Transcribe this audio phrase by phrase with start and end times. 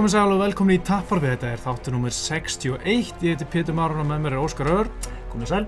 [0.00, 3.98] Komið sæl og velkomin í Tapparfið, þetta er þáttu nummer 61, ég heiti Pétur Marun
[4.00, 4.88] og með mér er Óskar Ör.
[5.28, 5.58] Komið sæl.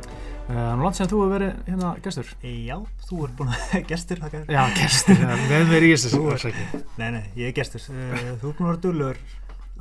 [0.47, 2.31] Það er nú langt sem þú hefur verið hérna gestur.
[2.41, 2.73] Já,
[3.11, 4.55] þú ert búin að gestur, þakka þér.
[4.57, 6.81] Já, gestur, það er með mér í þessu, Þú það er ekki.
[7.03, 7.85] Nei, nei, ég er gestur.
[7.93, 9.21] Uh, Þú ert búin að vera dullur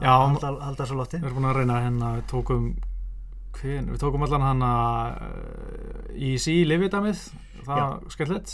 [0.02, 1.22] að halda, halda svo lotti.
[1.22, 2.68] Við erum búin að reyna hérna, við tókum,
[3.55, 4.74] hvern, við tókum allan hana
[5.16, 7.24] uh, í sí lifiðdæmið,
[7.70, 7.88] það.
[8.04, 8.52] Uh,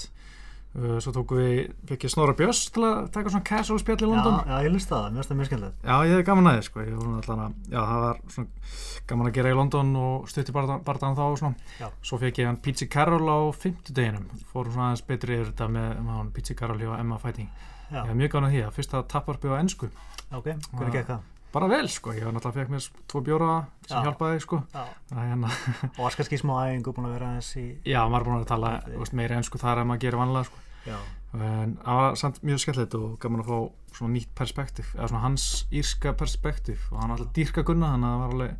[1.01, 4.09] svo tókum við, fekk ég Snorra Björns til að taka svona casual spjall í Já,
[4.11, 4.35] London.
[4.45, 5.77] já, ég lust það, mér finnst það mjög skemmtilegt.
[5.87, 9.29] Já, ég hef gaman að þið, sko, ég voru að, já, það var svona gaman
[9.31, 11.55] að gera í London og stutti barðan þá og svona.
[11.81, 11.87] Já.
[12.05, 15.89] Svo fekk ég hann Pizzi Carroll á fimmtudeginum, fórum svona aðeins betri yfir þetta með,
[16.03, 17.49] með hann Pizzi Carroll hjá Emma Fighting.
[17.87, 19.89] Já, Ég hef mjög gaman að því að fyrsta tapparpi á ennsku,
[20.35, 21.25] ok, hvernig gekk það?
[21.57, 23.53] bara vel, sko, ég var náttúrulega fekk mér tvo bjóra
[23.87, 24.01] sem Já.
[24.03, 24.57] hjálpaði, sko.
[24.75, 25.51] Já, Það er hérna,
[25.87, 27.63] og varst kannski í smá æfingu búin að vera aðeins í...
[27.87, 30.49] já, maður er búin að tala er- veist, meira ennsku þar en maður gerir vanlega,
[30.51, 30.59] sko.
[30.87, 30.97] Já,
[31.37, 33.57] En það var samt mjög skemmtilegt og gaman að fá
[33.97, 38.07] svona nýtt perspektíf, eða svona hans írska perspektíf og hann var alltaf dýrka gunna, þannig
[38.07, 38.53] að það var alveg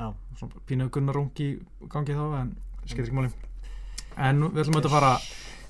[0.00, 0.08] já,
[0.40, 1.48] svona pínu gunna rungi
[1.94, 2.52] gangi þá, en
[2.84, 3.32] skemmt ekki máli.
[4.20, 5.12] En við ætlum auðvitað að fara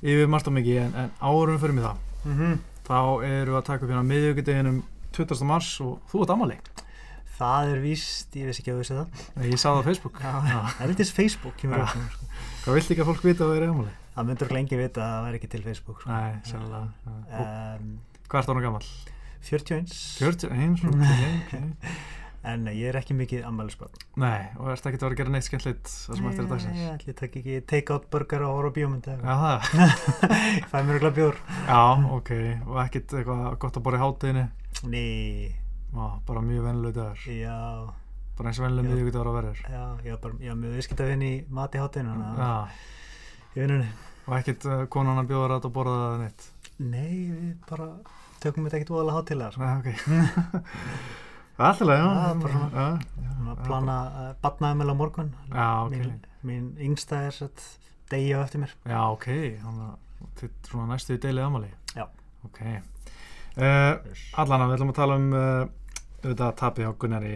[0.01, 2.05] yfir margt og mikið, en, en árum förum í það.
[2.25, 2.59] mhm.
[2.91, 4.79] Þá erum við að taka upp hérna miðvíkudeginum
[5.15, 5.45] 20.
[5.47, 6.57] mars og þú ert ammali.
[7.39, 9.23] Það er víst, ég veist ekki að þú vissi það.
[9.47, 10.19] Ég sá það á Facebook.
[10.21, 11.63] Það er litið Facebook.
[11.63, 12.03] Sko.
[12.65, 13.95] Hvað vilt ekki að fólk vita að það er ammali?
[14.15, 16.01] Það myndur lengi vita að það væri ekki til Facebook.
[16.03, 16.11] Sko.
[16.11, 16.87] Nei, sannlega.
[17.41, 17.91] Um,
[18.31, 18.89] Hvað ert orðin gammal?
[19.51, 19.93] 41.
[20.21, 21.05] 41, ok,
[21.43, 21.55] ok.
[22.51, 23.99] En ég er ekki mikið ammælisbarn.
[24.23, 26.79] Nei, og ert ekki að vera að gera neitt skemmtilegt það sem eftir er dagsins?
[26.79, 29.17] Nei, ætli ég tek ekki take-out burger og horfa á bíómyndi.
[29.21, 29.67] Já, það.
[30.57, 31.37] Ég fæ mér ekki bjór.
[31.69, 31.83] Já,
[32.17, 32.31] ok.
[32.65, 34.45] Og ekkert eitthvað gott að borða í hátteginu?
[34.89, 35.51] Nei,
[35.93, 37.29] Má, bara mjög vennileg dagur.
[37.29, 37.59] já,
[38.41, 38.91] Bara eins og vennileg Já.
[38.95, 39.61] miðvíkudagur að verður.
[39.77, 42.57] já, ég var ég mjög viðskiptavinn í mati hátinu, þannig að Já,
[43.57, 43.89] ég vinnunni.
[44.27, 46.47] og ekkert uh, konan að bjóða rætt og borða það neitt.
[46.81, 47.89] Nei, við bara
[48.41, 49.63] tökum þetta ekkert óalega hátilega, sko.
[49.81, 49.89] Ok.
[51.61, 52.05] Það er alltaf leið,
[52.41, 52.85] bara
[53.53, 55.33] að plana uh, batnaðumel á morgun.
[55.53, 55.97] Já, ok.
[55.99, 56.15] Mín,
[56.49, 57.65] mín yngsta er sett
[58.09, 58.73] degi á eftir mér.
[58.89, 59.27] Já, ok.
[59.61, 61.69] Þannig að þið svona næstu í deilið amali.
[61.99, 62.07] Já.
[62.49, 62.63] Ok.
[63.61, 63.93] Uh,
[64.41, 65.43] allan að við ætlum að tala um uh,
[66.23, 67.35] auðvitað tapið hjá Gunnari.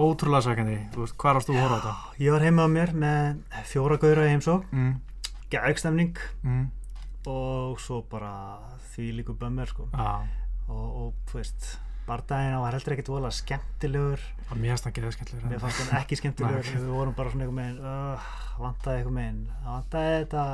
[0.00, 0.78] Ótrúlega sækandi.
[0.96, 1.94] Hvað varst þú að horfa á þetta?
[2.24, 4.94] Ég var heima á mér með fjóra gaura í heimsók, Mm,
[5.52, 6.64] gægstemning mm,
[7.28, 8.32] og svo bara
[8.92, 9.88] því líku bömmir, sko.
[9.92, 10.26] já.
[10.68, 11.68] Og, og þú veist,
[12.08, 14.24] bardaginn var heldur ekkert óalega skemmtilegur.
[14.48, 15.62] Og mér finnst það skemmtilegur.
[15.62, 18.28] Fannst ekki skemmtilegur, við vorum bara svona einhver meginn, uh,
[18.60, 20.44] vantaði einhver meginn, það vantaði þetta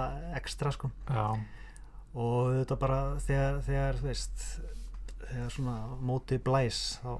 [0.40, 1.26] ekstra sko Já,
[2.14, 4.48] og þetta bara þegar, þegar þú veist,
[5.24, 5.76] þegar svona
[6.10, 7.14] móti blæs þá,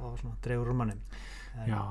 [0.47, 0.99] dregur úr manni.
[1.55, 1.83] En- já.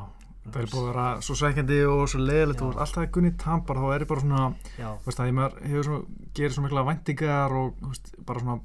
[0.44, 3.86] Það er búið að vera svo sækjandi og svo leiðilegt og alltaf Gunni tampar þá
[3.96, 4.42] er ég bara svona,
[5.06, 6.00] veist að ég maður hefur svo,
[6.36, 8.58] gerir svo mikla væntingar og veist, bara svona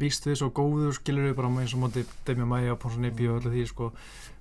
[0.00, 3.42] víst við svo góður skilur við bara eins og móti Demi Maia, Ponsa Nipi og
[3.42, 3.90] öllu því sko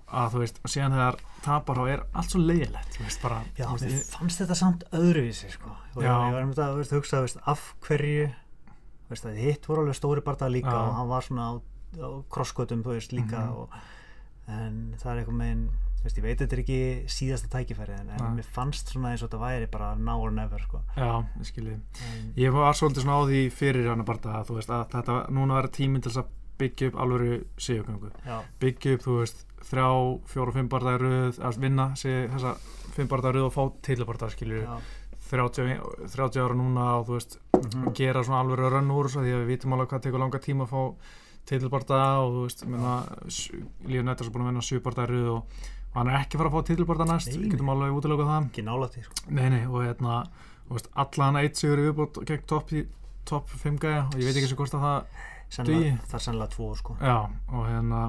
[0.07, 3.65] að þú veist, og síðan þegar tapar þá er allt svo leiðilegt, veist bara já
[3.67, 6.13] mér ég- fannst þetta samt öðruvísi sko og Já.
[6.13, 8.29] ég var um þetta að veist, hugsa veist, af hverju
[9.09, 10.79] veist, að hitt voru alveg stóri barða líka Já.
[10.87, 11.53] og hann var svona á,
[11.99, 13.51] á krosskötum þú veist líka Mhm.
[13.59, 13.69] og,
[14.47, 15.69] en það er eitthvað meginn
[16.07, 16.79] veist, ég veit þetta er ekki
[17.17, 20.63] síðasta tækifæri en, en mér fannst svona eins og þetta væri bara now or never
[20.63, 20.81] sko.
[20.97, 21.77] Já, ég skilji.
[22.07, 25.21] En, Ég var svolítið svona á því fyrir hann að barða þú veist að þetta
[25.37, 29.43] núna var tíminn til þess að byggja upp alvöru sigurgöngu já, byggja upp, þú veist,
[29.67, 29.89] þrjá,
[30.31, 32.55] fjóra og fimm barða röð, að vinna sig, þessa
[32.95, 34.79] fimm barða röð og fá tillabarða skilju, já,
[35.27, 35.77] 30,
[36.15, 39.41] 30 ára núna og þú veist, mhm, gera svona alvöru rönn úr þessu því að
[39.43, 40.81] við vitum alveg hvað tekur langa tíma að fá
[41.47, 42.65] tillabarða og þú veist,
[43.87, 45.61] Líf Nettars er búin að vinna sjö barða röð og,
[45.93, 48.51] og hann er ekki fara að fá tillabarða næst, við getum alveg útilökuð það.
[48.51, 49.23] Ekki nálætti sko.
[49.29, 50.19] Nei, nei, og hérna
[51.03, 52.75] allan eitt sigur í viðbót gegn topp
[53.27, 54.05] top 5 gæja.
[54.11, 56.93] Og ég veit ekki sem hvort að það Sennilega, það er sennilega tvo sko.
[56.99, 57.15] Já,
[57.55, 58.01] og hérna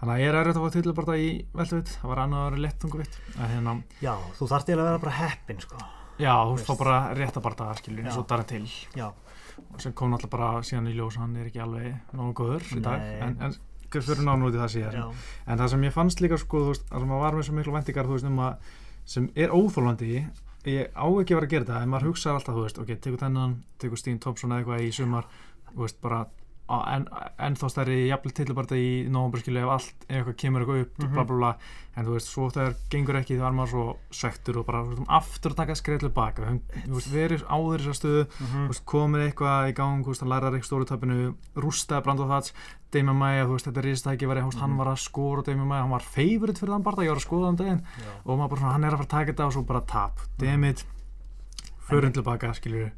[0.00, 2.48] þannig að ég er erfitt að fá til bara í velduvitt það var annað að
[2.48, 5.82] vera lettunguvitt en hérna, já, þú þarft eiginlega að vera bara heppin sko.
[6.20, 6.66] Já, þú Veist.
[6.66, 8.64] fá bara rétt að barða skilur eins og Darren til
[8.98, 12.66] já, og sem kom náttúrulega bara síðan í ljós hann er ekki alveg nógu góður
[12.74, 13.06] í dag.
[13.22, 13.54] En, en
[14.06, 14.98] fyrir nánu út í það síðar.
[15.00, 15.06] Já,
[15.46, 18.10] en það sem ég fannst líka sko, veist, það að var með svo miklu vendingar
[18.10, 18.72] veist, um að,
[19.04, 20.10] sem er óþólandi
[20.68, 23.22] ég á ekki að vera að gera þetta en maður hugsa alltaf, veist, ok, tekur
[23.24, 25.28] þennan tekur Stín Thompson eða eitthvað í sumar
[26.02, 26.26] bara
[26.94, 27.04] en,
[27.38, 30.98] en þá stærri jafnvel tilbarta í nóvambur skilu ef allt, ef eitthvað kemur eitthvað upp
[31.00, 31.12] Mhm.
[31.14, 31.50] bla bla bla,
[31.96, 35.02] en þú veist, svo þegar gengur ekki þá er maður svo svektur og bara veist,
[35.08, 39.70] aftur að taka skreið tilbaka, Við verið áður þessar stöðu mhm, þú veist, komið eitthvað
[39.70, 42.52] í gang, veist, hann lærar eitthvað stóru töpinu, rústaði Brandon Thats
[42.90, 44.78] Damien Maia, þú veist, þetta er ríðstæki verið, hann Mhm.
[44.78, 47.48] var að skora Damien Maia, hann var favorite fyrir þann barða, ég var að skoða
[47.48, 47.82] um daginn.
[47.98, 50.18] Já, og maður bara hann er að fara að taka þetta og svo bara tap,
[50.38, 50.84] dammit
[51.90, 52.90] förum tilbaka, skiljur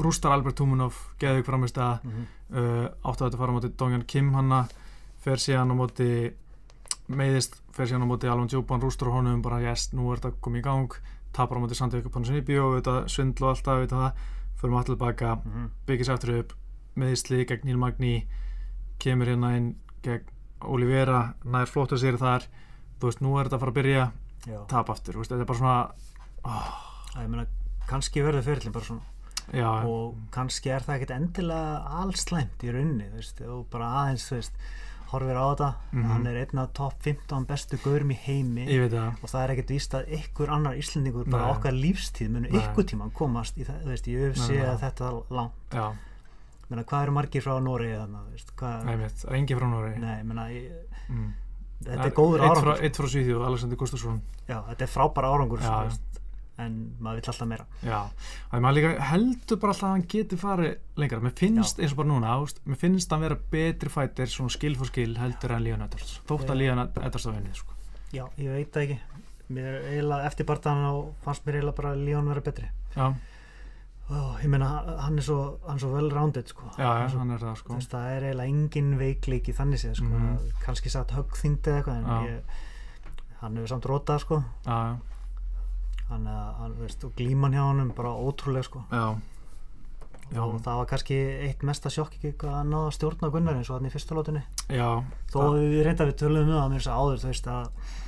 [0.00, 4.06] rústar Albert Tumunov, geðið framist að mhm, uh, áttu að þetta fara á móti Dongjan
[4.08, 4.62] Kim hanna
[5.22, 6.08] fer síðan á móti
[7.12, 10.40] meiðist, fer síðan á móti Alvon Djúpan, rústur á honum, bara yes, nú er þetta
[10.42, 10.96] komið í gang,
[11.36, 14.24] tapar á móti Jökupann sem íbjó, þetta svindlu og alltaf, þetta það,
[14.62, 15.68] förum allir baka, Mhm.
[15.86, 16.52] byggis aftur upp,
[16.96, 18.26] meðisli gegn Níl Magni,
[18.98, 20.24] kemur hérna inn gegn
[20.62, 22.46] Olivera, nær flóta sér þar,
[23.00, 24.12] þú veist, nú er þetta að fara að byrja,
[24.68, 25.92] tap aftur, veist, þetta er bara svona,
[26.44, 27.46] oh, ég meina,
[27.88, 29.02] kannski verður fyrirlin bara svona
[29.52, 34.30] já, og kannski er það ekkert endilega allslæmt í rauninni, þú veist, og bara aðeins,
[34.32, 34.52] veist,
[35.12, 36.04] horfir á þetta, Mhm.
[36.08, 38.64] hann er einn af topp 15 bestu gaurum í heimi.
[38.66, 41.52] Það, og það er ekkert víst að ykkur annar Íslendingur bara Nei.
[41.52, 42.60] okkar lífstíð munu Nei.
[42.60, 44.64] ykkur tíman komast í það, veist, ég nei.
[44.64, 45.92] að þetta langt, já,
[46.70, 47.92] menna, hvað eru margir frá Nóri
[49.36, 50.70] engin frá Nóri,
[51.10, 51.32] mm.
[51.84, 55.90] þetta er góður árangur, eitt frá Svíþjóð, Alexander Gustafsson, þetta er frábæra árangur, Já,
[56.66, 58.00] en maður vill alltaf meira, Já,
[58.50, 61.20] það er maður líka heldur bara alltaf að hann geti farið lengra.
[61.26, 64.76] Mér finnst eins og bara núna, ást, mér finnst hann vera betri fættir, svona skill
[64.76, 66.60] for skill heldur en Leon Edwards, þótt að Já.
[66.62, 67.72] Leon Edwards á vinnið, sko.
[68.12, 68.98] já, ég veit það ekki,
[69.52, 73.12] mér eiginlega, eftir barðan og fannst mér eiginlega bara Líón vera betri, Já,
[74.12, 74.66] Ó, ég meina,
[75.06, 75.36] hann er svo,
[75.78, 77.74] svo well rounded, sko, já, Hann já, svo hann er það, sko.
[77.78, 80.50] veist, það er eiginlega engin veikleiki þannig séð sko, Mhm.
[80.64, 82.18] kannski satt höggþyngd eða eitthvað en Já.
[82.26, 82.42] ég,
[83.40, 84.96] hann hefur samt rótað sko, Já,
[86.12, 88.84] hann, eh, hann veist, glíman hjá honum bara ótrúlega sko.
[88.92, 89.16] Já,
[90.32, 91.18] já, og það var kannski
[91.48, 94.44] eitt mesta sjokk ekki að náða stjórna Gunnar eins og hann í fyrsta lótunni
[95.32, 97.98] þó við reynda við tölum um það mér þess að áður þú veist að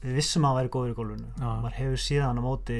[0.00, 1.48] við vissum að hann væri góður í gólfinu Já.
[1.60, 2.76] maður hefur síðan á móti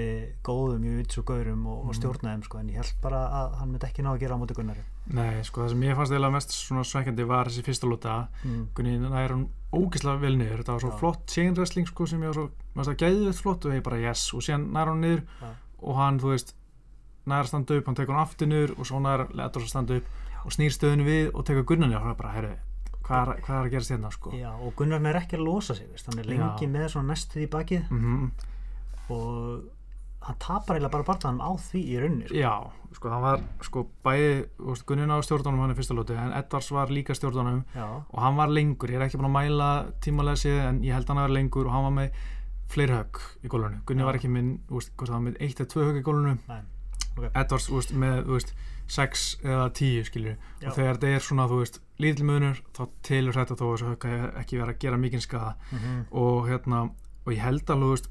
[0.46, 1.96] góðum vitsu gaurum og, og Mhm.
[1.98, 4.54] stjórnaðum sko en ég held bara að hann myndi ekki ná að gera á móti
[4.56, 8.28] Gunnari nei, sko, það sem ég fannst eiginlega mest svona svekkjandi var þessi fyrsta lúta,
[8.44, 8.66] mm.
[8.74, 10.98] Gunni nær hann ógeðslega vel niður, þetta var svo Já.
[10.98, 13.98] flott chain wrestling, sko, sem ég var svo, maður það gæðið flott og ég bara
[14.00, 15.50] yes, og síðan nær hann niður Já.
[15.82, 16.54] og hann, þú veist,
[17.26, 20.06] nær standa upp, hann tekur hann aftur niður og svo nær Edwards að standa upp
[20.46, 22.54] og snýr stöðinu við og tekur Gunnar niður og það er bara, herru,
[23.10, 24.32] hvað er, hvað er að gerast hérna, sko.
[24.38, 26.06] Já, og Gunnar er ekki að losa sig veist.
[26.08, 26.72] hann er lengi Já.
[26.78, 28.30] með svona næstuð í bakið Mm
[29.10, 29.62] og
[30.20, 32.36] hann tapar eiginlega bara barðanum á því í rauninni sko.
[32.36, 32.52] Já,
[32.96, 34.32] sko, hann var, sko, bæði,
[34.86, 38.36] Gunnin á stjórnunum hann í fyrsta lóti, en Edwards var líka stjórnunum Já, og hann
[38.36, 39.70] var lengur, ég er ekki búin að mæla
[40.04, 42.20] tímalega séð, en ég held hann að vera lengur og hann var með
[42.70, 44.08] fleiri högg í gólunum Gunni Já.
[44.10, 46.42] var ekki minn, veist, hvort það var með eitt eða tvö högg í gólunum
[47.34, 48.52] Edwards, þú veist, með, þú veist,
[48.90, 50.68] sex eða tíu, skilju Já.
[50.68, 54.06] og þegar þetta er svona, þú veist, lítil munur þá telur þetta þó að
[54.40, 56.90] ekki vera að gera mikinn skada mm og hérna,
[57.26, 58.10] og ég held alveg, þú veist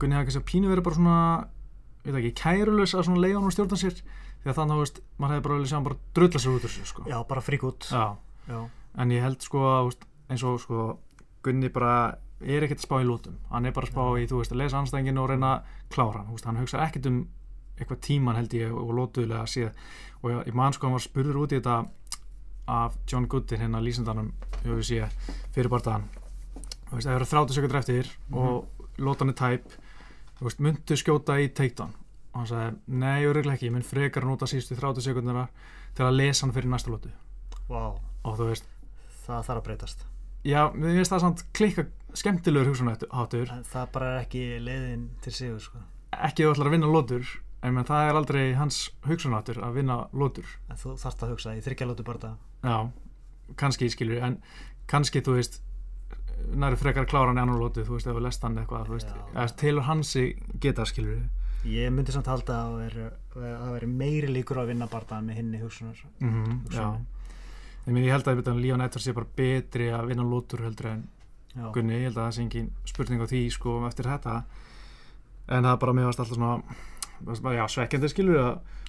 [0.00, 1.16] Gunni kannski að pínu verið bara svona
[2.04, 3.98] veit ekki, kærulaus að svona leiða hann og stjórna sér.
[4.40, 6.72] Því að þannig, þú veist, maður hefði bara sjá hann bara drulla sér út úr
[6.72, 7.04] sér, sko.
[7.10, 7.88] Já bara frík út.
[7.92, 8.06] Já.
[8.48, 8.60] Já.
[8.96, 10.86] en ég held sko að, veist, eins og sko
[11.44, 11.92] Gunni bara
[12.40, 13.36] er ekkert að spá í lútum.
[13.52, 16.22] Hann er bara að spá í, þú veist, að lesa anstænginu og reyna að klára
[16.22, 17.20] hann, þú veist, hann hugsa ekkert um
[17.80, 19.70] eitthvað tíman held ég og lótuðlega séð
[20.20, 21.76] og ég man sko hann var spurður út í þetta
[22.70, 23.82] af John Goodin hérna
[24.64, 25.08] við sé
[25.54, 25.70] fyrir
[26.90, 29.74] veist, það eru 30 sekundur eftir og lótan er tæp
[30.40, 31.96] veist, myndu skjóta í takedown?
[32.30, 35.48] Og hann sagði, nei, öruglega ekki, ég mynd frekar að nota sístu 30 sekundina
[35.96, 37.10] til að lesa hann fyrir næsta lótu
[37.70, 37.94] Vá,
[38.26, 38.66] og þú veist,
[39.26, 40.04] það þarf að breytast.
[40.46, 41.84] Já, mér finnst það samt klikka
[42.16, 45.82] skemmtilegur hugsunaháttur það bara er ekki leiðin til sigur sko.
[46.16, 49.98] ekki þú ætlar að vinna lótur en menn, það er aldrei hans hugsunaháttur að vinna
[50.16, 52.90] lótur en þú þarft að hugsa í þryggjalótu bara Já,
[53.56, 54.38] kannski skilur en
[54.90, 55.60] kannski þú veist
[56.56, 58.90] næri frekar að klára hann í annar lótu þú veist, ef við lest hann eitthvað
[58.90, 60.24] veist, telur hansi
[60.60, 61.22] geta skilur.
[61.68, 65.60] Ég myndi samt halda að það veri, að meiri líkur að vinna barðan með hinni
[65.60, 66.86] hugsunar mm -hmm, Já,
[67.86, 71.08] ég, meni, ég held að Líón Edvards sé bara betri að vinna lótur heldur en
[71.54, 74.44] já, Gunni, ég held að það sé engin spurning á því sko eftir þetta.
[75.48, 76.62] En það bara mér varst alltaf svona
[77.54, 78.38] já, svekkjandi skilur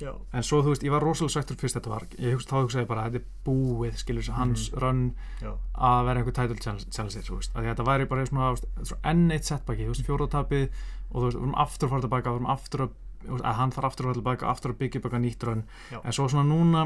[0.01, 2.07] já, en svo þú veist, ég var rosalega svektur fyrst þetta var.
[2.17, 5.03] Ég hugsa, þá hugsaði bara, þetta er búið skilur mm hans run
[5.41, 8.49] já, að vera einhver title challenge þú veist, að þetta væri bara svona,
[8.81, 10.67] svona enn eitt setbaki, þú veist, fjóraðtapið
[11.11, 12.97] og þú veist, við erum aftur að fara tilbaka við erum aftur að,
[13.41, 15.63] að hann þarf aftur að fara tilbaka aftur að byggja eitthvað nýtt run.
[15.91, 15.99] Já.
[16.01, 16.85] en svo svona núna,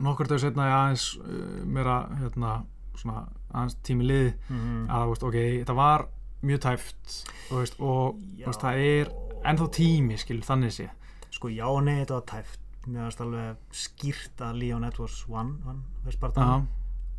[0.00, 2.56] nokkur dögur setna ég aðeins uh, meira, hérna
[2.98, 6.06] svona aðeins tími liði mm að, þú veist, ok, þetta var
[6.44, 7.14] mjög tæft
[7.48, 9.12] þú veist, og veist, það er
[9.44, 10.88] ennþá tími, skilur, þannig sé.
[11.30, 12.60] Sko já nei þetta var tæft.
[12.86, 16.58] Mér finnst alveg skýrt að Leon Edwards vann, vann veist bara Aha,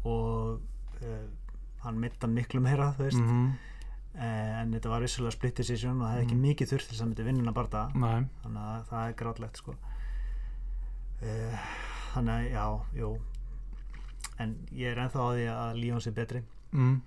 [0.06, 0.62] og
[1.02, 1.24] uh,
[1.86, 3.22] hann mitta miklu meira þú veist.
[3.22, 3.56] Mhm,
[4.16, 6.44] Eh, en þetta var vissulega split decision og það hefði ekki Mhm.
[6.46, 9.74] mikið þurft þess að myndi vinnuna barða nei, þannig að það er grátlegt sko.
[11.22, 11.58] Uh,
[12.14, 12.66] þannig að já,
[13.02, 13.10] jú.
[14.40, 16.42] En ég er ennþá á því að Leon sé betri.
[16.72, 17.02] Mm,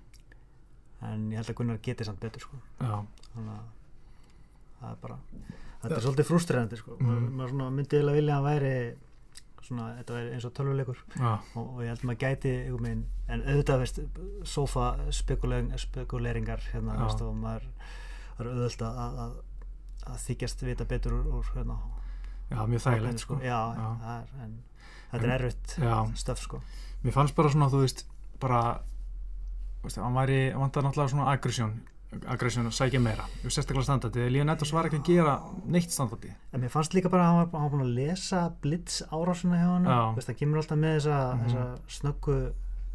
[1.01, 2.59] en ég held að Gunnar geti samt betur sko.
[2.77, 3.01] Já.
[3.33, 3.65] Þannig að
[4.79, 5.17] það er bara
[5.83, 7.07] þetta er svolítið frústrerandi sko Mhm.
[7.09, 8.73] maður, maður svona myndi eiginlega vilja að væri
[9.69, 13.03] svona, þetta er eins og tölvuleikur já, og, og ég held maður gæti einhvern veginn,
[13.29, 13.99] en auðvitað veist,
[14.49, 17.03] sofa spekuleringar hérna, Já.
[17.05, 17.67] veist, og maður
[18.39, 19.33] er auðvitað að, að,
[20.09, 21.77] að þykjast vita betur úr, úr hérna,
[22.49, 23.39] já, mjög þægilegt sko.
[23.43, 23.87] já, Já.
[24.01, 24.55] Það er, en
[25.11, 26.61] þetta er erfitt Já, stöf sko
[27.03, 28.05] mér fannst bara svona, þú veist,
[28.41, 28.61] bara,
[29.79, 31.77] þú veist, hann væri, hann vantar náttúrulega svona aggression,
[32.27, 35.35] aggression að sækja meira, og sérstaklega standardi, Edwards var ekki að gera
[35.69, 36.31] neitt standardi.
[36.53, 39.59] en mér fannst líka bara að hann var, hann var búin að lesa blitz árásuna
[39.61, 39.85] hjá hann
[40.25, 41.43] það kemur alltaf með þessa, Mhm.
[41.45, 42.37] þessa snöggu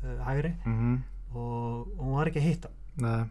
[0.04, 0.54] uh, hægri.
[0.66, 1.02] Mm
[1.34, 2.68] og, og hún var ekki að hitta.
[3.02, 3.24] Nei,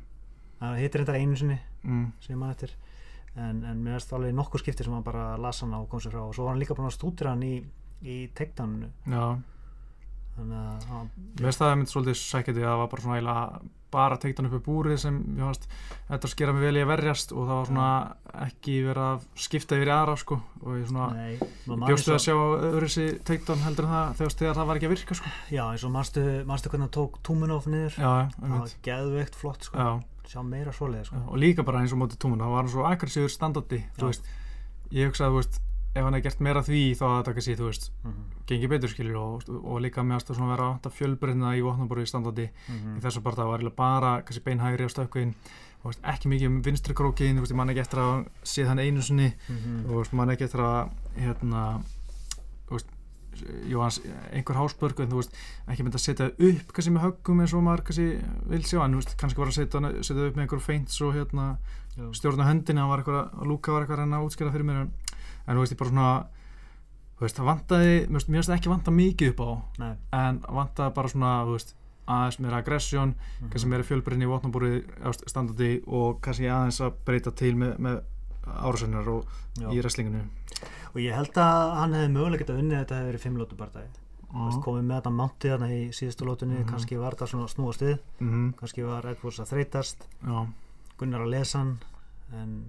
[0.60, 2.74] hann hittir þetta einu sinni mm, sem maður eftir.
[3.36, 6.12] En, en mér finnst alveg nokkur skipti sem hann bara las hann og kom sér
[6.12, 6.22] frá.
[6.28, 7.64] Og svo var hann líka búin að stúdira hann í,
[8.04, 8.28] í
[9.08, 9.40] já,
[10.36, 11.10] þannig að hann,
[11.40, 13.20] Mér finnst það að myndi svolítið sækjandi að það var bara svona
[13.94, 15.68] bara teikt hann upp í búrið sem ég fannst
[16.10, 17.90] þetta skera mig vel í að verjast og það var svona
[18.48, 21.34] ekki verið að skipta yfir í aðra sko og ég svona nei,
[21.88, 24.96] bjóstu að sjá öðru þessi teikt hann heldur en það þegar, það var ekki að
[24.96, 29.38] virka sko já eins og manstu hvernig hann tók Túminov niður Já, það var geðveikt
[29.40, 29.78] flott sko.
[29.78, 31.22] Já, sjá meira svoleiði sko.
[31.22, 33.94] já, og líka bara eins og mótið túmun það var hann svo aggressíður standardi Já.
[34.00, 34.34] þú veist,
[34.94, 35.62] ég hugsaði, þú veist
[35.94, 38.92] ef hann hefði gert meira því þá að það kannski, þú veist mm gengi betur
[38.92, 42.50] skilur og, og líka með að vera að fjölbreyna í vopnaborði standardi.
[42.50, 42.98] -hmm.
[42.98, 45.36] í þessu bara það var bara kannski beinhægri á stökkvinn
[45.84, 49.02] og veist, ekki mikið um vinstri krókin ég man ekki eftir að sé þann einu
[49.02, 49.34] sinni.
[49.50, 49.86] Mhm.
[49.90, 51.82] og veist, man ekki eftir að hérna
[52.68, 52.88] þú veist,
[53.66, 54.00] Jóhans,
[54.32, 55.34] einhver hásbörg en þú veist,
[55.68, 58.94] ekki myndi að setja upp kannski með höggum eins og maður kannski vil sjá en
[58.94, 61.58] þú veist, kannski var að setja, setja upp með einhver feints og hérna
[62.14, 64.82] stjórna höndinni hann var eitthvað, að Lúka var eitthvað að reyna að útskjara fyrir mér
[64.84, 64.94] en,
[65.48, 66.26] en þú veist, ég bara svona
[67.18, 69.96] þú veist, það vantaði, mér finnst- það ekki vanta mikið upp á Nei.
[70.14, 71.76] en vantaði bara svona, veist
[72.08, 73.50] aðeins meira aggression, Mhm.
[73.52, 78.02] kannski meira fjölbreyni í vopnabúrið standardi og kannski aðeins að breyta til með, með
[78.44, 79.70] árásennar og Já.
[79.72, 80.24] í wrestlinginu
[80.94, 83.88] og ég held að hann hefði mögulega getað unnið þetta hefði verið fimm lótu bardagi
[84.34, 84.62] mm.
[84.64, 86.68] komið með þetta mántið þarna í síðustu lótunni Mhm.
[86.70, 90.48] kannski var þetta svona að snúast við mm kannski var Edwards að þreytast já.
[90.98, 91.80] Gunnar að lesa hann
[92.34, 92.66] en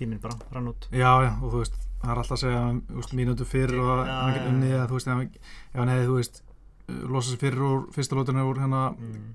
[0.00, 3.46] tíminn bara rann út já, já, og þú veist það er alltaf að segja mínútu
[3.48, 4.52] fyrir og Já, hann já, get já.
[4.54, 6.42] unnið þú veist, ef hann, ef hann hefði, þú veist
[7.10, 9.28] losa sig fyrir úr fyrsta lótinu úr hérna mm.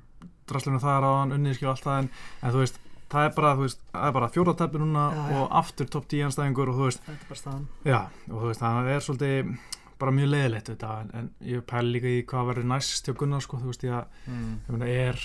[0.50, 2.10] drasslinu þar á hann unnið skil allt það en,
[2.42, 2.82] en þú veist,
[3.14, 5.38] það er bara, þú veist, það er bara fjóratæpi núna Já, já.
[5.38, 8.00] og aftur topp 10 anstæðingur og þú veist, þetta er bara staðan Já,
[8.32, 9.56] og þú veist, það er svolítið
[9.96, 13.46] bara mjög leiðilegt þetta, en, en ég pæli líka í hvað verður næst hjá Gunnar,
[13.46, 14.54] sko, þú veist, ég að, mm.
[14.66, 15.22] ég meina, er,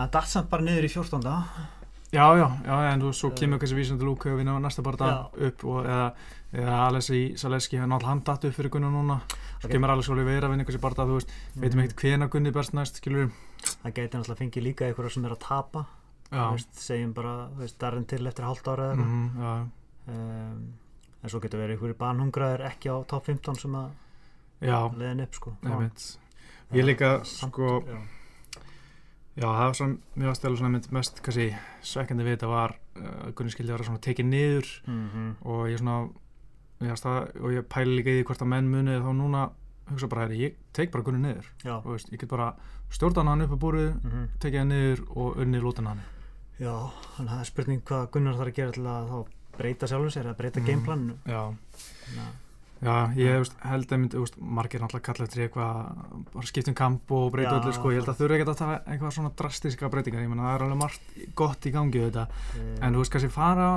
[0.00, 1.28] það datt samt bara niður í 14.
[2.14, 5.48] já, já, já, en svo kemur kannski vísandi lúk og vinna næsta bara Já.
[5.48, 6.12] upp og eða,
[6.54, 9.16] eða Alessi Saleski, hann alltaf hann datt upp fyrir Gunnar núna,
[9.60, 9.72] svo Ok.
[9.72, 11.84] kemur Alessi Oliveira að vinna kannski bara, þú veist, veitum Mm.
[11.88, 13.30] ekkert hvena Gunni berst næst, skilur,
[13.84, 15.84] það gæti náttúrulega fengið líka einhverja sem er að tapa.
[16.30, 19.70] Veist, segjum bara, þú veist, darinn til eftir hálft ára eða mm,
[20.08, 20.72] um,
[21.24, 23.90] en svo getur verið einhverju banhungraðir ekki á top 15 sem að
[24.60, 25.52] já, leiðin upp sko.
[26.74, 27.82] Ég líka, sko,
[29.36, 29.46] já.
[29.46, 31.46] Það var svona, mjög aðstæðlega svona mynd mest, kannski,
[31.82, 35.26] svekkandi við þetta var uh, Gunni skildi að vera svona tekið niður Mhm.
[35.44, 36.08] og ég svona
[36.84, 39.50] ég, stað, og ég pæli líka í því hvort að menn muni þá núna
[39.90, 41.46] hugsa bara, herri, ég tek bara Gunni niður
[41.84, 42.54] og veist, ég get bara
[42.90, 44.28] stjórnan hann upp á búrið, mhm.
[44.40, 46.00] tekið hann niður og unni lútan hann
[46.60, 46.70] já
[47.16, 49.26] þannig að það er spurning hvað Gunnar þarf að gera til að þá
[49.58, 50.66] breyta sjálfum sér eða breyta Mhm.
[50.66, 51.42] gameplaninu Já,
[52.84, 57.14] já, ég veist, held að myndi, veist, margir náttúrulega kalla eftir eitthvað bara skiptum kamp
[57.16, 60.24] og breyta öllu sko, ég held að þurfa ekkert að taka eitthvað svona drastiska breytingar,
[60.24, 63.32] ég menna það er alveg margt gott í gangi þetta, eh, en þú veist kannski
[63.34, 63.68] fara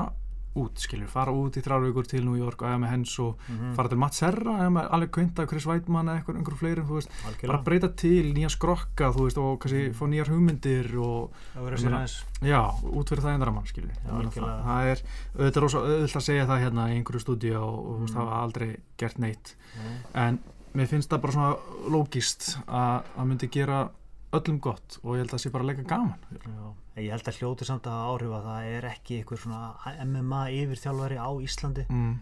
[0.57, 3.37] út, skilur, fara út í þrjár vikur til New York og eða með hens og
[3.47, 6.81] mhm, fara til Matt Serra eða með alveg kveinta Chris Weidmann eða einhver, einhver fleiri
[6.87, 9.93] þú veist, bara algjörlega breyta til nýja skrokka þú veist, og kannski Mhm.
[9.99, 12.03] fá nýjar hugmyndir og meina-
[12.41, 15.01] já, út fyrir það endara mann skilur Já, það, það er
[15.37, 18.17] auðvitað rosa auðvitað að segja það hérna í einhverju stúdíu og, þú veist, Mhm.
[18.17, 19.55] það var aldrei gert neitt.
[19.77, 19.97] Nei.
[20.27, 20.39] en
[20.75, 21.57] mér finnst það bara svona
[21.89, 23.89] lógist að það myndi gera
[24.35, 26.15] öllum gott og ég held að það sé bara að leika gaman.
[26.43, 26.63] Já,
[27.03, 31.19] ég held að hljóti samt að áhrif að það er ekki einhver svona MMA yfirþjálfari
[31.21, 31.85] á Íslandi.
[31.87, 32.17] Mm.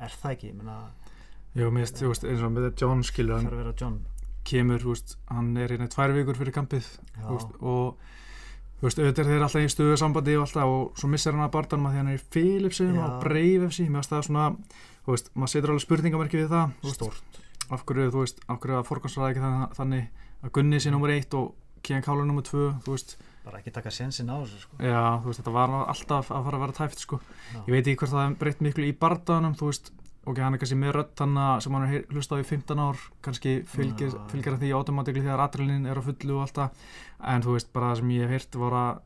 [0.00, 0.76] er það ekki, ég meina
[1.52, 3.98] Jú, mér veist, eins og með John skilur hann er John.
[4.48, 6.86] kemur, veist, hann er hérna tvær vikur fyrir kampið
[7.28, 7.98] veist, og
[8.80, 11.52] veist, auðvitað er þeir alltaf í stöðu sambandi og alltaf og svo missar hann að
[11.58, 13.04] barndanum að því hann er í Philipsin Já.
[13.04, 14.46] og Brave FC, mér finnst það svona
[15.04, 17.40] þú veist, maður setur alveg spurningamerki við það veist, stórt.
[17.72, 21.34] Af hverju, þú veist, af hverju að forgansraða ekki þannig að Gunni sé nummer eitt
[21.38, 22.24] og Kian Kála
[22.84, 23.16] þú veist.
[23.42, 24.76] Bara ekki taka sensin á þessu sko.
[24.78, 27.18] já, veist, þetta var alltaf að fara að vera tæft sko,
[27.66, 29.92] ég veit ekki hvort það breytt miklu í barndanum, þú veist.
[30.22, 34.12] Ok, hann er kannski með hann sem hann er hlustað í 15 ár, kannski fylgir,
[34.30, 36.84] hann því automatikli þegar adrenalin er á fullu og allt það.
[37.32, 39.00] En þú veist, bara það sem ég hef heyrt var að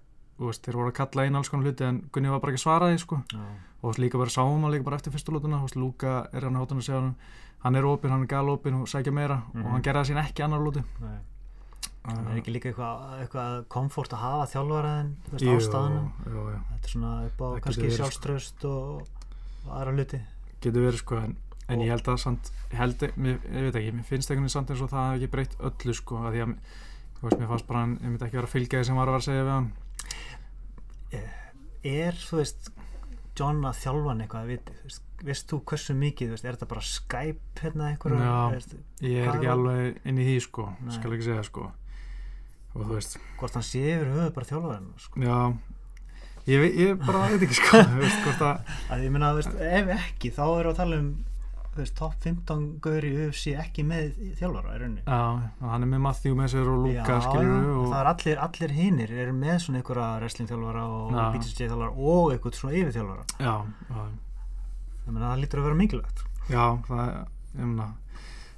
[0.44, 2.66] veist, þeir voru að kalla inn alls konar hluti en Gunni var bara ekki að
[2.66, 3.22] svara því sko.
[3.86, 6.56] Og líka bara sáum hann líka bara eftir fyrstu lótuna, þú veist, Lúka er hann
[6.56, 7.14] á hóttunum að segja hann
[7.66, 9.64] hann er opinn, hann er galopinn og sækja meira Mhm.
[9.66, 11.16] og hann gerði það sín ekki annar lúti Nei.
[12.06, 14.44] Það er ekki líka eitthvað, eitthvað komfort að hafa
[16.30, 17.96] jú, jú, þetta er svona upp á kannski sko.
[17.98, 19.08] sjálfströst og,
[19.66, 20.20] og aðra hluti
[20.62, 21.34] getur verið sko en,
[21.68, 24.54] en ég held að samt, ég held, mér, ég veit ekki, mér finnst einhvern veginn
[24.54, 26.54] samt eins og það hafi ekki breytt öllu sko, að því að,
[27.18, 29.08] þú veist, mér fannst bara hann, ég myndi ekki vera að fylgja því sem var
[29.08, 29.68] að vera að segja við hann
[31.86, 32.70] er, þú veist
[33.36, 36.84] John að þjálfan eitthvað, veit, þú veist, veist þú hversu mikið, veist, er þetta bara
[36.90, 38.76] Skype hérna eitthvað, Já.
[39.06, 40.94] ég er ekki alveg inn í því sko, Nei.
[40.96, 41.70] skal ekki segja sko
[42.76, 45.22] og þú veist, hvort hann sé yfir höfuð bara þjálfarinn sko.
[45.24, 45.38] já
[46.50, 47.80] ég, ég bara veit ekki sko
[48.26, 51.10] hvort að, að ég þú veist, ef ekki þá erum við að tala um
[51.82, 55.20] veist, top 15 gaur í UFC ekki með þjálfara já,
[55.60, 58.74] hann er með Matthew með sér og Luka Já, já, og, það er allir, allir
[58.76, 61.20] hinnir eru með svona einhverja wrestling þjálfara og.
[61.36, 63.28] BJJ þjálfara og eitthvað svona yfir þjálfara.
[63.40, 63.54] Já,
[63.92, 64.02] já,
[65.06, 66.26] ég meina það lítur að vera mikilvægt.
[66.46, 67.86] Já, það er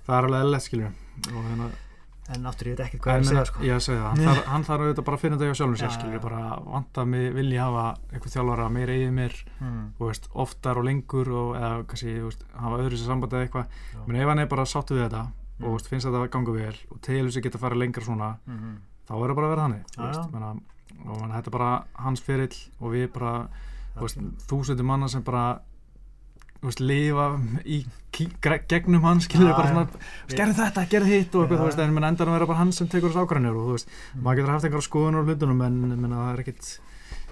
[0.08, 0.90] það er alveg eðlilegt skilur
[1.28, 1.68] og hérna
[2.34, 3.62] en aftur ég veit ekki En hvað ég er að segja sko.
[3.64, 5.94] ég að segja það, hann hann þarf auðvitað bara að finna þetta hjá sjálfum sér,
[5.96, 9.82] skilur, bara vanta mig, vil ég hafa eitthvað þjálfara meira eigið mér, mm.
[9.98, 14.20] veist, oftar og lengur og eða kannski, veist, hafa öðru sér sambandi eða eitthvað, menn
[14.20, 15.26] ef hann er bara sáttu við þetta
[15.58, 15.64] Mm.
[15.64, 18.04] og þú veist, finnst þetta að ganga vel og telur sig geta að fara lengra
[18.06, 18.76] svona, Mm
[19.08, 20.48] þá er það bara að vera þannig, menna,
[21.08, 21.70] og menna, þetta er bara
[22.04, 23.48] hans fyrill og við bara,
[24.50, 25.60] þúsundir manna sem bara,
[26.66, 27.26] veist, lifa
[27.64, 27.84] í
[28.68, 29.86] gegnum hann, skilur, bara svona,
[30.32, 32.72] gerði þetta, gerði hitt og eitthvað, þú veist, en menn endan að vera bara hann
[32.74, 34.22] sem tekur þessu ákvæðanir og þú veist, Mm.
[34.24, 36.80] maður getur haft einhverja skoðunar á hlutunum en menna, það er ekkit,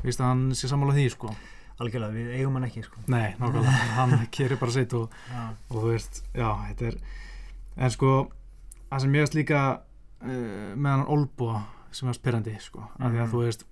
[0.05, 1.35] víst að hann sé sammála því, sko.
[1.81, 2.97] algjörlega, við eigum hann ekki sko.
[3.09, 5.11] Nei, nákvæmlega, hann kerir bara sitt og,
[5.71, 6.97] og þú veist, já, þetta er,
[7.77, 8.13] en sko,
[8.91, 9.63] það sem ég veist líka
[10.23, 13.33] uh, með hann Olboa sem er spyrrandi, sko, af því að Mhm.
[13.35, 13.65] þú veist,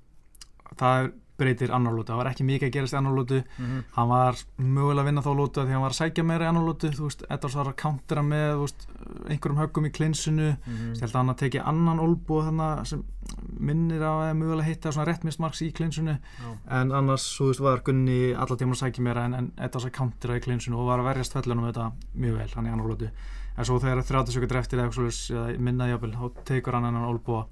[0.77, 3.85] það breytir annar lútu, það var ekki mikið að gerast í annar lútu, Mhm.
[3.97, 6.49] hann var mögulega að vinna þá lútu af því hann var að sækja meira í
[6.49, 8.87] annar lútu, þú veist, Edvards var að countera með, veist,
[9.29, 10.95] einhverjum höggum í klinsinu, Mhm.
[10.95, 11.99] ég held að hann að teki annan
[12.45, 13.05] þannig sem
[13.59, 16.57] minnir að mögulega hitta svona réttmistmarks í klinsinu, Já.
[16.81, 19.93] en annars, þú veist, var Gunni alla tíma að sækja meira en, en Edvards að
[19.93, 23.11] countera í klinsinu og var að verjast fellunum þetta mjög vel, hann í annar lútu,
[23.57, 26.85] en svo þegar 30 sekundur eftir eða eitthvað svoleiðis, eða minna jafnvel, þá tekur hann
[26.85, 27.47] annan Olboa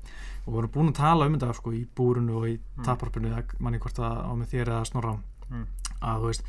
[0.47, 2.85] og voru búin að tala um þetta sko, í búrunu og í Mm.
[2.85, 5.19] taparpinu eða manni hvort það á með þér eða snorra
[5.51, 5.67] Mm.
[6.03, 6.43] að þú veist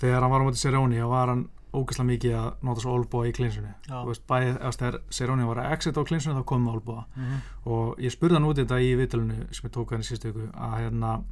[0.00, 3.26] þegar hann var á móti Seróni þá var hann ógeðslega mikið að nota svo olbúa
[3.28, 6.64] í klinsunni þú veist bæðið eða þegar Seróni var að exit á klinsunni þá kom
[6.64, 7.40] með olbúa Mhm.
[7.66, 10.30] og ég spurði hann út í þetta í vitalinu sem ég tók hann í síðustu
[10.32, 11.22] ykkur að hérna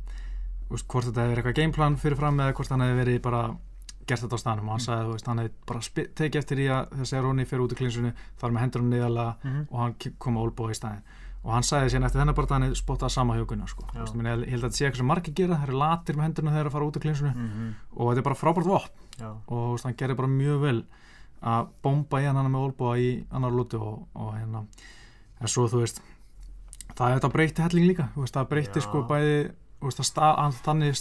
[0.70, 3.56] veist, hvort þetta hefði verið eitthvað gameplan fyrir fram eða hvort hann hefði verið bara
[4.06, 6.66] gert þetta á stanum og hann sagði þú veist hann hefði bara tekið eftir í
[6.68, 9.66] að þegar Seróni fyrir út í klinsunni þar með hendur hann niðarlega Mhm.
[9.70, 11.02] og hann kom með olbúa í staðin
[11.44, 13.82] og hann sagði síðan eftir þennan bara að hann hefði spottað sama hjókunna sko.
[13.94, 16.56] Ég held að þetta sé eitthvað sem margir gera það eru latir með hendurna þegar
[16.56, 17.74] þeir eru að fara út í klinsunni Mhm.
[17.96, 18.90] og þetta er bara frábært vopn
[19.48, 20.84] og veist, hann gerir bara mjög vel
[21.44, 24.64] að bomba í hann hann með olbúa í annar lúti og, og hérna
[25.40, 26.00] en svo þú veist
[26.96, 28.86] það er þetta breyti helling líka veist, það breyti Já.
[28.88, 29.50] sko bæði
[29.84, 30.94] veist, það stál, þannig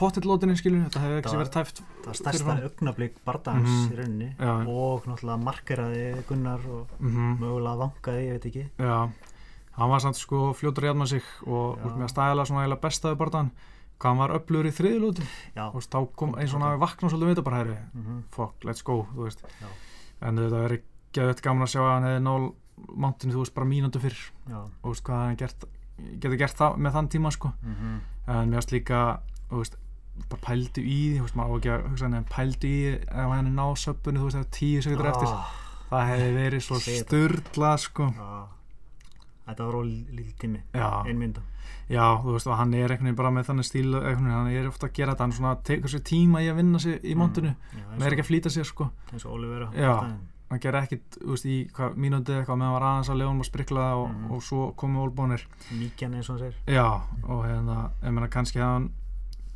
[0.00, 2.62] pottillótinni skilur, þetta hefði ekki Það verið tæft það fyrir stærsta fram.
[2.64, 3.92] augnablík bardagans Mhm.
[3.92, 4.54] í rauninni Já.
[4.66, 7.38] og náttúrulega markeraði Gunnar og Mhm.
[7.40, 9.10] mögulega vankaði, ég veit ekki Já,
[9.76, 12.80] hann var samt sko fljótur í aðma sig og úr, með að stæla svona eiginlega
[12.84, 13.50] bestaði barðan
[13.98, 15.26] hvað hann var öflugur í þriðilúti
[15.74, 18.22] og þá kom eins og hann hafi vaknað svolítið við þetta bara herri, Mhm.
[18.30, 19.44] fuck, let's go veist,
[20.22, 20.82] en þetta verið
[21.14, 22.52] geðvægt gaman að sjá að hann hefði nál
[22.98, 24.18] mántinu, þú veist, bara mínútu fyrr.
[24.50, 24.58] Já.
[24.82, 25.64] og veist hvað hann gert
[26.18, 27.52] getur gert það með þann tíma sko.
[27.62, 28.00] Mhm.
[28.26, 29.76] en mér varst líka, þú veist
[30.28, 33.28] bara pældu í því, þú veist, maður á ekki að hugsa en pældu í ef
[33.30, 35.28] hann er ná söpunu þú veist, ef tíu sekundur eftir.
[35.28, 35.50] Ah,
[35.90, 37.06] það hefði verið svo þetta.
[37.06, 38.04] styrla sko.
[38.18, 38.46] Ah.
[39.44, 41.42] Þetta var líl tími já, ein mynda
[41.88, 44.86] Já, þú veist, og hann er einhvern veginn bara með þannig stíl hann er ofta
[44.88, 47.50] að gera þetta hann svona tekur sér tíma í að vinna sér í montinu.
[47.90, 48.86] Hann er ekki að flýta sér, sko.
[49.12, 49.92] eins og Olivera Já.
[50.50, 53.30] hann ger ekkit, þú veist, í hvað mínúti eitthvað meðan hann var aðeins að lefa
[53.34, 54.30] um að sprikla og, Mhm.
[54.32, 56.74] og svo komu ólbónir Míkjan eins og hann segir.
[56.74, 58.90] Já, og hérna, ég meina kannski að hann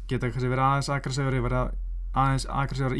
[0.08, 1.74] geta kannski verið aðeins aggressífur verið að-
[2.14, 2.96] aðeins aggressífur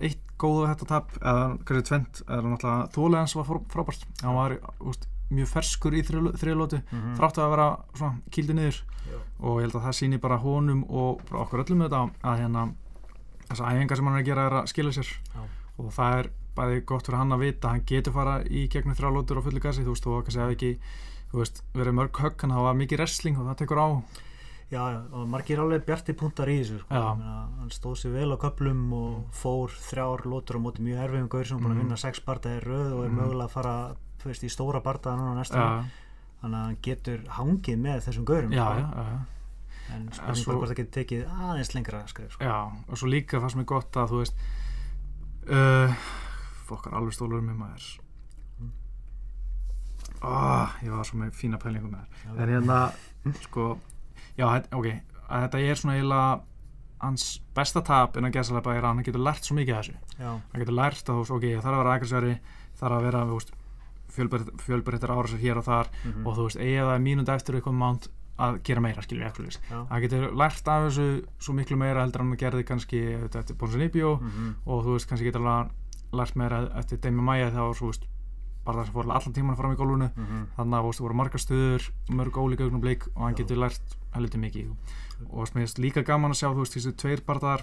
[0.00, 0.68] ít hann niður og, Mm.
[0.68, 4.56] samt að tap eða kannski tvent, eða náttúrulega þólega hans var frá- frábært, hann var
[4.80, 7.14] úst, mjög ferskur í þriðlóti Mhm.
[7.16, 9.18] þráttu að vera svona kýldi niður Já.
[9.40, 12.74] og ég held að það sýnir bara honum og bara okkur öllum þetta að hérna
[13.48, 15.40] þessar æfingar sem hann er að gera er að skila sér Já.
[15.78, 19.38] og það er bæði gott fyrir hann að vita hann getur fara í gegnum þrjálótur
[19.38, 20.78] og fullu gasi þú veist, og kannski hafi ekki
[21.32, 23.88] þú veist, verið mörg högg en það var mikið wrestling og það tekur á
[24.72, 24.80] Já,
[25.12, 27.00] og margir alveg bjarti punktar í þessu sko.
[27.20, 31.44] Hann stóð sér vel á köplum og fór þrjár lótur á móti mjög erfiðum gaur
[31.44, 31.82] sem er búin að Mhm.
[31.84, 33.18] vinna sex bardaði röð og er Mhm.
[33.20, 33.74] mögulega að fara
[34.24, 35.84] veist, í stóra bardaða núna næsta já,
[36.42, 38.80] þannig að hann getur hangið með þessum gaurum já, sko.
[38.80, 39.18] já, já,
[39.94, 42.44] en spurning bara hvort það getur tekið aðeins lengra skref sko.
[42.44, 44.34] Já, og svo líka það sem er gott að þú veist
[45.50, 45.94] uh,
[46.70, 47.98] fokkar alveg stólur um mig maður
[50.22, 52.78] ah, ég var svo með fína pælingum með þér en hérna,
[53.42, 53.78] sko
[54.38, 54.88] já, ok,
[55.28, 56.40] að þetta er svona eiginlega
[57.02, 59.84] hans besta tap en að gesa það er að hann getur lært svo mikið af
[59.86, 62.34] þessu Já, hann getur lært að þú ok, þarf að vera aggressari
[62.78, 63.54] þarf að vera, þú veist
[64.12, 66.26] fjölbreyttir árásir hér og þar mhm.
[66.26, 68.10] og þú veist, það er mínúti eftir eitthvað mánt
[68.42, 69.78] að gera meira, skilur ég Já.
[69.90, 71.06] hann getur lært af þessu
[71.42, 74.54] svo miklu meira heldur hann gerði kannski þetta eftir Bonsanibio Mhm.
[74.66, 75.70] og þú veist, kannski getur hann
[76.12, 78.06] lært meira eftir Demi Maia þá þú veist,
[78.64, 80.10] bara það sem fór allan tíman fram í gólfinu.
[80.16, 80.46] Mhm.
[80.56, 83.38] þannig að þú það voru margar stöður mörg ólíka augnum bleik og hann Já.
[83.42, 84.76] getur lært heldur mikið.
[85.30, 87.62] Og mér finnst líka gaman að sjá þú veist, þessu tveir barðar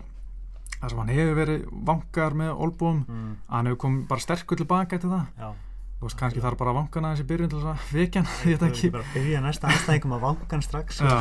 [0.79, 3.35] þar sem hann hefur verið vangar með olbúum Mhm.
[3.49, 5.25] að hann hefur komið bara sterkur tilbaka eftir það.
[5.39, 5.53] Já.
[5.99, 8.59] þú veist, kannski þarf bara vankana þessi byrjun til þess að vekja hann, ég veit
[8.59, 8.87] Það ekki.
[8.87, 10.99] er bara að byrja næsta anstæðingum að vangan strax.
[11.01, 11.19] Já,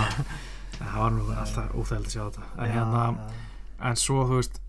[0.79, 2.43] það var nú alltaf óþægild að sjá þetta.
[2.59, 3.31] En, hérna,
[3.81, 4.61] en svo þú veist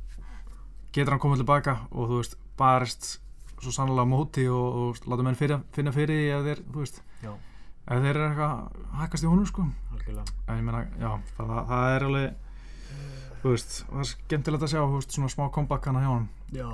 [0.91, 3.19] getur hann komið tilbaka og þú veist barist
[3.63, 6.83] svo sannlega á móti og, og láta menn fyrir, finna fyrir því ef þeir, þú
[6.83, 11.55] veist, ef þeir eru eitthvað að hakast í honum sko en ég meina, já, það,
[11.71, 12.29] það er alveg
[13.43, 16.69] þú veist, það er skemmtilegt að sjá veist, svona smá comebackana hjá hann Já,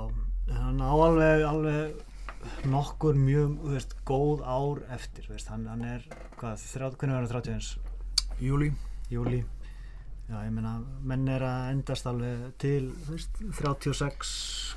[0.56, 6.06] hann á alveg, alveg nokkur mjög, þú veist, góð ár eftir, veist, hann, hann er,
[6.38, 7.72] hvað, þrjá, hvernig verður 30 eins?
[8.40, 8.70] Júli
[9.10, 9.44] Júli.
[10.26, 14.30] Já, ég meina, menn er að endast alveg til, þú veist, 36,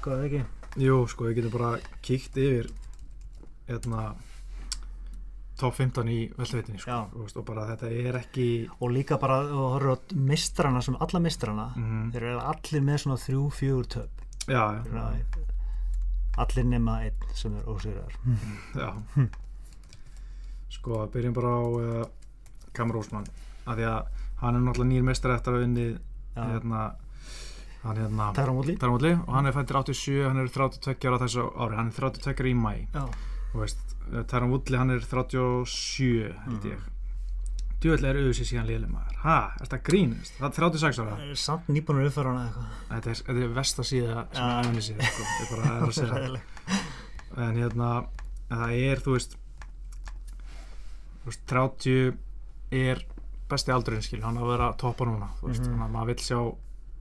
[0.03, 0.41] hvað ekki?
[0.77, 2.69] Jú, sko, við getum bara kíkt yfir
[3.69, 4.13] hérna
[5.59, 8.45] top 15 í veltuveitinni sko, og bara þetta er ekki
[8.79, 9.97] Og líka bara, þú horfður á
[10.29, 14.25] mistrana sem alla mistrana, mm, þeir eru allir með svona þrjú, fjögur töp.
[14.47, 15.45] já, já, eru
[16.39, 18.13] Allir nema einn sem er ósýrar.
[18.75, 18.93] já.
[20.69, 22.05] Sko, byrjum bara á uh,
[22.73, 23.25] Kamur Ósmann
[23.65, 24.05] af því að
[24.39, 25.99] hann er náttúrulega nýr meistari eftir að
[26.35, 26.83] Já, hérna
[27.83, 28.75] hann hérna Tæra Móli.
[28.77, 32.49] Tarmóli og hann er fættir 87, hann er 32 ára þessu ári, hann er 32
[32.51, 33.79] í mæ og veist,
[34.27, 36.87] Tæram Woodley hann er 37 held ég
[37.79, 41.37] djöðlega er auðvitað síðan liðlega maður ha, er þetta grínist, það er 36 ára er
[41.39, 42.71] samt nýbúinur uppfæra hana eitthvað.
[42.91, 44.49] þetta er, er versta síða sem Já.
[44.49, 45.27] ég æfni sér sko.
[45.39, 46.41] ég bara er að segja það.
[47.39, 47.89] En hérna,
[48.49, 49.37] það er þú veist,
[51.23, 52.17] þú veist 30
[52.83, 53.05] er
[53.49, 55.71] besti aldurinn skil, hann að vera toppa núna þú veist, Mhm.
[55.71, 56.41] þannig að maður vill sjá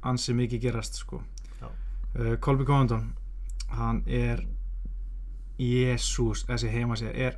[0.07, 1.23] ansi mikið gerast sko.
[2.19, 3.11] Uh, Colby Covington
[3.77, 4.41] hann er
[5.59, 7.37] Jésús, þessi heima sér er,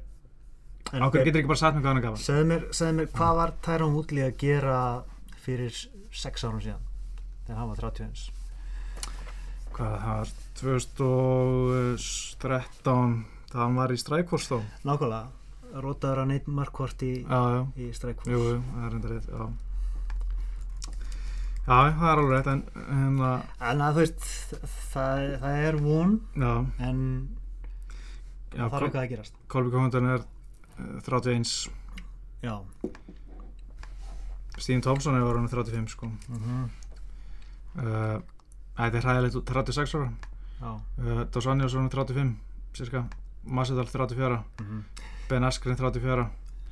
[0.90, 2.62] En ákveð ok, getur ekki bara sagt mér hvað hann er gafan Segðu mér,
[3.14, 4.78] hvað var Tyrone Woodley að gera
[5.42, 5.74] fyrir
[6.10, 6.84] sex árum síðan
[7.46, 8.30] þegar hann var 31
[9.74, 10.28] hvað það var
[10.60, 13.14] 2013
[13.50, 14.58] það hann var í Strikeforce þá?
[14.90, 15.26] Nákvæmlega,
[15.86, 17.30] rótaður að neitt markvort í, í jú,
[18.30, 19.42] jú, það er enda rétt já.
[21.66, 23.30] Já, það er alveg rétt en hérna,
[23.70, 24.26] En að veist,
[24.92, 26.52] það, það er von já,
[26.88, 27.02] en
[28.50, 29.38] já það þarf eitthvað að gerast.
[29.52, 31.54] Colby Covington er uh, 31
[32.40, 32.54] Já.
[34.60, 36.08] Stephen Thompson er orðin 35 sko.
[36.32, 36.66] Mm
[37.78, 38.18] uh,
[38.80, 40.10] þetta er hræðilegt út, 36 ára.
[40.64, 42.32] Uh, Dos Anjos orðin 35
[42.76, 43.04] cirka,
[43.44, 44.80] Masvidal 34 mm
[45.30, 46.26] Ben Askren 34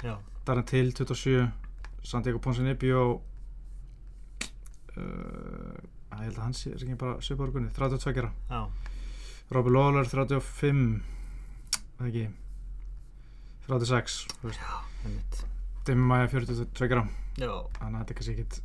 [0.05, 0.15] Já,
[0.47, 1.47] Darren Till 27
[2.05, 3.21] Santiago Ponzinibbio uh,
[4.99, 8.61] að ég held að hann sé er ekki bara svipargunni 32 ára já,
[9.55, 10.85] Robbie Lawler 35
[11.99, 12.27] það ekki?
[13.69, 14.65] 36 þú veist.
[15.05, 15.45] einmitt.
[15.89, 17.07] Demi Maia 42 ára
[17.39, 18.61] Já, þannig að þetta er kannski ekkit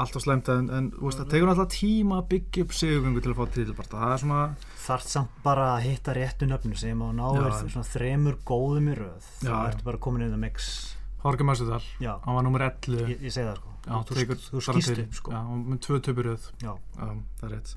[0.00, 3.38] alltaf slemt en, en veist, það tekur alltaf tíma að byggja upp sigurgöngu til að
[3.40, 4.00] fá titilbarta.
[4.00, 4.42] Það er svona
[4.84, 9.28] þarft samt bara að hitta réttu nöfnu sem á svona þremur góðum í röð.
[9.42, 10.70] Þá ertu bara komin inn í mix
[11.24, 13.74] Jorge Masvidal, Já, hann var nummer 11 ég, ég segi það sko.
[13.86, 14.62] Já, þú, tekur þú
[15.04, 15.32] upp sko.
[15.32, 17.74] Já, með tvö töpuröð Já, það er rétt.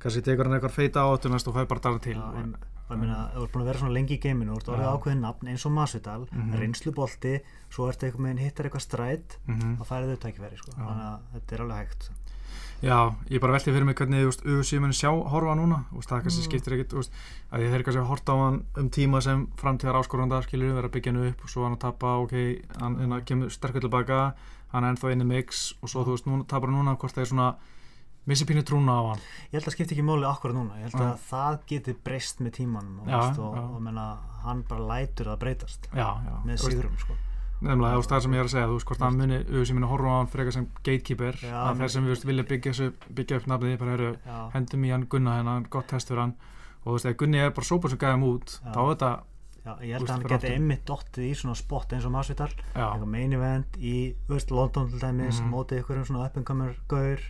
[0.00, 2.54] Kannski tekur hann eitthvað feita áttu næst og fær bara Darren til en,
[2.90, 4.86] ég meina, ef þú ert búin að vera svona lengi í geiminu þú ert orðið
[4.88, 4.94] Já.
[4.96, 6.54] ákveðin nafn eins og Masvidal Mhm.
[6.60, 7.34] reynslubolti,
[7.70, 10.72] svo ertu eitthvað með hittar eitthvað stræt, mm þá færið þau tækifæri sko.
[10.78, 12.10] Þannig að þetta er alveg hægt
[12.80, 16.40] Já, ég bara velti fyrir mig hvernig UFC muni sjá horfa núna veist, það kannski
[16.40, 16.46] Mm.
[16.48, 17.12] skiptir ekkit veist,
[17.52, 20.88] að ég þeir kannski að horta á hann um tíma sem framtíðar áskoranda skilur vera
[20.88, 22.32] að byggja hann upp og svo hann að tapa ok,
[22.80, 24.34] hann, hann kemur sterkur tilbaka
[24.72, 27.12] hann er ennþá inn í mix og svo þú veist, núna, tapar hann núna hvort
[27.12, 27.54] það er svona
[28.26, 29.20] missi pínu trúna á hann
[29.52, 31.12] ég held að skipti ekki máli akkurat núna ég held Já.
[31.12, 34.06] að það geti breyst með tímanum og, Já, veist, og, og menna,
[34.44, 37.12] hann bara lætur það breytast Já, já, með sigurum sko.
[37.62, 39.86] Nefnilega, það er sem ég er að segja þú veist, hvort hann muni, UFC muni
[39.90, 43.36] horfa á hann frekar sem gatekeeper, Já, að þeir sem við veist, vilja byggja, byggja
[43.40, 44.12] upp nafnið, bara eru
[44.54, 46.34] hendum í hann Gunna hennan, gott test fyrir hann.
[46.80, 48.72] Og þú veist, ef Gunni er bara sópa sem gæðum út Já.
[48.72, 49.10] þá er þetta
[49.60, 52.48] Já, ég held að hann geti einmitt dottið í svona spott eins og Masvidal.
[52.72, 55.50] Já, eitthvað main event í þú veist, London til dæmis, Mhm.
[55.52, 57.20] mótið ykkur um svona up and comer gaur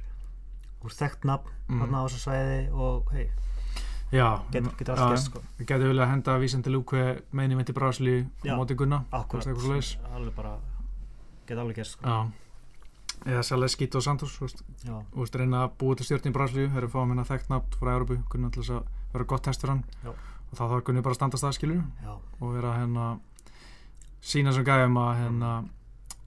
[0.84, 1.80] úr þekkt nafn Mhm.
[1.82, 3.26] þarna á þessu svæði og hei,
[4.12, 5.42] já getur, getur allt gerst sko.
[5.58, 8.54] Við getum viljað henda vísandi lúkve meini myndi Brasli Já.
[8.54, 9.96] á móti Gunna svoleiðis.
[10.14, 10.56] alveg bara
[11.46, 12.06] getur alveg gerst sko.
[12.06, 12.30] Já
[13.28, 16.32] eða sérlega skýt og Santos þú veist, þú veist, reyna að búa til stjórn í
[16.32, 19.60] Braslíu þeir eru fáum hérna þekkt nafn frá Európu til þess að vera gott test
[19.60, 20.10] fyrir hann Já.
[20.10, 23.20] og þá þarf Gunni bara að standa stað skilur já, og vera hérna
[24.20, 25.50] sína sem gæfum að hérna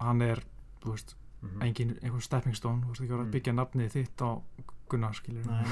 [0.04, 0.44] hann er,
[0.84, 1.62] þú veist, mhm.
[1.66, 3.34] engin einhvern stepping stone, þú veist ekki vera að Mm.
[3.38, 4.30] byggja nafnið þitt á
[4.90, 5.64] Gunnar skilur Nei,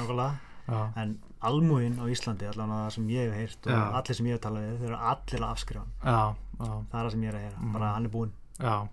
[0.95, 3.81] En almúin á Íslandi, allan að það sem ég hef heyrt og Já.
[4.01, 5.93] allir sem ég hef talað við, þeir eru allir að afskrifa hann.
[6.03, 7.71] Já, já, Það er það sem ég er að heyra, Mhm.
[7.73, 8.31] bara hann er búinn.
[8.59, 8.87] Já.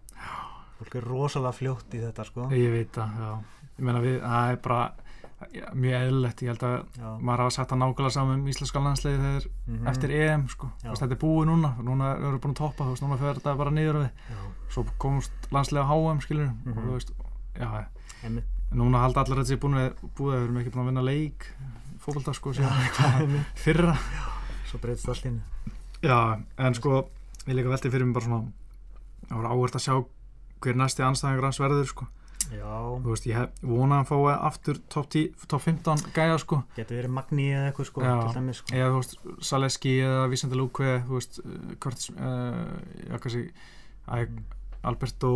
[0.79, 2.49] Fólk er rosalega fljótt í þetta sko.
[2.51, 3.39] Ég veit það, já.
[3.79, 4.93] Ég meina við, það er bara
[5.53, 8.81] ja, mjög eðlilegt, ég held að Já, maður hafa sagt það nákvæmlega saman um íslenska
[8.83, 9.87] landsliði þegar mhm.
[9.87, 10.89] eftir EM sko, Já.
[10.91, 13.35] Veist, þetta er búið núna núna erum við búin að toppa, þú veist, núna fer
[13.39, 14.11] þetta bara niður við.
[14.31, 16.89] Já, svo komst landsliði á HM skilur og Mhm.
[16.89, 17.13] þú veist,
[17.55, 17.85] já,
[18.77, 20.91] núna halda allir að þetta sé búin að búið að við erum ekki búin að
[20.93, 21.47] vinna leik
[22.05, 23.95] fókbalta sko, síðan fyrra.
[24.69, 25.41] Svo breytist allt inn
[26.05, 26.19] já,
[26.61, 27.01] en sko,
[27.49, 28.45] ég líka velti fyrir mig bara svona
[29.29, 29.95] það var áhvert að sjá
[30.63, 32.07] hver næsti anstæðingur hans verður sko.
[32.49, 32.65] Já,
[33.03, 36.61] þú veist, ég hef vonað að fái aftur top, 10, top 15 gæja sko.
[36.77, 38.15] Getur verið Magni eða eitthvað sko, Já.
[38.37, 38.73] dæmis sko.
[38.79, 39.17] Eða þú veist,
[39.51, 41.41] Saleski eða Vicente Luque þú veist,
[41.83, 42.63] Curtis uh,
[43.05, 43.43] já, kannski.
[44.89, 45.33] Alberto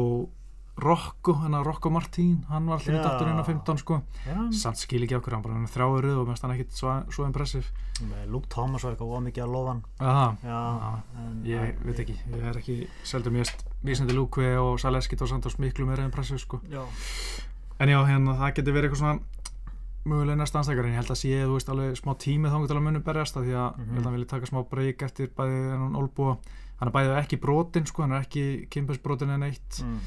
[0.77, 3.03] Rocco, hennar Rocco Martín hann var allir í Já.
[3.05, 3.99] datturinn á 15 sko.
[4.25, 7.27] Já, samt skil ekki okkur, hann bara hann þrjáuruð og mest hann ekkit svo, svo
[7.29, 7.69] impressiv
[8.33, 9.83] Luke Thomas var eitthvað ómikið að lofa hann.
[10.43, 13.53] Já, en ég veit ekki ég er ekki, seldur mér
[13.85, 16.61] Vicente Luque og Saleski og Santos miklu meira impressiv sko.
[16.73, 16.83] Já,
[17.79, 19.21] en já, hérna, það getur verið eitthvað svona
[20.05, 22.77] mögulega næsta anstækar en ég held að sé, þú veist, alveg smá tími þá til
[22.81, 23.85] að munu berjast því að Mhm.
[23.87, 26.39] ég held að hann vilja taka smá breyk eftir bæði þennan Olbúa
[26.83, 29.99] hann er bæðið ekki brotin, sko, hann er ekki kynbæsbrotin en eitt mm.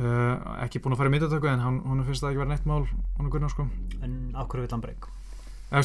[0.00, 2.68] uh, ekki búin að fara í myndatöku en hann, hún finnst það ekki vera neitt
[2.70, 3.66] mál hún er Gunnar, sko.
[4.00, 5.10] En af hverju vill hann breyk?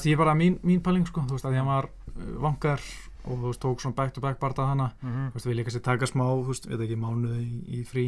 [0.07, 2.85] ég er bara mín, mín pæling, sko, þú veist, að að hann var uh, vangar
[3.27, 5.75] og þú veist, tók svona back to back barða hana, Mm þú veist, við líka
[5.75, 8.07] sér taka smá, þú veist, veit ekki, mánuð í, í frí.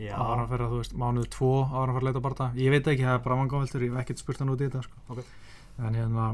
[0.00, 2.72] Já, ára hann að, þú veist, mánuð tvo ára hann fyrir að leita barða, ég
[2.72, 5.04] veit ekki, það er bara vangaveltur, ég hef ekkert spurt hann út í þetta, sko.
[5.12, 5.24] Ok.
[5.80, 6.26] en hérna,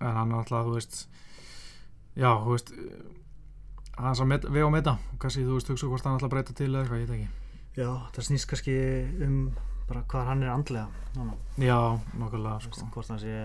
[0.00, 1.00] en hann alltaf, þú veist
[2.16, 2.72] já, þú veist
[3.98, 4.96] hann er að vega og meta.
[5.12, 7.18] Og kannski, þú veist, hugsa hvort hann ætla að breyta til eða eitthvað, ég veit
[7.18, 7.28] ekki.
[7.78, 8.76] Já, það snýst kannski
[9.26, 9.36] um
[9.88, 10.88] bara hvað hann er andlega.
[11.16, 11.32] Núna.
[11.58, 11.76] já,
[12.20, 12.86] nokkulega, sko.
[12.94, 13.36] hvort hann sé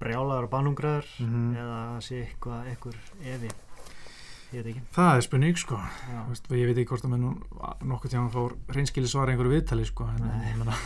[0.00, 1.54] brjálaður og bannungraður Mhm.
[1.56, 3.48] eða sé eitthvað, eitthvað evi
[4.52, 4.82] ég veit ekki.
[4.94, 5.78] Það er spurning, sko.
[6.28, 7.42] Veist, ég veit ekki hvort að menn
[7.82, 10.76] nokkuð tíma fór reynskili svara einhverju viðtali sko, en, en, ég meina,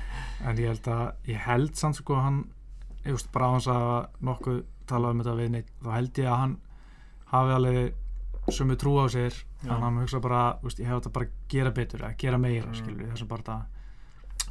[0.46, 2.44] en ég held að ég held samt sko hann
[3.04, 6.30] ég veist, bara á hans að nokkuð talað um þetta við neitt, þá held ég
[6.30, 6.56] að hann
[7.34, 7.94] hafi alveg
[8.56, 9.34] sömu trú á sér
[9.64, 9.74] Já.
[9.74, 12.66] en hann hugsa bara, veist, ég hef þetta bara að gera betur að gera meira,
[12.66, 12.74] Mm.
[12.74, 13.62] skilur þessum bara það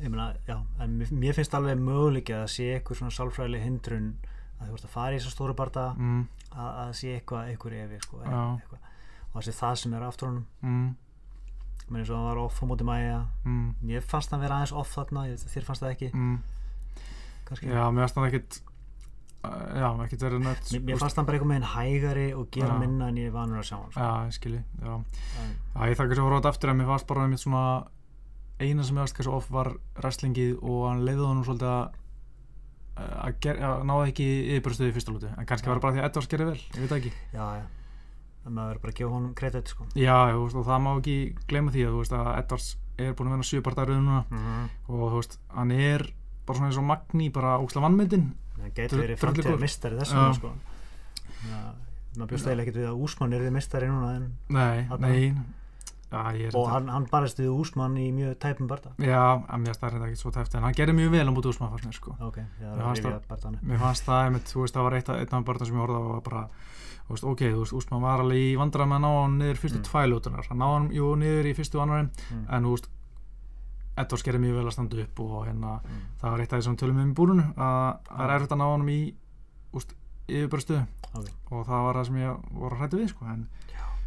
[0.03, 4.13] ég meina, já, en mér, mér finnst alveg möguleik að sé eitthvað svona sálfræðileg hindrun
[4.59, 7.73] að þú veist að fara í þessa stóru barða mm, að, að sé eitthvað, eitthvað
[7.83, 8.43] evi sko, Já.
[8.59, 8.79] eitthvað.
[9.33, 10.95] og það sé það sem er aftur honum mm,
[11.89, 14.75] menn eins og hann var off á móti mæja mm, mér fannst hann vera aðeins
[14.77, 16.39] off þarna þér fannst það ekki mm.
[17.49, 18.59] kannski já, mér finnst hann ekkit
[19.43, 22.79] já, ekkit verið nött mér, fannst hann bara eitthvað með henn hægari og gera Já.
[22.81, 24.03] minna en ég vanur að sjá hann sko.
[24.03, 27.23] já, ég skilji, já en, Já, ég þakka svo róta aftur að mér fannst bara
[27.23, 27.63] einmitt svona
[28.59, 29.71] eina sem ég varst kannski off var
[30.01, 31.97] wrestlingið og hann leiði honum svolítið að
[32.99, 36.31] að náði ekki yfirbjörnstöðu í fyrsta lúti en kannski var það bara því að Edwards
[36.33, 37.67] gerði vel, ég veit það ekki já, já
[38.47, 39.87] en maður bara að gefa honum kredit sko.
[39.99, 41.17] Já, veist, og það má ekki
[41.49, 44.69] gleyma því að, veist, að Edwards er búin að vera sjöpartaröðu núna mm -hmm.
[44.89, 46.05] og veist, hann er
[46.45, 49.59] bara svona eins og Magni, bara óksla vannmyndin það getur verið góð.
[49.61, 50.51] mistari þessum sko.
[51.49, 51.61] ja,
[52.17, 55.33] maður bjóst eiginlega ekkert við að Úsmann er þið mistari núna en, Nei, nei
[56.09, 59.99] Já, og hann, hann barist við Úsmann í mjög tæpum barða Já, að mér stærði
[59.99, 62.15] þetta ekki svo tæft en hann gerði mjög vel á mútu úsmann fannst mér sko
[62.17, 64.93] ok, ég Mér er að það- barðan Mér fannst það, einmitt, þú veist, það var
[64.97, 66.41] eitt, af- einn af barðan sem ég horfði á og var bara,
[67.13, 69.79] veist, ok, þú veist, Úsmann var alveg í vandræð með að ná hann niður fyrstu
[69.79, 69.85] Mm.
[69.85, 72.45] tvælútunar, hann ná hann, jú, niður í fyrstu annarum, mm.
[72.49, 72.89] en þú veist,
[73.99, 76.01] Edwards gerði mjög vel að standa upp og hérna, mm.
[76.21, 78.55] það var eitt af því sem við tölum um í búrunu, að það er erfitt
[78.55, 78.99] að ná hann í,
[80.29, 83.45] yfirbörstuðu ok, og það var það sem ég voru að hrættu við, sko, en,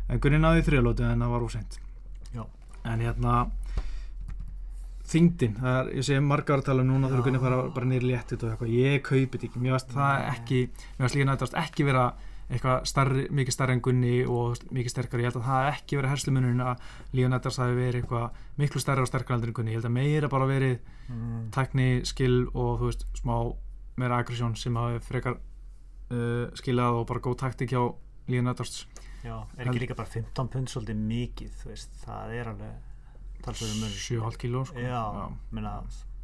[0.09, 1.81] en Gunni náði í þriðlótu en það var óseint.
[2.83, 3.33] En hérna,
[5.13, 8.09] þyngdin, það er, ég segi margar að tala um núna þegar Gunni fara bara niður
[8.09, 10.61] léttið og eitthvað, ég kaupi þetta ekki, mér varst það ekki,
[10.97, 12.07] mér varst líka nættast ekki vera
[12.53, 15.99] eitthvað starri, mikið starri en Gunni og mikið sterkari, ég held að það hafi ekki
[15.99, 16.87] verið herslumunurinn að
[17.17, 19.97] Líón Eddars hafi verið eitthvað miklu starri og sterkari heldur en Gunni, ég held að
[19.97, 20.77] meira bara verið
[21.09, 21.43] mm.
[21.57, 23.35] tækni, skill og þú veist, smá
[24.01, 27.83] meira aggression sem hafi frekar uh, skilað og bara góð taktik hjá
[28.33, 28.87] Edwards
[29.23, 32.89] já, er ekki líka bara 15 pund svolítið mikið, þú veist, það er alveg
[33.43, 33.99] talsverður munur.
[33.99, 34.83] 7,5 kíló sko.
[34.83, 35.03] já,
[35.51, 35.75] Meina,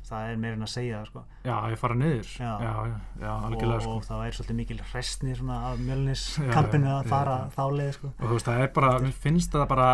[0.09, 1.23] það er meira en að segja það, sko.
[1.45, 2.53] já, ég fara niður Já.
[2.65, 2.75] já,
[3.21, 3.95] já, og, sko.
[3.97, 7.51] og það er svolítið mikil restni af mjölniskampinu að fara já.
[7.57, 8.13] þá leið sko.
[8.19, 9.89] og þú veist, það er bara, mér finnst það bara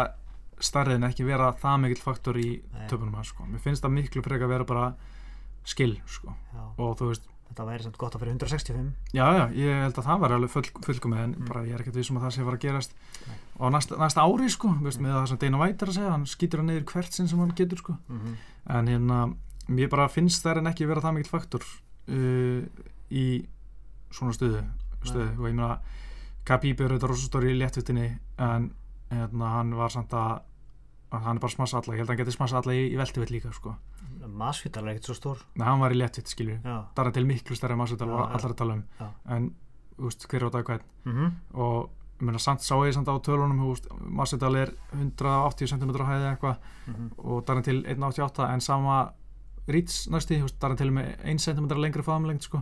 [0.61, 2.49] starrið en ekki vera það mikill faktor í
[2.89, 3.45] töpunum hans, sko.
[3.51, 4.89] mér finnst það miklu freka að vera bara
[5.65, 6.35] skill, sko
[6.79, 10.07] og þú veist, þetta væri samt gott að fyrir 165 já, já, ég held að
[10.09, 11.47] það var alveg full, fullkomið en Mm.
[11.49, 12.95] bara ég er ekkert vissum að það sé að fara að gerast
[13.29, 13.37] Nei.
[13.59, 15.07] og næsta, næsta ári, sko, veist, Mm.
[15.07, 17.53] með það sem White er að segja, hann skýtur hann niður hvert sinn sem hann
[17.55, 18.35] getur, sko mm -hmm.
[18.79, 19.35] en hérna,
[19.69, 22.65] mér bara finnst það en ekki vera það mikill faktor uh,
[23.11, 23.27] í
[24.15, 24.63] svona stöðu,
[25.03, 25.31] stöðu.
[25.39, 25.79] og ég meina
[26.45, 28.09] Khabib er auðvitað rosa stóri í léttvitinni
[28.45, 28.69] en
[29.09, 30.43] hérna, hann var samt að
[31.15, 33.33] hann er bara smassa alla, ég held að hann geti smassa alla í, í veltivitt
[33.33, 33.75] líka sko,
[34.25, 35.43] Masvital er ekkert svo stór.
[35.55, 38.57] En hann var í léttvitt skilju, það er til miklu stærri Já, og allar að
[38.59, 38.85] tala um.
[38.99, 39.09] Já.
[39.37, 39.51] en,
[40.01, 43.15] veist, hver er á dag hvern mm og ég meina, samt sá ég samt á
[43.19, 46.57] tölunum, massutal er 180 cm hæði eitthvað.
[46.87, 47.09] -hmm.
[47.19, 49.13] og Darren til 1.88 en sama
[49.71, 52.61] Ríts næsti, þú veist, Darren til með 1 cm lengri faðumlengt sko.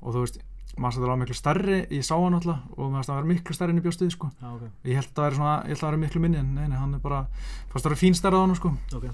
[0.00, 0.40] Og þú veist,
[0.76, 3.80] þetta var miklu stærri ég sá hann alltaf og maður þetta var miklu stærri en
[3.80, 5.94] í bjóstuði sko, já, ok, ég held að það væri svona ég held að það
[5.94, 7.22] væri miklu minni en nei, nei, hann er bara
[7.70, 8.72] fannst það var fín stærri á hann sko.
[8.98, 9.06] Ok.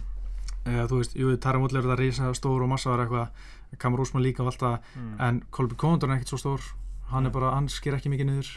[0.63, 3.47] Eða þú veist, jú, Tarra Muller er það rísa stór og massaður eitthvað,
[3.83, 5.15] Kamar Úsmann líka og allt það, mm.
[5.27, 6.69] en Kolby Kondor er ekkert svo stór.
[7.11, 7.35] Hann er Nei.
[7.35, 8.51] bara, hann sker ekki mikið niður.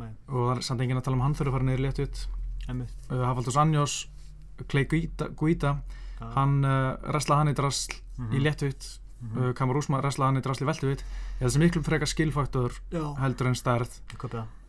[0.00, 2.00] Nei, og það er samt enginn að tala um hann þurfa að fara niður létt
[2.00, 2.20] ut
[2.72, 3.96] uh, Hafaldus Anjós
[4.70, 5.74] Clay Guida, Guida
[6.20, 6.30] Já.
[6.36, 8.32] hann uh, wrestlaði hann í drasl Mhm.
[8.34, 9.38] í léttuvitt Mhm.
[9.38, 12.72] uh, Kamar Úsmann wrestlaði hann í drasl í veltuvitt ég held sem miklu frekar skilfaktor
[12.90, 14.00] já, heldur en stærð.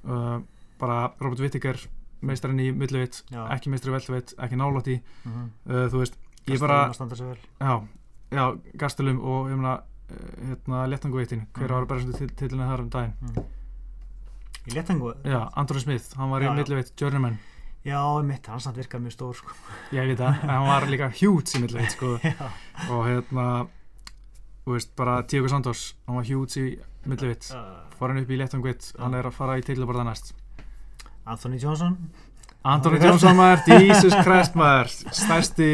[0.06, 0.41] Uh,
[0.79, 1.77] bara Robert Whittaker
[2.21, 3.47] meistarinn í millivitt, Já.
[3.49, 6.15] ekki meistari í veltuvitt ekki nálátt í, mm uh, þú veist
[6.47, 7.38] ég bara, að standa sig vel.
[7.60, 7.88] Já,
[8.32, 9.73] já Gastelum og ég meina
[10.12, 11.73] uh, hérna léttanguvittin, hver Mhm.
[11.73, 13.13] var bara sem titlina þar um daginn?
[13.21, 13.43] Mm.
[14.67, 16.53] í letangu já, Anthony Smith, hann var í já.
[16.56, 17.38] millivitt journeyman,
[17.84, 19.56] já, einmitt, hann samt virkar mjög stór sko.
[19.96, 22.15] ég veit það en hann var líka huge í millivitt sko.
[22.93, 23.48] Og hérna
[24.63, 26.76] þú veist, bara Diego Santos hann var huge í
[27.10, 30.34] millivitt uh, fór hann upp í léttangvitt, hann er að fara í tillabarða næst.
[31.24, 31.98] Anthony Johnson?
[32.63, 33.00] Anthony.
[33.04, 34.91] Johnson maður, Jesus Christ maður.
[35.12, 35.67] Stærsti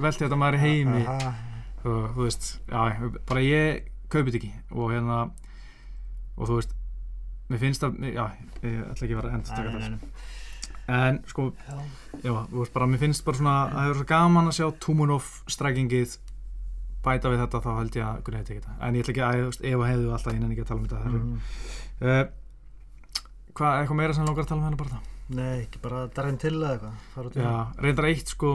[0.00, 1.02] veltjöta maður í heimi.
[1.86, 4.52] Og þú veist, já, bara ég kaupi þetta ekki.
[4.72, 5.18] Og hérna
[6.36, 6.72] og þú veist,
[7.50, 8.24] mér finnst það já,
[8.64, 10.00] ég ætla ekki að vera að enda Nei,
[10.88, 11.78] en sko, já.
[12.22, 14.66] já, þú veist bara mér finnst bara svona, að það er svo gaman að sjá
[14.84, 16.16] Tumunov strækingið
[17.06, 19.24] bæta við þetta þá held ég að Gunni hefði tekið þetta en ég ætla ekki
[19.26, 21.38] að, ef að hefðu alltaf nenni ekki að tala um þetta mm.
[21.96, 22.24] Uh,
[23.56, 26.36] hvað, eitthvað meira sem langar að tala um hennar bara það Nei, ekki bara darinn
[26.38, 28.52] til eða eitthvað já, reyndar eitt sko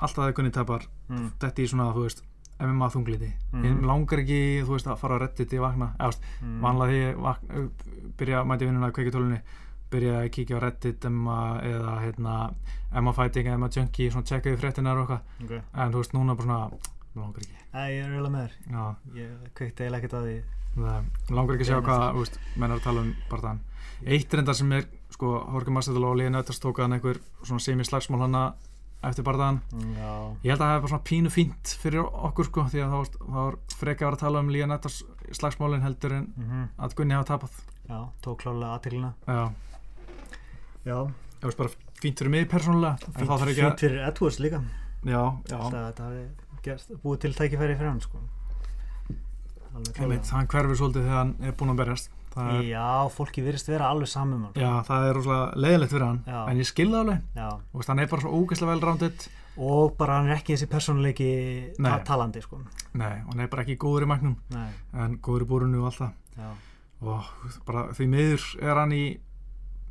[0.00, 1.28] alltaf að Gunni tapar mm.
[1.40, 2.24] þetta í svona, þú veist,
[2.60, 3.64] MMA þungliti Mhm.
[3.64, 6.60] ég langar ekki, þú veist, að fara að reddit í vakna, eða, Mm.
[6.60, 7.68] vanlega því ég vakna,
[8.20, 9.40] byrja að mæti vinnuna að kveikja tölunni
[9.90, 12.34] byrja að kíkja á reddit emma, eða hérna,
[12.94, 15.44] Emma Fighting eða Emma Junkie, svona tjekka við fréttinar og eitthvað.
[15.44, 15.60] Okay.
[15.74, 16.70] en þú veist, núna bara svona
[17.16, 18.54] langar ekki, Æ, ég er eiginlega með þér.
[19.14, 20.38] Ég kveikti eiginlega ekkert að því.
[20.70, 21.04] Það,
[21.36, 23.60] langar ekki að sjá hvað, þú veist, menn er að tala um bara þann
[24.10, 28.22] eitt reyndar sem er, sko, Horki Massadal og Líðan Öttars tók hann einhver svona semi-slagsmál
[28.22, 28.42] hana
[29.04, 30.12] eftir barðan Mm, Já,
[30.44, 32.96] Ég held að það hefði bara svona pínu fínt fyrir okkur sko því að þá
[32.96, 34.98] var- þá var frekar að vera að tala um Líðan Öttars
[35.36, 37.60] slagsmálin heldur en mm að Gunni hafa tapað.
[37.90, 39.50] Já tók klálega aðteglina Já,
[40.86, 40.96] Já,
[41.40, 44.62] það var bara fínt fyrir mig persónulega þarf fínt, ekki að fínt fyrir Edwards líka.
[45.04, 45.58] Já, já,
[45.96, 48.20] Það gerst, búið til tækifæri fyrir hann sko.
[49.70, 50.24] Einmitt, klálega.
[50.34, 52.10] Hann hverfur svolítið þegar hann er búinn að berjast.
[52.40, 54.58] Er, Já, fólki virðist vera alveg saman um hann.
[54.60, 56.40] Já, það er rosalega leiðilegt fyrir hann Já.
[56.52, 57.24] en ég skilða alveg,
[57.74, 59.24] veist, hann er bara svo ógeðslega vel rándið
[59.66, 61.30] og bara hann er ekki þessi persónuleiki
[61.80, 62.60] ta talandi sko.
[63.00, 66.04] Nei, hann er bara ekki góður í magnum Nei, en góður í búrunu og allt
[66.04, 66.54] það.
[67.00, 67.32] Og
[67.66, 69.04] bara því miður er hann í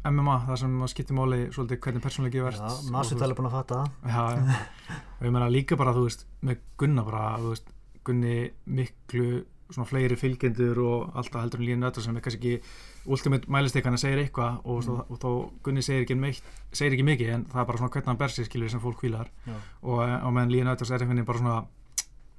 [0.07, 3.79] MMA, það sem skiptir máli svolítið hvernig persónleiki verðst já Masvidal er búin að fatta
[4.07, 4.59] Já, já.
[5.19, 7.73] og ég meina líka bara, þú veist, með Gunna bara, þú veist,
[8.08, 8.35] Gunni
[8.65, 9.25] miklu
[9.69, 14.00] svona fleiri fylgjendur og alltaf heldur en líðin öll sem er kannski ekki ultimate mælistikana
[14.02, 15.04] segir eitthvað og, mm.
[15.10, 15.27] og, þá
[15.67, 18.33] Gunni segir ekki, meitt, segir ekki mikið en það er bara svona hvernig hann ber
[18.33, 21.43] sig skilur sem fólk hvílar Já, og, og meðan líðin öll er einhvern veginn bara
[21.43, 21.60] svona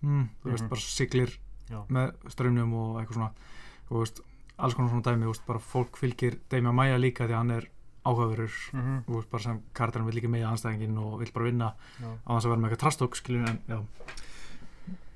[0.00, 0.72] mm, þú veist, Mhm.
[0.72, 1.36] bara siglir
[1.70, 4.20] já, með strömmnum og eitthvað svona og þú veist,
[4.60, 7.68] alls konar svona dæmi, veist, bara fólk fylgir Demi Maja líka því að hann er
[8.04, 11.72] áhugaverur mm þú veist, bara sem karakterinn vil líka með anstæðingin og vil bara vinna
[12.00, 12.08] já.
[12.24, 13.80] á þess að vera með eitthvað trastók skiljum en já.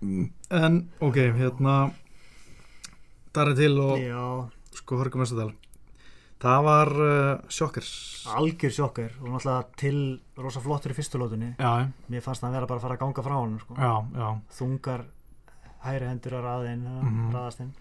[0.04, 1.76] Mm, en ok, hérna
[3.34, 4.24] það er til og já.
[4.78, 5.52] sko Hörgum Vestadal
[6.44, 7.90] það var uh, sjokkers.
[8.36, 10.00] Algjör sjokkar og náttúrulega til
[10.36, 13.24] rosa flottur í fyrstu lótunni já, mér fannst hann vera bara að fara að ganga
[13.24, 13.76] frá hann sko.
[13.80, 14.28] já, já,
[14.58, 15.06] þungar
[15.86, 17.32] hæri hendur að raða inn Mhm.
[17.32, 17.72] raðast inn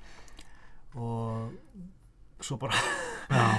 [0.95, 2.77] og svo bara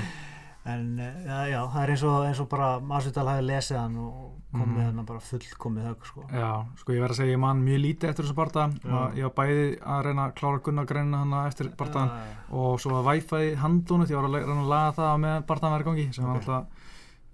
[0.65, 3.97] en eh, já, já, það er eins og, eins og bara Masvidal hafi lesið hann
[4.01, 4.97] og komið Mhm.
[4.97, 6.25] hann bara fullkomið högg sko.
[6.33, 9.13] Já, sko ég verð að segja, ég man mjög lítið eftir þessu Já.
[9.15, 12.91] ég var bæði að reyna að klára Gunnar greina hann eftir barðan Já, og svo
[12.91, 16.13] var Wi-Fi handlónut, ég var að reyna að laga það með barðan væri í gangi
[16.15, 16.43] sem var Ok.
[16.43, 16.67] alltaf,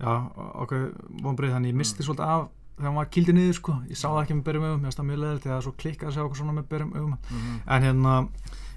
[0.01, 0.31] já,
[0.65, 2.49] okkur vonbrið þannig ég misti svolítið af
[2.81, 5.01] þegar hann var kýldi niður sko, ég sá það ekki með byrjum augum, mér finnst
[5.01, 7.61] það mjög leðilegt þegar það svo klikkað að sjá okkur svona með byrjum augum mhm.
[7.67, 8.15] en hérna,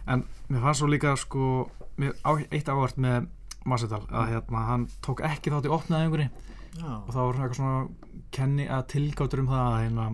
[0.09, 1.49] en mér fannst svo líka sko,
[1.99, 3.29] á, eitt ávart með
[3.63, 8.23] Masvidal, að hérna hann tók ekki þátt í opnaðingunni já, og það var eitthvað svona
[8.35, 10.07] kenni að tilgáttur um það að hérna,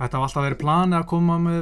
[0.00, 1.60] þetta var alltaf verið plani að koma með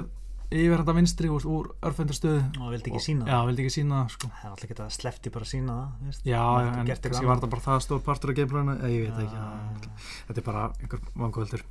[0.49, 3.99] yfir þetta vinstri úr, úr örfendur stöðu og vildi ekki sína já, vildi ekki sína
[3.99, 4.31] það sko.
[4.33, 7.65] það er alltaf ekki að slefti bara sína það já, en kannski var þetta bara
[7.67, 9.93] það stór partur af gameplanu ég, veit ekki,
[10.31, 11.67] þetta er bara einhver vangvöldur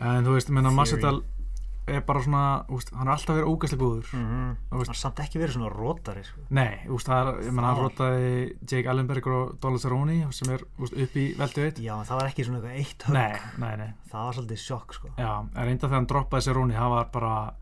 [0.00, 1.39] en þú veist, menna Theory.
[1.88, 4.10] Er bara svona, úst, hann er alltaf verið ógæslega góður.
[4.14, 4.56] Mhm.
[4.70, 6.40] Þú veist- hann er samt ekki verið svona rótari sko.
[6.50, 10.52] nei, úst, það er, ég menna hann Það- rótaði Jake Ellenberger og Donald Cerrone sem
[10.54, 13.12] er úst, upp í veldu veit já, það var ekki svona eitthvað eitt högg.
[13.14, 13.94] Nei, nei, nei.
[14.10, 15.08] Það var svolítið sjokk sko.
[15.18, 17.54] Já, en reynda þegar hann droppaði Seróni það var bara,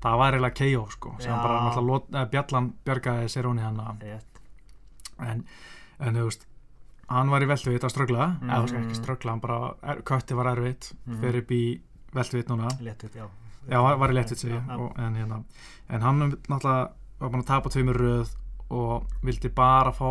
[0.00, 4.20] það var eiginlega KO sko, sem bara náttúrulega eh, Bjallan bjargaði Seróni hann að-
[5.20, 5.44] en,
[6.00, 6.46] en þú veist
[7.10, 8.40] hann var í veltuvit að ströggla.
[8.40, 8.50] Mhm.
[8.50, 11.20] eða þú veist ekki ströggla, hann bara kötti var erfitt Mhm.
[11.20, 11.80] fyrir upp í
[12.14, 12.68] veltuvit núna.
[12.80, 13.28] Léttut, já
[13.68, 14.76] já, var, ég, Já, já.
[14.78, 15.42] og, en, hérna,
[15.88, 16.90] en hann náttúrulega
[17.20, 18.34] var bara að tapa tveimur röð
[18.70, 20.08] og vildi bara fá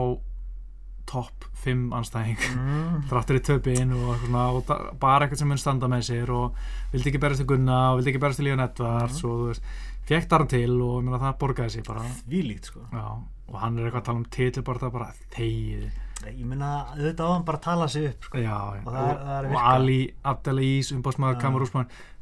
[1.06, 3.02] topp 5 anstæðing Mm.
[3.10, 6.56] þráttur í töpin og, svona, og bara eitthvað sem mun standa með sér og
[6.94, 9.30] vildi ekki berast til Gunna og vildi ekki berast til Líon Edvards Mhm.
[9.30, 9.64] og þú veist,
[10.08, 13.04] fekk þar hann til og meina, það borgaði sér bara Þvílíkt sko já,
[13.50, 15.92] og hann er eitthvað að tala um titilbarta bara þegið
[16.24, 18.38] Ég meina, auðvitað á hann bara að tala sig upp sko.
[18.40, 18.56] já.
[18.56, 19.64] Og það er- það er og virka.
[19.74, 21.42] Ali Abdelais, umbásmaður Já.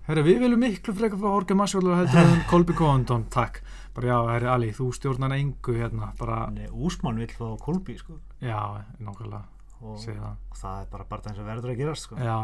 [0.07, 3.59] Herru, við viljum miklu frekar frá Jorge Masvidal heldur en Kolby Covington, takk.
[3.95, 8.17] Bara já, herri Ali, þú stjórnar engu hérna, bara, Nei, Úsmann vill fá Kolby sko.
[8.41, 8.57] já,
[8.99, 9.43] nákvæmlega.
[9.81, 12.15] Og, segi það, það er bara bara eins og verður að gerast sko.
[12.17, 12.37] já.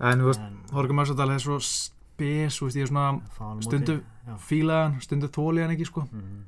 [0.00, 0.40] En þú veist,
[0.72, 4.02] Jorge Masvidal er svo spes, þú veist, ég er svona á Stundu-
[4.38, 6.06] fílaðan, stundu þóli hann ekki sko.
[6.12, 6.44] Mhm.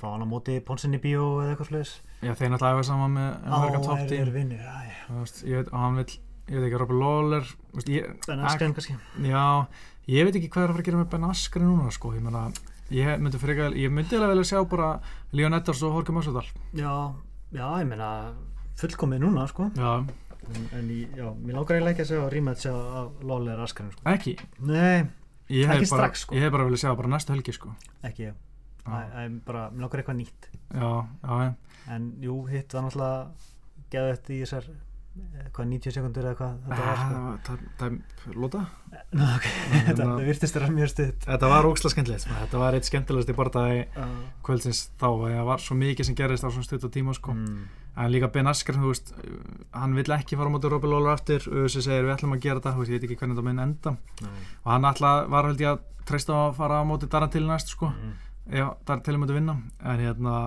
[0.00, 3.82] Fá hann á móti Ponsinni Bíó eða eitthvað sluðis já, þeir náttúrulega æfa saman með
[3.84, 6.18] Top er, er vinnir æ, Þú veist, ég veit, og hann vill
[6.50, 7.46] ég veit ekki, Robert Lawler
[8.26, 8.96] Ben Askren kannski.
[9.22, 9.44] Já,
[10.10, 12.24] ég veit ekki hvað er að fara að gera með Ben Askren núna sko, ég
[12.26, 12.48] meina
[12.90, 14.88] ég myndi, frekar, ég myndi alveg velja sjá bara
[15.36, 16.48] Leon Edwards og Jorge Masvidal.
[16.74, 16.94] Já,
[17.54, 18.10] já, ég meina
[18.80, 19.68] fullkomið núna sko.
[19.78, 19.92] Já,
[20.50, 24.02] en, en ég, já, mér langar eiginlega ekki að segja rematch af Lawler Askren sko.
[24.10, 24.34] Ekki?
[24.66, 25.06] Nei,
[25.54, 26.34] ég Ekki bara, strax, sko.
[26.34, 27.74] ég hef bara velja sjá bara næstu helgi sko.
[28.02, 28.38] Ekki ég
[28.80, 28.90] Já.
[28.90, 30.46] Það er bara, mér langar eitthvað nýtt.
[30.72, 30.90] Já,
[31.22, 31.50] já, já,
[31.94, 33.18] En jú, hitt var náttúrulega
[33.92, 34.68] geðið eftir í þessar
[35.54, 37.18] hvað, 90 sekundur eða hvað þetta var sko?
[37.20, 37.96] Ah, það, það,
[38.36, 38.60] lóta
[39.10, 41.26] þetta hérna- það virtist þér mjög stutt.
[41.26, 42.38] Þetta var óksla skemmtilegt sko.
[42.44, 44.14] þetta var eitt skemmtilegast í barndagi uh,
[44.46, 47.34] kvöldsins þá, það var svo mikið sem gerist á svona stutt og tíma sko.
[47.36, 47.60] Mm,
[48.04, 49.12] en líka Ben Askren, þú veist
[49.76, 51.44] hann vill ekki fara á móti Robert Lawler aftur.
[51.44, 53.96] Þessi segir við ætlum að gera þetta, ég veit ekki hvernig þetta mun enda.
[54.24, 57.74] Nei, og hann alltaf var held ég að treysta að fara á móti Darantil næst
[57.74, 58.16] sko, mm,
[58.56, 59.58] já, Darantil múti vinna.
[59.82, 60.40] En hérna,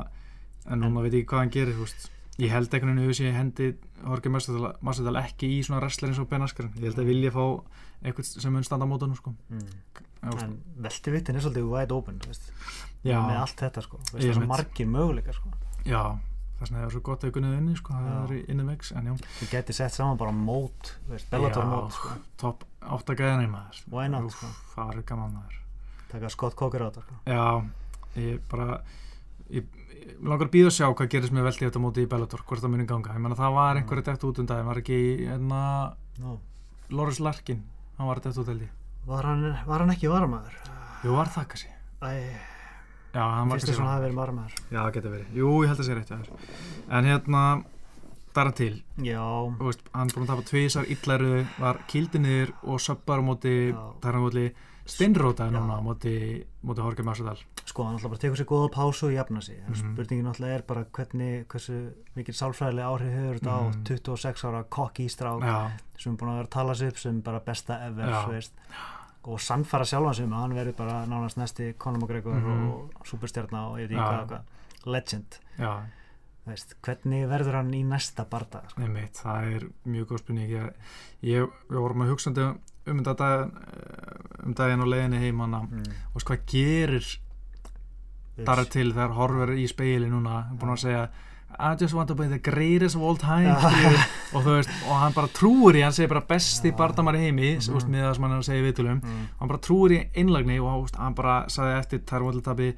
[0.67, 2.11] en núna veit ég ekki hvað hann gerir,
[2.41, 6.89] ég held einhvern veginn Jorge Masvidal ekki í svona wrestler eins og Ben Askren, ég
[6.89, 7.43] held að vilja fá
[8.03, 9.33] eitthvað sem mun standa á mótunum sko.
[9.49, 9.63] Mm.
[10.23, 10.53] Veist, En
[10.85, 13.99] veltivittin er svolítið wide open með allt þetta sko.
[14.11, 15.51] Það er margir möguleikar sko.
[15.87, 16.01] Já,
[16.61, 18.77] vegna er svo gott að gunnið inni sko, það er í inni
[19.09, 19.15] já.
[19.39, 20.93] Þú geti sett saman bara mót
[21.31, 22.13] Bellator mót sko.
[22.39, 23.83] topp átta gæðanir maður.
[23.91, 24.51] Why not, Úff, sko?
[24.75, 25.59] það er gaman maður.
[26.13, 27.19] Taka Scott Coker á þetta sko.
[27.27, 27.45] Já,
[28.21, 28.81] ég bara
[29.49, 29.67] ég,
[30.21, 32.73] langar að býða að sjá hvað gerist með veldi þetta móti í Bellator, hvort það
[32.73, 33.15] muni ganga.
[33.15, 34.69] Ég menna það var einhverju dætt út um daginn.
[34.69, 34.99] Var ekki
[35.35, 35.61] enna
[36.21, 36.37] Nú,
[36.93, 37.63] Loris Larkin
[37.97, 38.73] hann var dætt út held ég.
[39.07, 40.57] Var, hann, var hann ekki varmaður?
[41.03, 41.71] Jú, var það kannski.
[43.13, 46.13] Já, hann var kannski varmaður Já, það getur verið, jú, ég held að sé rétt.
[46.89, 47.43] En hérna,
[48.33, 48.83] dara til.
[49.59, 53.55] Veist, hann búin að tapa tvísar illæru, var kýldi niður og söpbar á móti,
[54.19, 54.53] móti
[54.85, 57.37] steinrótaði núna á móti, móti Jorge Masvidal.
[57.65, 59.55] Sko hann alltaf bara tekur sér góða pásu og jafna sig.
[59.65, 59.95] En Mhm.
[59.95, 63.83] spurningin alltaf er bara hvernig hversu mikil sálfræðilega áhrif hefur þetta á Mhm.
[63.85, 67.21] 26 ára kokki strák Já, sem er búin að vera að tala sig upp sem
[67.21, 68.43] bara besta ever
[69.25, 72.69] og sannfara sjálfan sig um hann verður bara nánast næsti Conor McGregor Mhm.
[72.71, 74.41] og superstjarna og ég veit ekki hvað,
[74.85, 75.39] legend.
[75.57, 75.79] Já,
[76.47, 78.87] veist, hvernig verður hann í næsta barda sko?
[79.19, 80.53] Það er mjög góð spurning.
[80.53, 80.87] Ég,
[81.29, 83.59] ég, við vorum að hugsa um, um, þetta dag,
[84.43, 86.01] um daginn á leiðinni heim hana, mm.
[86.13, 87.11] og hvað gerir
[88.41, 91.05] þar til þegar horfur í speili núna, búin að segja
[91.59, 94.01] I just want to be the greatest of all time skilur,
[94.33, 96.77] og þú veist, og hann bara trúur í hann segir bara besti Já.
[96.77, 97.59] bardamari heimi mm.
[97.59, 97.87] -hmm.
[97.89, 99.27] með það sem hann segja í viðtölum mm.
[99.39, 102.73] hann bara trúir í einlagni og veist, hann bara sagði eftir tærvöldtabi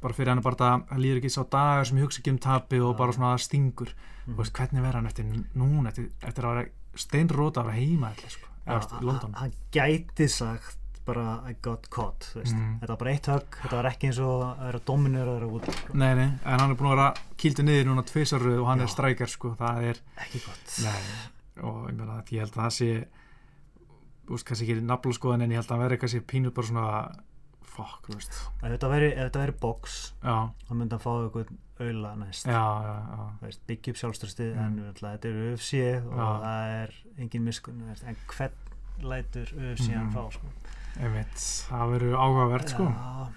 [0.00, 2.96] bara fyrir hann bara hann líður ekki sá dagar sem hugsa ekki um tapi og
[2.96, 3.88] bara svona stingur
[4.30, 4.34] Mhm.
[4.34, 5.24] þú veist, hvernig verður hann eftir
[5.58, 9.34] núna eftir, eftir að vera steinróta að vera heima allir, sko, eða, veist, í London
[9.40, 12.32] hann gæti sagt bara I got caught.
[12.36, 12.78] Mhm.
[12.80, 15.46] þetta var bara eitt högg, þetta var ekki eins og að vera dominur að vera
[15.56, 15.94] út sko.
[15.94, 18.82] Nei, nei, en hann er búin að vera kýldu niður núna tvisaröð og hann Já.
[18.82, 21.00] er strækjar sko, það er, ekki gott nei,
[21.62, 22.90] og ég meina ég held að það sé,
[24.30, 27.16] veist, kannski ekki nafla skoðan en ég held að hann veri kannski pínu bara svona,
[27.70, 30.36] fuck, þú veist, ef þetta væri box já,
[30.68, 32.46] þá myndi hann fá eitthvað auðla næst
[33.66, 34.60] byggja upp sjálfströstið Mm.
[34.60, 35.72] en þetta er UFC
[36.04, 36.26] og Já.
[36.44, 38.52] það er engin miskun en hvern
[39.00, 40.14] lætur UFC hann Mhm.
[40.14, 40.46] fá sko.
[40.98, 41.36] Einmitt,
[41.70, 43.28] það verður áhugavert sko, Já.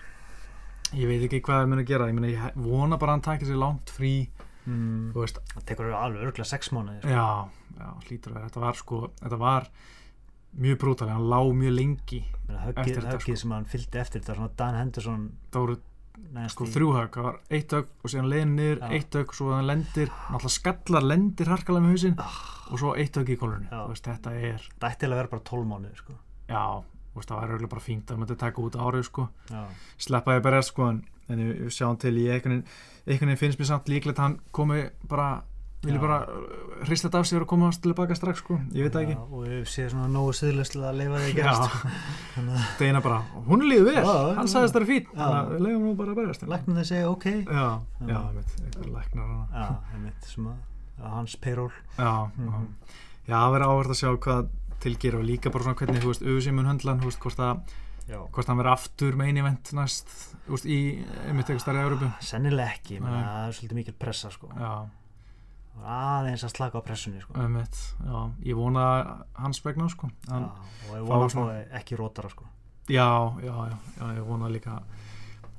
[0.98, 3.26] ég veit ekki hvað það mun að gera, ég meina, ég vona bara að hann
[3.30, 4.14] takir sér langt frí,
[4.66, 7.10] mm, það tekur alveg örgulega sex mánuði sko.
[7.10, 7.28] já,
[7.80, 9.70] já, hlýtur að vera, þetta var sko, þetta var
[10.54, 13.36] mjög brútal, hann lá mjög lengi, höggið, þetta, sko.
[13.36, 15.80] sem hann fylgdi eftir þetta var svona Dan Henderson það voru
[16.54, 18.30] sko í- þrjú högg, það var eitt högg og síðan
[18.80, 18.90] Já.
[18.94, 22.38] eitt högg svo hann lendir, náttúrulega skallar lendir harkalega með hausinn Ah,
[22.70, 23.38] og svo eitt högg í
[23.90, 26.14] veist, þetta er það ætti að vera bara 12 mánuði sko.
[26.48, 26.84] já,
[27.16, 29.64] veist, það var auðvitað bara fínt að maður taka út árið, sko, Já.
[30.08, 32.64] sleppa ég bara sko, en, en við sjáum til í einhvern
[33.08, 35.28] veginn finnst mér samt líklegt að hann komi bara,
[35.84, 38.94] vilja bara uh, hrista þetta af sig og koma hans tilbaka strax, sko, ég veit
[38.96, 41.94] það ekki og við séum svona nógu siðlöslega að leifa því að gerast sko.
[42.36, 43.18] þannig að Deina bara,
[43.50, 44.06] hún er lífið vel,
[44.40, 45.08] hann sagðist það er Já.
[45.14, 48.20] þannig að við leiðum nú bara að berjast læknum þeir segja ok Já, já, Já.
[48.24, 50.62] einmitt, eitthvað læknar hana já, einmitt, sem að,
[51.18, 52.48] hans payroll Já, Mhm.
[52.48, 52.64] já,
[53.28, 54.48] já, það verður áhverð að sjá hvað
[54.84, 57.62] tilgera og líka bara svona hvernig, þú veist, auðvitað mun höndlan, þú veist, hvort að
[58.08, 58.18] já.
[58.36, 60.12] hvort hann verður aftur main event næst
[60.48, 60.80] þú veist, í
[61.28, 63.24] einmitt eitthvað starri Európu sennilega ekki, menn Nei.
[63.24, 64.50] það er svolítið mikil pressa sko.
[64.58, 64.74] Já,
[65.84, 67.34] aðeins að slaka á pressunni sko.
[67.34, 68.84] já, ég vona
[69.40, 70.50] hans vegna, sko já, hann,
[70.90, 72.46] og ég vona að svona- ekki rótara sko.
[72.90, 73.08] já,
[73.42, 74.82] já, já, já, ég vona líka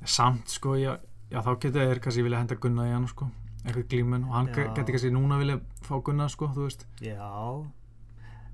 [0.05, 0.97] samt, sko, já,
[1.31, 3.29] já þá getur þeir kannski vilja henda Gunna í hann, sko
[3.65, 4.73] eitthvað glímun og hann Já.
[4.75, 7.17] getur kannski núna vilja fá Gunna, sko, þú veist já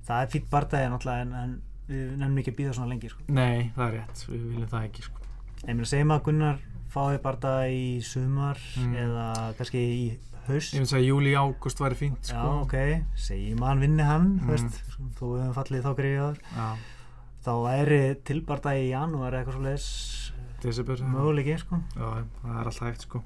[0.08, 3.24] það er fýtt bardagi náttúrulega en, en við nefnum ekki að býða svona lengi sko.
[3.28, 5.18] Nei, það er rétt, við viljum það ekki, sko
[5.62, 6.60] ég meina segjum að Gunnar
[6.92, 8.96] fái bardaga í sumar Mm.
[8.98, 9.26] eða
[9.58, 10.06] kannski í
[10.48, 12.76] haust Ég myndi að júli águst væri fínt, já, sko ok,
[13.16, 14.72] segjum að hann vinni hann Mm.
[15.20, 16.68] þú höfum fallið þá greið áður Já,
[17.46, 19.88] þá væri tilbardagi í janúar eitthvað svo leiðis
[20.62, 21.06] desember já.
[21.10, 21.80] möguleiki sko.
[21.96, 22.10] Já,
[22.42, 23.24] það er alltaf hægt sko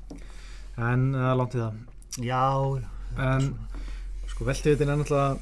[0.78, 1.74] En langt í það
[2.20, 2.44] já,
[3.18, 3.54] En
[4.28, 5.40] sko veltivitin er náttúrulega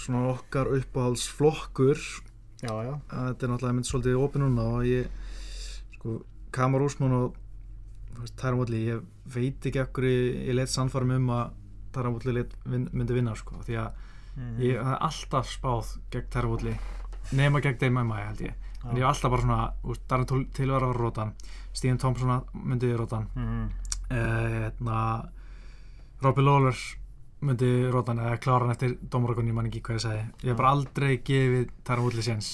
[0.00, 1.98] svona okkar uppáhaldsflokkur.
[2.62, 2.94] Já, já.
[3.10, 5.06] Þetta er náttúrulega mynd svolítið opið núna og ég
[5.96, 6.18] sko
[6.52, 7.36] Kamar Úsmann og
[8.36, 9.00] Tæram Volli, ég
[9.32, 11.52] veit ekki okkur ég, leitt sannfærum um að
[11.94, 13.92] Tæram Volli vin, myndi vinna sko því að
[14.36, 14.58] Mhm.
[14.62, 16.74] ég hef alltaf spáð gegn Tæram Volli
[17.32, 18.54] nema gegn Dave Mæmæ held ég.
[18.84, 21.32] En ég hef alltaf bara svona, úst, Darren Tilvar var rótan
[21.74, 23.70] Stíðan Thompson myndi rótan Mhm.
[24.10, 25.28] eh, hérna
[26.22, 26.76] Robbie Lawler
[27.40, 30.56] myndi rótan eða klára hann eftir dómarakunni, ég man ekki hvað ég segi ég hef
[30.58, 32.50] bara aldrei gefið Tæra Woodley séns.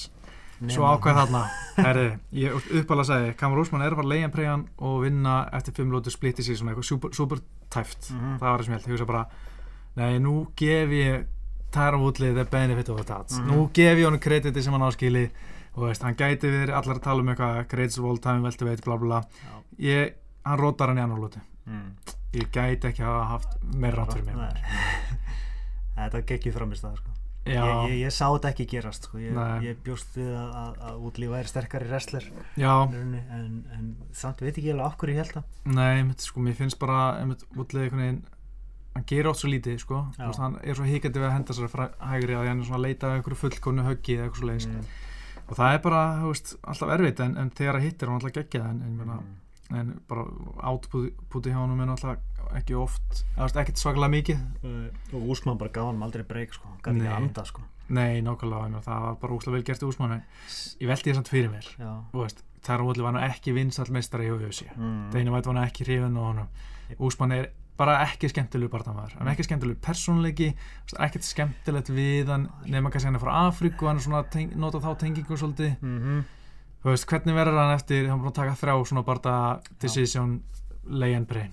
[0.72, 1.40] Svo ákveð þarna
[1.86, 5.90] herri, ég uppála að segja, Kamar Úsmann er bara leiðan preyjan og vinna eftir fimm
[5.92, 8.10] lótu splitti sig svona eitthvað super, super tæft.
[8.14, 8.38] Mhm.
[8.40, 9.26] það var það sem ég held, ég hugsa bara
[9.96, 11.26] nei, nú gef ég
[11.76, 13.30] Tæra Woodley the benefit of the doubt.
[13.36, 13.50] Mhm.
[13.50, 15.26] nú gef ég honum krediti sem hann áskili
[15.76, 18.64] og veist, hann gæti verið allar að tala um eitthvað greats of all time, veltu
[18.64, 19.20] veit, bla bla
[19.78, 20.14] ég,
[20.46, 21.42] hann rótar hann í annar lótu.
[21.66, 21.90] Mm.
[22.40, 24.60] Ég gæti ekki hafa haft meira rátt fyrir mér
[25.96, 27.14] þetta geggjur framist það sko.
[27.46, 27.58] ég,
[27.88, 29.20] ég, ég sá þetta ekki gerast sko.
[29.22, 32.30] ég, ég bjóst við að, að, að útlíf væri sterkari wrestler
[33.40, 36.80] en, en samt veit ekki alveg okkur ég held það nei, einmitt, sko, mér finnst
[36.82, 37.00] bara
[38.02, 38.24] veginn
[38.96, 41.74] hann gerir oft svo lítið, sko veist, hann er svo híkandi við að henda sér
[42.12, 44.68] hægri að hann er svona að leita að einhverju fullkonu höggi eða eitthvað svo leiðis
[44.70, 44.86] Mm.
[45.46, 48.64] og það er bara, veist, alltaf erfitt en, en þegar það hittir hann alltaf geggjað
[48.70, 49.12] en, en, mm.
[49.20, 49.34] Mm.
[49.74, 50.26] En bara
[50.70, 52.18] átpúti hjá hann er alltaf
[52.54, 54.44] ekki oft ekkert svakalega mikið.
[55.16, 56.68] Og Úsmann bara gaf hann aldrei breyk sko.
[56.68, 57.62] hann gæti ekki að anda sko.
[57.88, 61.52] nei, nákvæmlega, það var bara úslega vel gert í úsmann ég velti því samt fyrir
[61.52, 61.68] mér.
[62.12, 65.12] Þú veist, Tæra Woodley var nú ekki vinsall meistari í UFC mm.
[65.14, 66.48] Deina White var nú ekki hrifin og honum.
[66.98, 70.48] Úsmann er bara ekki skemmtilegu barndamæður hann er ekki skemmtilegu persónleiki
[71.04, 74.24] ekkert skemmtilegt við hann nema kannski hann er frá Afríku hann er svona
[74.56, 75.76] nota þá tengingu svolítið.
[75.82, 76.24] Mm -hmm.
[76.86, 79.34] Þú veist, hvernig verður hann eftir hann er búin að taka þrjá svona barnda
[79.82, 80.36] decision
[80.86, 81.50] lay and brain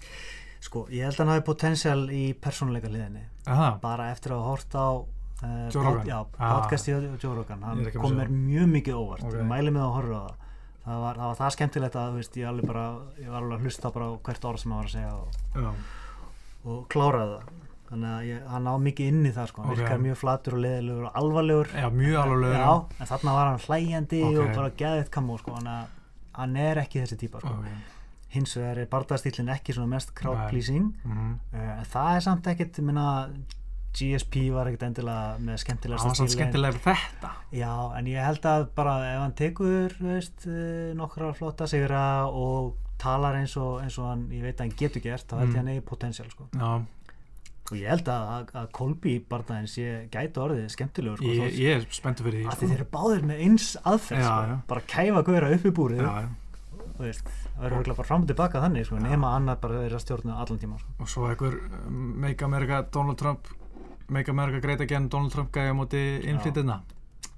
[0.61, 4.51] sko, ég held að hann hafi potensial í persónuleika hliðinni Aha, bara eftir að hafa
[4.53, 6.05] hort á uh, Rogan?
[6.07, 6.53] já, Ah.
[6.61, 7.59] podcasti á Joe Rogan.
[7.59, 9.23] Ég hann kom mér mjög mikið óvart.
[9.27, 9.33] Ok.
[9.41, 10.37] ég mæli með að horfa á það.
[10.83, 12.85] Það var, það var það skemmtilegt að þú veist, ég, alveg bara,
[13.19, 15.83] ég var alveg að hlusta bara á hvert orð sem hann var að segja og,
[16.63, 17.62] og kláraði það
[17.93, 19.61] þannig að ég, hann á mikið inn í það sko.
[19.63, 19.77] hann Ok.
[19.79, 23.59] virkar mjög flatur og leðilegur og alvarlegur Já, mjög alveg já, en þarna var hann
[23.67, 24.37] hlæjandi Ok.
[24.43, 25.55] og bara geðið kamó sko.
[25.55, 25.87] hann,
[26.33, 27.49] hann er ekki þessi típa sko.
[27.59, 27.67] Ok.
[28.33, 30.47] hins vegar er barndastílinn ekki svona mest Nei.
[30.49, 31.39] pleasing Mhm.
[31.53, 33.29] uh, en það er samt ekkit minna,
[33.93, 38.05] GSP var ekkit endilega með skemmtilegasta Það var samt stíl en- skemmtilega þetta Já, en
[38.09, 43.55] ég held að bara ef hann tekur veist, eh, nokkra flotta sigra og talar eins
[43.57, 45.55] og, eins og hann, ég veit að hann getur gert þá held ég Mm.
[45.57, 46.47] hann eigi potential sko.
[46.53, 46.85] Já,
[47.71, 51.85] og ég held að, að, Kolby barndaginn sé gæti orðið skemmtilegur sko, ég, ég er
[51.95, 52.67] spenntur fyrir því að sko.
[52.67, 54.49] þeir eru báðir með eins aðferð Já, sko.
[54.51, 54.55] já.
[54.73, 56.27] bara kæfa guðra upp í búrið Já, já.
[56.83, 59.97] þú veist, það verður örugglega bara fram og tilbaka þannig sko, nema annar bara verið
[59.99, 60.95] að stjórna allan tíma sko.
[60.99, 61.57] og svo einhver
[61.87, 63.53] um, Make America Donald Trump
[64.11, 66.81] Make America Great Again Donald Trump móti innflyttina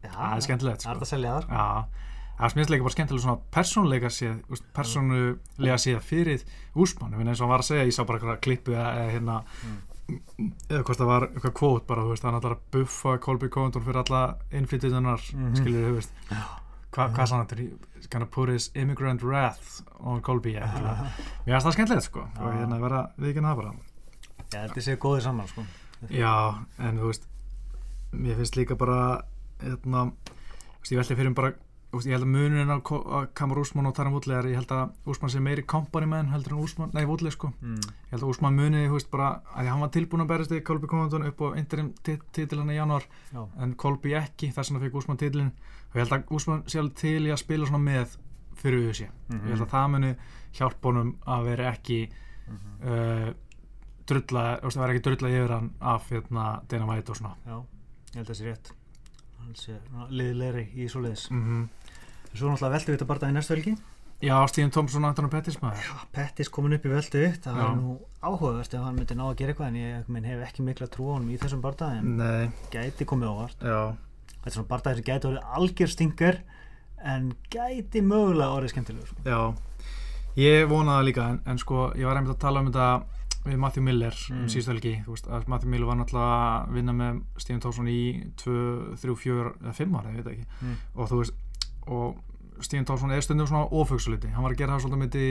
[0.05, 1.05] Já, Það er skemmtilegt, Það er sko.
[1.05, 1.65] að selja þar Já,
[2.35, 6.43] það er smiðslega bara skemmtilega svona persónuleika séð, persónulega séð fyrir
[6.75, 9.37] úsmann, eins og hann var að segja ég sá bara klippu eða, eða hérna
[10.07, 13.85] eða hvort það var eitthvað kvót bara, þú veist, hann ætlar að buffa Colby Covington
[13.85, 14.21] fyrir alla
[14.53, 16.15] innflytitunar mm skilur þú veist.
[16.95, 20.53] Hva, hvað sann þetta, He's gonna put his immigrant wrath on Colby
[21.45, 23.73] mér finnst það skemmtilegt sko og hérna vera við ekki það bara.
[24.45, 25.65] Já, þetta sé góðir saman sko.
[26.13, 26.33] Já,
[26.77, 27.25] en þú veist
[28.13, 28.99] mér finnst líka bara
[29.63, 30.05] hérna,
[30.91, 31.53] ég veldi fyrir mér bara
[32.03, 32.77] ég held að munin á
[33.33, 36.51] Kamar Úsmann og Taran Woodley er, ég held að Úsmann sé meiri company man heldur
[36.57, 37.53] en Úsmann, nei Woodley sko.
[37.61, 37.79] Mm.
[37.79, 40.59] ég held að Úsmann muni, þú veist, bara að hann var tilbúin að berast í
[40.61, 41.93] Kolby Covington upp á interim
[42.59, 46.11] hann í januar Já, en Kolby ekki, þess vegna fikk Úsmann titilin og ég held
[46.19, 48.17] að Úsmann sé alveg til í að spila svona með
[48.59, 49.47] fyrir auðvitað Mhm.
[49.47, 50.15] ég held að það muni
[50.53, 52.09] hjálpa honum að vera ekki
[52.45, 52.87] Mhm.
[52.91, 53.33] uh,
[54.05, 57.35] drulla, þú veist, að vera ekki drulla yfir hann af hérna, Dana White og svona.
[57.45, 57.55] Já,
[58.13, 58.71] ég held að það sé rétt.
[59.39, 59.77] Hann sé
[60.09, 61.69] liðilegri í svo leiðis mm
[62.35, 63.75] Svo náttúrulega veltu við þetta bara í næstu helgi.
[64.23, 65.81] Já, Stíðan Thompson og Antonio Pettis maður.
[65.83, 67.61] Já, Pettis komin upp í veltu það Já.
[67.61, 70.63] var nú áhugavert ef hann myndi ná að gera eitthvað en ég minn, hef ekki
[70.63, 73.59] mikla trú á honum í þessum bardaði en Nei, gæti komið óvart.
[73.59, 73.81] Já.
[74.31, 76.39] Þetta er svona bardaði sem gæti orðið algjör stingur
[77.03, 79.25] en gæti mögulega orðið skemmtilegur sko.
[79.27, 79.41] Já,
[80.39, 82.87] ég vonaði það líka en, en sko, ég var einmitt að tala um þetta
[83.45, 84.47] við Matthew Miller um Mm.
[84.49, 84.93] síðustu helgi.
[85.05, 87.99] Þú veist, að Matthew Miller var náttúrulega að vinna með Stíðan Thompson í
[88.41, 88.55] 2,
[89.03, 90.47] 3, 4 eða 5 ára, ég veit ekki.
[90.63, 90.77] Mm.
[90.95, 91.35] og þú veist,
[91.87, 92.15] og
[92.63, 95.25] Stíðan Thompson er stundum svona ofugsuliti, hann var að gera það svolítið myndi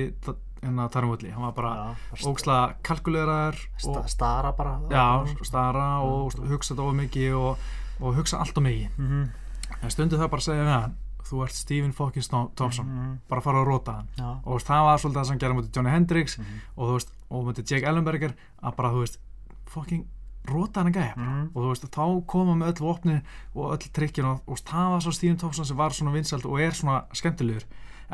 [0.64, 5.06] hérna Tarum Woodley, hann var bara Já, bara ógsla kalkuleraðar sta, og stara bara já,
[5.44, 6.50] stara og mm.
[6.52, 7.64] hugsa þetta of mikið og,
[8.00, 9.80] og hugsa allt of mikið mm -hmm.
[9.82, 13.18] en stundum það bara að segja við hann þú ert Stephen fucking Sto- Thompson Mhm.
[13.28, 14.08] bara fara að róta hann
[14.44, 16.60] og það var svolítið það sem gerði mútið Johnny Hendricks Mhm.
[16.76, 19.18] og þú veist, og mútið Jake Ellenberger að bara, þú veist,
[19.66, 20.06] fucking
[20.44, 21.14] róta hann að gæja.
[21.16, 21.50] Mhm.
[21.54, 23.22] og þú veist, þá koma með öll vopnin
[23.54, 26.60] og öll trikkin og, og það var svo Stephen Thompson sem var svona vinsalt og
[26.60, 27.64] er svona skemmtilegur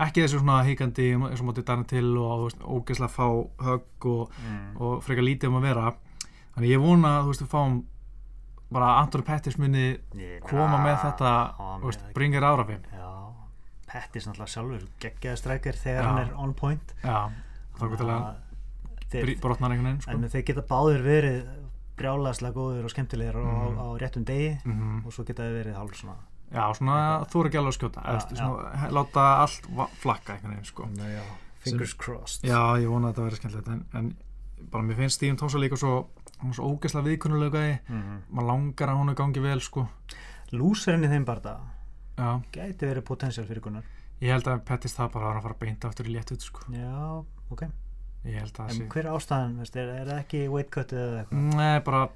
[0.01, 3.27] ekki þessu svona híkandi eins og mútið Darren Till og veist, ógeðslega fá
[3.67, 4.77] högg og, Mm.
[4.81, 5.95] og frekar lítið um að vera
[6.55, 7.83] þannig ég vona að þú veist, við fáum
[8.73, 12.61] bara Anthony Pettis muni Ég- koma með þetta hann þú veist, með- bring it out
[12.61, 13.33] of him Já,
[13.91, 16.07] Pettis náttúrulega sjálfur geggjaði strækir þegar Já.
[16.09, 17.31] hann er on point já,
[17.77, 20.11] þá getur það brotnar einhvern veginn sko.
[20.13, 21.47] en þeir geta báðir verið
[22.01, 23.79] brjálaslega góðir og skemmtilegir á, Mhm.
[23.79, 25.03] á réttum degi Mhm.
[25.07, 26.17] og svo geta þeir verið hálf svona
[26.51, 29.69] Já, svona þú eru ekki alveg að skjóta Já, eða, svona, láta allt
[30.03, 30.89] flakka einhvern veginn sko.
[30.97, 31.23] já,
[31.61, 34.17] fingers crossed Já, ég vona að þetta verði skemmtilegt en, en
[34.71, 36.07] bara mér finnst Stephen Thompson líka svo
[36.43, 39.89] hún er svo ógeðslega viðkunnulega mm maður langar að hún gangi vel sko.
[40.53, 41.59] lúserinn í þeim barða
[42.53, 43.85] gæti verið potensial fyrir Gunnar
[44.21, 46.61] ég held að Pettis það bara var að fara beint aftur í léttut sko.
[46.73, 47.63] já, ok
[48.25, 50.97] ég held að það sé hver er ástæðan, veist, er, er það ekki weight cut
[50.97, 51.47] eða eitthvað?
[51.61, 52.09] Nei, bara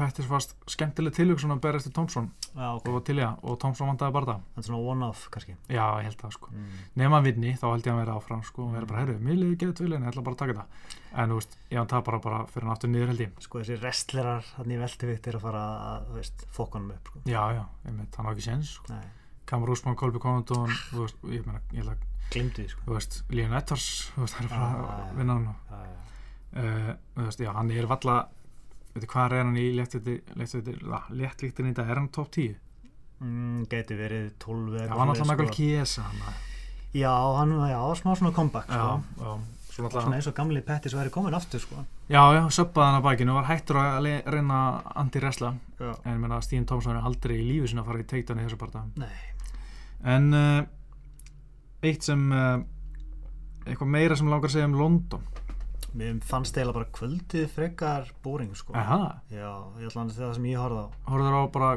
[0.00, 2.30] Pettis fast skemmtileg tilhugsun að bera eftir Thompson.
[2.54, 4.44] Já, ok, og til ég og Thompson vandaði bara það.
[4.54, 5.56] Það er svona one off kannski.
[5.66, 6.52] Já, ég held það sko.
[6.54, 6.78] Mm.
[7.02, 9.38] nema hann vinni, þá held ég að verði áfram sko, og verði bara, herru, mér
[9.40, 11.90] liði geðt vel en ég ætla bara að taka þetta en þú veist, ég hann
[11.90, 13.38] tapar bara fyrir aftur niður held ég.
[13.44, 17.24] Sko þessi wrestlerar hann í veltuvitt er að fara að, þú veist, fokkanum upp sko.
[17.26, 19.00] já, já, einmitt, hann á ekki séns sko.
[19.50, 20.20] Nei, Kamar Úsmann, Kolby
[21.04, 21.84] veist, ég meina, ég
[22.30, 25.14] glimtu því sko þú veist, það er bara Já, já, að já.
[25.18, 25.98] vinna hann já, já.
[26.62, 28.16] uh, þú veist, já, hann er valla
[29.06, 32.58] hvað er hann í léttlíktin í dag, er hann top 10?
[33.20, 35.56] Mm, gæti verið 12 eða eitthvað hann alltaf Michael sko.
[35.58, 36.20] Kiesa hann,
[36.96, 38.84] já, hann, já, smá svona comeback já,
[39.14, 39.26] sko.
[39.26, 39.32] já,
[39.70, 41.84] svona svona eins og gamli Pettis væri komin aftur sko.
[42.10, 44.60] já, já, söppaði hann að bakinu og var hættur að reyna
[45.04, 45.92] anti-resla já.
[46.04, 48.46] en ég meina, Stíðan Thompson er aldrei í lífi sinna að fara í teiktan í
[48.48, 49.29] þessu parta nei,
[50.04, 50.62] En uh,
[51.84, 52.60] eitt sem uh,
[53.66, 55.26] eitthvað meira sem langar að segja um London.
[55.90, 58.74] Mér fannst eiginlega bara kvöldið frekar boring sko.
[58.78, 60.88] Aha, já, ég ætla hann það sem ég horfði á.
[61.10, 61.70] Horfður á bara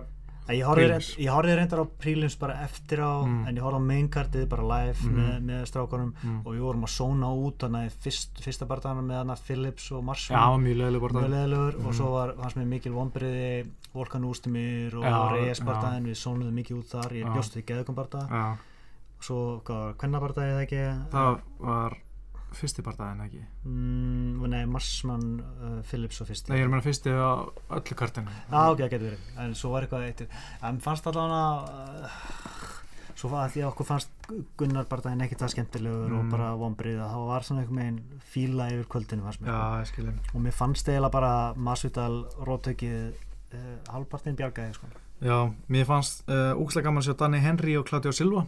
[0.49, 3.47] Ég horfði reyndar á prelims bara eftir á Mm.
[3.47, 5.15] en ég horfði á maincardið bara live Mhm.
[5.15, 6.41] með, með strákunum Mm.
[6.45, 10.05] og við vorum að sóna út þannig fyrst, fyrsta barndagana með hana Phillips og Já,
[10.05, 10.75] Marsman var mjög
[11.23, 11.31] það.
[11.31, 11.93] leðilegur og Mhm.
[11.93, 15.65] svo var hans með mikil vonbriði Volkan Ústumir og Já, Reyes já.
[15.65, 17.33] barndaginn við sónuðum mikið út þar ég Já.
[17.33, 18.57] bjóst við geðugum barndag Já,
[19.21, 21.97] svo hvað var kvennabardagið ekki það var
[22.57, 23.41] fyrsti partæðin ekki.
[23.65, 27.43] mm, nei Marsman uh, Phillips og fyrsti Nei, ég er meina fyrsti á
[27.79, 28.31] öllu kartinu.
[28.51, 30.23] Já, ok, það getur verið, en svo var eitthvað eitt,
[30.69, 31.43] en fannst allavega
[32.03, 32.17] uh,
[33.15, 34.09] svo var því að okkur fannst
[34.57, 36.31] Gunnar bardaginn ekki það skemmtilegur og Mm.
[36.33, 39.87] bara vonbrið að það var svona einhvern veginn fíla yfir kvöldinu fannst mér Já, ég
[39.91, 40.13] skilji.
[40.33, 43.13] og mér fannst eiginlega bara Masvidal rótökið
[43.53, 44.87] uh, halvpartinn bjargaði sko.
[45.23, 45.37] Já,
[45.69, 48.45] mér fannst uh, úkslega gaman að sjá Danny Henry og Claudio Silva.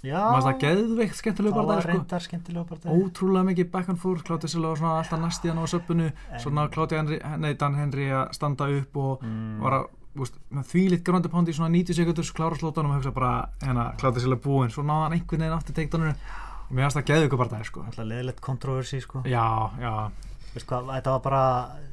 [0.00, 1.92] Fannst það geðveikt skemmtilegu það var sko.
[1.92, 5.52] reyndar skemmtilegur bardaginn Ótrúlega mikið back and forth, Claudio Silva var svona alltaf næst í
[5.52, 9.76] hann á söpunu, svona Claudio Henry, nei, Dan Henry að standa upp og mm, var
[9.80, 9.90] að,
[10.24, 13.90] úst, með þvílitt gröndu pondi í svona 90 sekundur, klára slótanum og hugsa bara, hérna,
[14.00, 17.42] Claudio Silva búinn, svo náða hann einhvern veginn aftur teikdáninu og mér fannst það geðveiku
[17.44, 17.84] partæði, sko.
[17.90, 19.24] alltaf leðilegt kontroversi sko.
[19.28, 19.46] Já,
[19.82, 19.94] já,
[20.50, 21.42] Veist hvað, þetta var bara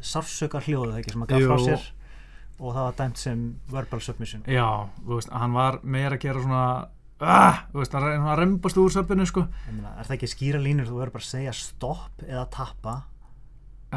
[0.02, 1.84] sársöka hljóð ekki sem að gaf frá sér.
[2.58, 4.46] Og það var dæmt sem verbal submission.
[4.50, 4.66] Já,
[5.06, 6.64] veist, hann var meira að gera svona,
[7.22, 10.60] ah, þú veist, hann hann rembast úr söpunu, sko, Ég meina, er það ekki skýra
[10.64, 12.96] línur, þú verður bara að segja stopp eða tappa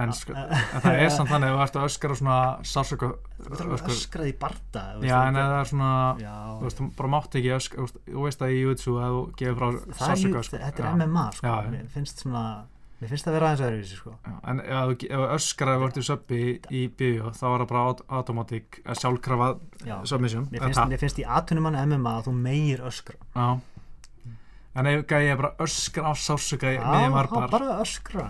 [0.01, 2.39] en, sko, en það er samt þannig að þú ert að öskara svona
[2.73, 3.09] sársöka,
[3.41, 5.93] þú verður að öskrað í barda já, en það er svona,
[6.23, 9.23] já, þú veist, þú bara mátt ekki ösk, þú veist, að í jutsu að þú
[9.41, 10.61] gefur frá það er, jú- sko.
[10.63, 10.93] þetta er.
[11.01, 11.57] MMA sko.
[11.97, 12.45] Finnst svona
[13.01, 14.13] mér finnst það vera aðeins öðruvísi sko.
[14.27, 14.93] Já, en ef þú
[15.37, 16.41] öskrar að í söppi
[16.77, 19.49] í bíó þá er það bara aut- automatic eh, sjálfkrafa
[19.89, 19.97] Já.
[20.11, 23.49] submission mér, finnst, mér finnst í atvinnumann MMA að þú meir öskra Já.
[24.81, 26.13] en ef gæði ég bara öskra á
[26.77, 28.29] Já, með þá marbar bara öskra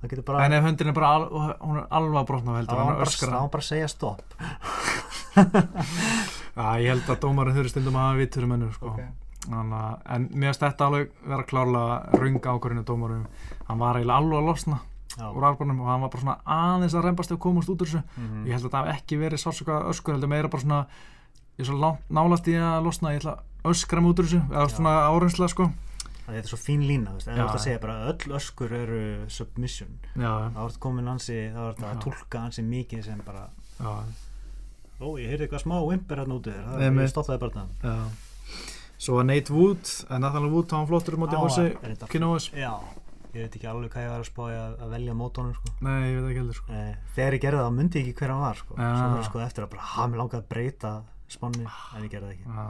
[0.00, 1.26] það getur bara en ef höndin er bara al,
[1.60, 3.42] hún er alveg að brotna þá heldur á hann hann að bara, öskra þá á
[3.42, 4.28] hann bara að segja stopp
[6.56, 8.92] Já, ég held að dómarinn þurfi stundum að hafa vitur um ennur sko.
[8.94, 9.25] Ok.
[9.46, 13.26] Að- en mér finnst þetta alveg vera klárlega runga ákvörðinu dómarum
[13.68, 14.78] hann var eiginlega alveg að losna
[15.16, 15.30] Já.
[15.32, 18.02] úr albarnum og hann var bara svona aðeins að reymbast og komast út úr þessu.
[18.16, 18.46] Mhm.
[18.46, 20.86] ég held að það hef ekki verið sársöka öskur heldur meira bara svona
[21.56, 24.42] ég er svo nálast í að losna ég ætla að öskra mig út úr þessu
[24.50, 25.70] eða svona árensla sko.
[26.26, 27.42] Þetta er svo fín lína veist, ef Já.
[27.42, 29.88] þú ert að segja bara öll öskur eru submission.
[30.16, 34.02] Já, þá ert komin ansi, þá ert að tólka ansi mikið sem bara já,
[35.00, 37.96] ó, ég heyrði eitthvað smá vimper hérna úti þér það er það já
[38.98, 42.72] svo að Nate Wood en Nathan Wood hann flottur um Á, þetta- Kinoes já,
[43.34, 45.72] ég veit ekki alveg hvað ég var að spája að, velja mótónum sko.
[45.84, 48.18] nei, ég veit ekki heldur sko eh, þegar ég gerði það þá myndi ég ekki
[48.22, 48.74] hver hann var sko.
[48.78, 48.88] Já.
[48.96, 50.92] svo var ég sko eftir að bara, ha, mér langaði að breyta
[51.28, 51.66] spánni,
[51.96, 52.66] en ég gerði það ekki já.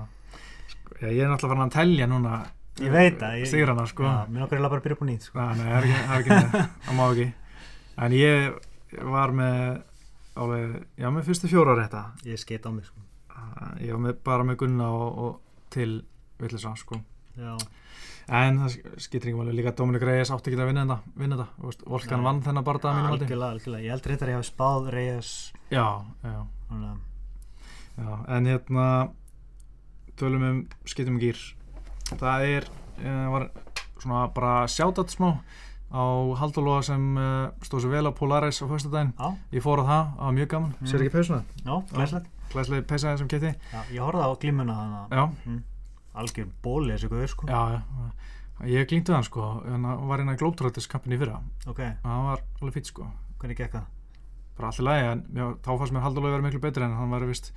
[0.67, 2.35] Sko, ég er náttúrulega farin að telja núna
[2.77, 4.03] ég, Sigrana, sko.
[4.05, 5.39] já, mér eiginlega bara að byrja upp á nýtt sko.
[5.39, 7.29] Nei, það er ekki, það er ekki það, það má ekki
[7.97, 8.59] En ég
[9.15, 9.83] var með
[10.37, 13.01] alveg, já, með fyrstu fjóra rétta ég skeit á mig sko.
[13.81, 15.41] Ég var með, bara með Gunna og, og
[15.73, 16.03] til
[16.41, 17.01] Villisa, sko.
[17.37, 17.57] Já,
[18.27, 21.85] En það skiptir ekki máli líka Dominic Reyes átti ekki að vinna þetta, vinna þetta
[21.87, 22.25] Volkan Nei.
[22.27, 22.95] vann þennan barða
[23.85, 25.31] ég held reyndar að ég hafi spáð Reyes.
[25.71, 25.85] Já,
[26.25, 26.41] já,
[28.01, 28.87] já En hérna
[30.19, 31.39] tölum um skiptum gýr
[32.19, 32.67] Það er,
[32.99, 33.47] uh, var
[34.03, 35.37] svona bara sjátat smá
[35.87, 36.03] á
[36.41, 39.15] Haldóloga sem uh, stóð sér vel á Polaris á föstudaginn.
[39.15, 40.75] Já, Ég fór á það, það var mjög gaman.
[40.81, 40.91] Mm.
[40.91, 41.45] Sér ekki peysuna?
[41.63, 45.63] já, glæslegt Glæslega peysaði sem geti já, ég horfði á glímuna þannig að Já, mm,
[46.23, 47.47] algjör bóli þessu guður sko.
[47.51, 47.83] já,
[48.65, 52.45] Ég glýnti hann sko, hann var inn að Globetrotters kampinni fyrra ok, og hann var
[52.63, 53.05] alveg fýtt sko
[53.41, 53.91] hvernig gekk það?
[54.57, 57.27] bara allir lagi en já, þá fannst mér Haldólogi vera miklu betri en hann var
[57.29, 57.51] vist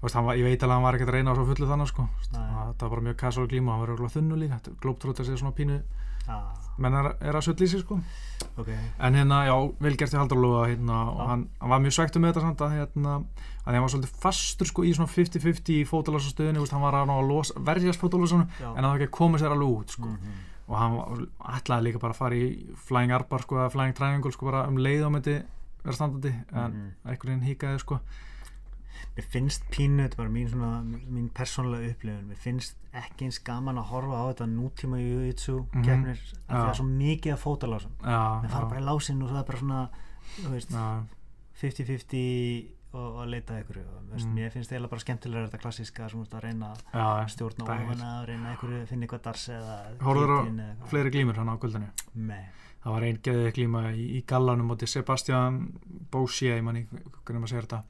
[0.00, 1.66] veist, hann var, ég veit alveg að hann var ekkert að reyna á svo fullu
[1.68, 2.04] þannig sko.
[2.30, 5.80] Það var bara mjög casual glíma hann var örugglega þunnu líka, Globetrotters er svona pínu
[6.80, 7.98] menn er, er að sull í sig sko.
[8.56, 8.68] ok,
[8.98, 9.54] en hérna, já,
[9.84, 12.76] vel gert í Haldóloga hérna, og hann, hann var mjög svektur með þetta samt að
[12.78, 13.16] hérna,
[13.66, 17.10] að hann var svolítið fastur sko, í svona 50-50 fótalasa stöðinu, veist, hann var að
[17.10, 17.26] að
[18.00, 20.06] fótalasanum já en það var ekki að koma sér alveg út sko.
[20.08, 20.38] Mhm.
[20.70, 21.26] og hann
[21.58, 24.76] ætlaði líka bara að fara í flying arbar sko, eða flying triangle sko, bara um
[24.78, 25.36] leið á myndi
[25.82, 26.90] vera standandi en Mhm.
[27.04, 28.00] einhvern veginn híkaði sko.
[29.16, 33.78] Mér finnst pínu, þetta bara mín, svona, mín persónulega upplifun, mér finnst ekki eins gaman
[33.78, 34.98] að horfa á þetta nútíma
[35.72, 35.84] Mhm.
[35.84, 36.62] keppnir, af því Já.
[36.64, 39.48] það er svo mikið af fótalásum já, mér fara bara í lásinn og það er
[39.50, 39.88] bara svona
[40.40, 41.02] þú veist, já,
[41.60, 43.80] 50-50 og, og leita að ykkur
[44.10, 44.32] Mm.
[44.34, 48.54] mér finnst eiginlega bara skemmtilega þetta klassíska sem að reyna að stjórna það ofana, reyna
[48.56, 52.44] ykkur finna eitthvað dars eða Horfðirðu á fleiri glímur hann á guldinu Nei,
[52.82, 55.60] það var einn geðið glíma í, í gallanum móti Sebastian
[56.10, 57.84] Bouchier ég manni hvernig maður segir þetta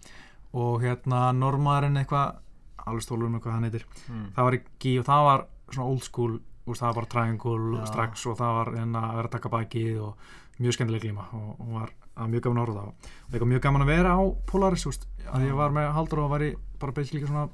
[0.53, 2.39] og hérna normaðurinn eitthvað
[2.87, 4.27] alveg stólur um eitthvað hann heitir mm.
[4.37, 6.33] það var ekki og það var svona old school
[6.67, 10.31] úr, það var triangle strax og það var hérna, að vera að taka bakið og
[10.61, 12.89] mjög skemmtileg glíma og, og var, það var mjög gaman að horfa á.
[12.91, 14.21] Það og eitthvað mjög gaman að vera á
[14.51, 16.51] Polaris úst, að ég var með Haldur og var í
[16.83, 17.47] bara beint líka svona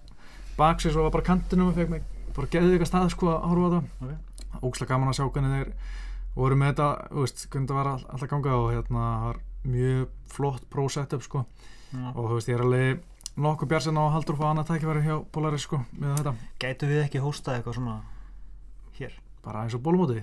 [0.56, 2.02] baksis og var bara kantinum og fekk mig
[2.36, 4.60] bara geðið eitthvað stað sko að horfa á þetta Ok.
[4.66, 5.70] ókslega gaman að sjá hvernig þeir
[6.36, 9.40] voru með þetta, þú veist, hvernig þetta var all- alltaf ganga og hérna það var
[9.66, 11.44] mjög flott pro setup sko
[11.96, 12.08] Já.
[12.14, 13.04] og þú veist, ég er alveg
[13.46, 16.32] nokkuð björnsinn á að Haldur fá annað tækifæri hjá Polaris sko með þetta,
[16.62, 17.96] Gætu við ekki hóstað eitthvað svona
[18.98, 19.12] hér?
[19.44, 20.22] bara eins og bólumóti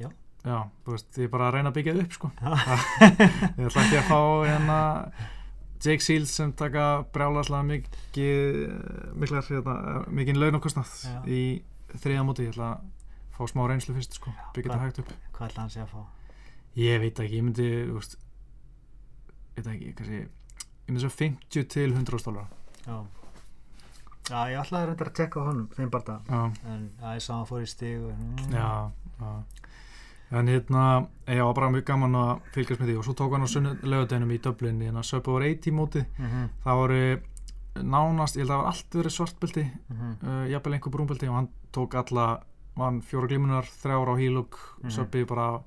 [0.00, 0.08] Já.
[0.44, 2.30] Já, þú veist, ég er bara að reyna að byggja upp sko
[3.60, 4.78] ég ætla ekki að fá hérna
[5.84, 9.74] Jake Seals sem taka brjálaðslega mikið miklar, hérna,
[10.16, 10.92] mikið launokostnað
[11.28, 11.40] í
[12.00, 12.92] þriða móti, ég ætla að
[13.36, 16.00] fá smá reynslu fyrst sko, byggja þetta hægt upp Hvað ætla hann sé að fá?
[16.80, 18.16] Ég veit ekki, ég myndi, þú veist,
[19.54, 20.22] ég veit ekki, kannski,
[20.84, 22.46] ég myndi svo 50 til 100 stólar.
[22.86, 22.98] Já.
[24.24, 26.18] Já, ég ætlaði reyndar að tekka honum, þeim bara
[26.64, 29.44] En ég sá hann fór í og, mm, já, já.
[30.34, 33.44] En hérna, ég var bara mjög gaman að fylgjast með því og svo tók hann
[33.44, 33.48] á
[33.84, 36.04] lögadeginum í Dublin í hérna Sub Over 80 móti.
[36.18, 37.20] Mhm, Það voru
[37.74, 40.16] nánast, ég held að það var allt verið svartbelti, mhm.
[40.22, 42.26] uh, jafnvel einhver brúnbelti og hann tók alla,
[42.76, 44.90] vann fjóra glímunar, þrjára á hílug, Mhm.
[44.90, 45.60] Subbi bara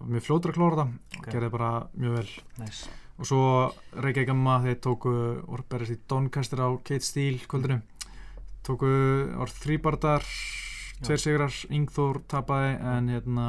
[0.00, 1.26] mjög fljótur að klóra það, Ok.
[1.32, 2.28] gerði bara mjög vel.
[2.58, 2.88] Nice.
[3.18, 3.42] Og svo
[3.98, 5.12] Reykjavík Gamma þeir tóku
[5.42, 7.80] voru berist í Doncaster á Kate Steele kvöldinu.
[8.66, 8.88] Tóku
[9.38, 10.24] var þrýbardar
[11.02, 13.48] tveir sigrar, Ingþór tapaði en hérna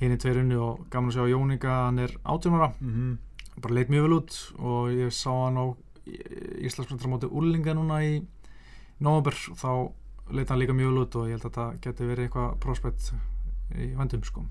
[0.00, 2.72] hinn í tveir unni og gaman að sjá Jónika, hann er 18 ára.
[2.80, 3.18] Mhm.
[3.62, 5.64] bara leit mjög vel út og ég sá hann á
[6.58, 8.26] Íslandsmyndra móti Úrlinga núna í
[8.98, 9.92] november þá
[10.34, 13.12] leit hann líka mjög vel út og ég held að þetta geti verið eitthvað prospect
[13.78, 14.44] í vendum sko.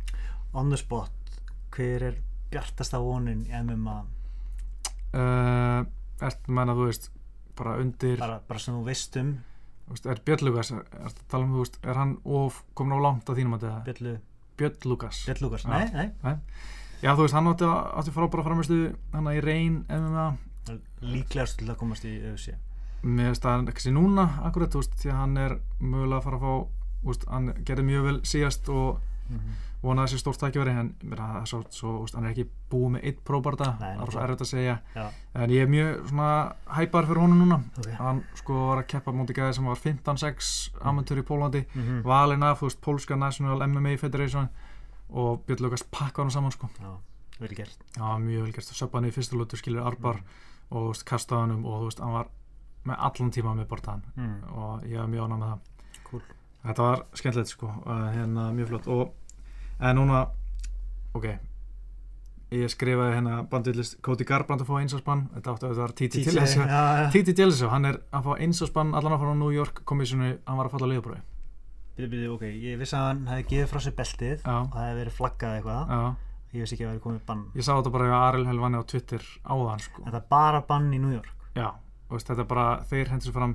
[0.54, 1.12] On the spot,
[1.76, 2.16] hver er
[2.50, 3.98] bjartasta vonin í MMA?
[5.18, 5.82] Uh,
[6.24, 7.10] Ert menna þú veist
[7.58, 9.34] bara undir Bara, bara sem þú veist um,
[9.90, 13.42] veist, er Björn Lukas, er, er, um, veist, er hann of, komin á langt að
[13.42, 13.84] þínum að þetta?
[13.90, 14.16] Bjöllu,
[14.60, 15.24] Björn Lukas.
[15.28, 15.74] Björn Lukas, Já.
[15.74, 16.36] nei, nei,
[17.04, 18.78] Já, þú veist, hann átti, átti frábæra framistu
[19.12, 19.82] hann í reyn
[21.04, 22.54] líklegast til að komast í UFC.
[23.04, 26.28] Mér veist að ekki sé núna, akkurat, þú veist, því að hann er mögulega að
[26.30, 29.54] fara að fá, veist, hann gerði mjög vel síðast og Mhm.
[29.84, 30.96] vonaði sér stórt tækifæri, en
[31.46, 34.50] svo, svo, hann er ekki búið með eitt próbarda, Nei, það er svo erfitt að
[34.52, 34.80] segja.
[34.96, 37.64] Já, En ég er mjög svona hæpar fyrir honum núna.
[37.78, 37.90] ok.
[37.98, 41.66] Hann sko var að keppa mútið gæði sem var 15-6 amatör í Pólandi.
[41.76, 42.04] Mhm.
[42.04, 44.50] valinn af, þú veist, Polska National MMA Federation
[45.10, 46.70] og Björn Lukas pakka hann saman sko.
[46.80, 46.98] Já,
[47.40, 47.78] vel gert.
[47.98, 50.22] Já, mjög vel gert, söppa hann í fyrstu lótu skilur Arbar
[50.72, 52.28] og þú veist, kastaði hann um og þú veist, hann var
[52.86, 54.44] með allan tíma með bortaðan Mm.
[54.58, 55.60] og ég var mjög ánægð með það
[56.06, 56.22] Cool.
[56.64, 60.22] Þetta var skemmtilegt sko, hérna mjög flott og en núna,
[61.18, 61.28] ok
[62.54, 66.20] ég skrifaði hérna bandvillist Cody Garbrandt að fá einsásbann þetta átti að þetta var Titi
[66.20, 67.06] TJ, Dillasjó já, já.
[67.16, 70.60] Titi Dillasjó, hann er að fá einsásbann allan að fara á New York komissinu, hann
[70.60, 71.18] var að falla liðbrói
[71.94, 74.54] Bíddu, bíddu, ok, ég vissi að hann hefði gefið frá sér beltið Já.
[74.54, 75.92] og það hefði verið flaggað eitthvað.
[75.94, 77.44] Já, Ég vissi ekki að það hefði komið bann.
[77.58, 80.02] Ég sá þetta bara hjá Aril Helvani á Twitter áðan sko.
[80.08, 81.30] Þetta er bara bann í New York.
[81.58, 81.68] Já,
[82.10, 83.54] og veist, þetta er bara, þeir hendur sér fram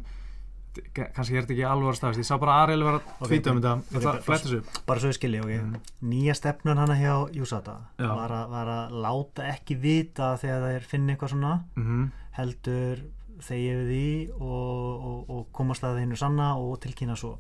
[0.95, 2.57] kannski er þetta ekki alveg að staðist ég sá bara
[2.89, 5.18] vera að Ok, tvíta um ok, þetta ok, þetta bara- flættu sig Bara svo ég
[5.18, 5.53] skilji, ok.
[5.62, 5.76] Mm.
[6.12, 11.12] Nýja stefnun hana hjá Júsata var, að- var að láta ekki vita þegar þeir finna
[11.16, 13.01] eitthvað svona mm heldur
[13.43, 17.33] þegið við því og, og, og komast að þeinu sanna og tilkynna svo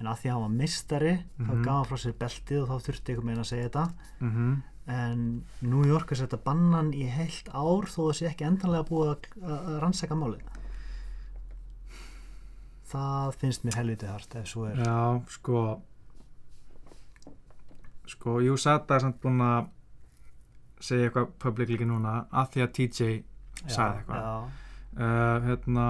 [0.00, 1.62] en að því að hann var mistari þá Mhm.
[1.64, 3.84] gaf hann frá sér beltið og þá þurfti einhver meina að segja þetta
[4.20, 4.62] -hmm.
[4.86, 9.18] en New York er setja bannan í heilt ár þó sé ekki endanlega búið að,
[9.42, 10.40] að að rannsaka málið
[12.94, 14.80] það finnst mér helviti hart ef svo er.
[14.84, 14.98] Já,
[15.34, 15.64] sko
[18.10, 19.70] sko, jú, Sata er samt búin að
[20.84, 23.14] segja eitthvað publicly núna að því að TJ
[23.64, 24.50] sagði eitthvað.
[24.98, 25.86] uh, hérna,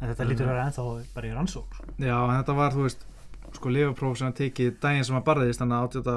[0.00, 0.86] en þetta lítur að vera ennþá
[1.16, 1.90] bara í rannsók sko.
[2.00, 3.06] já, en þetta var, þú veist
[3.56, 6.16] sko, lifapróf sem hann tekið daginn sem hann barðist þannig að átjóta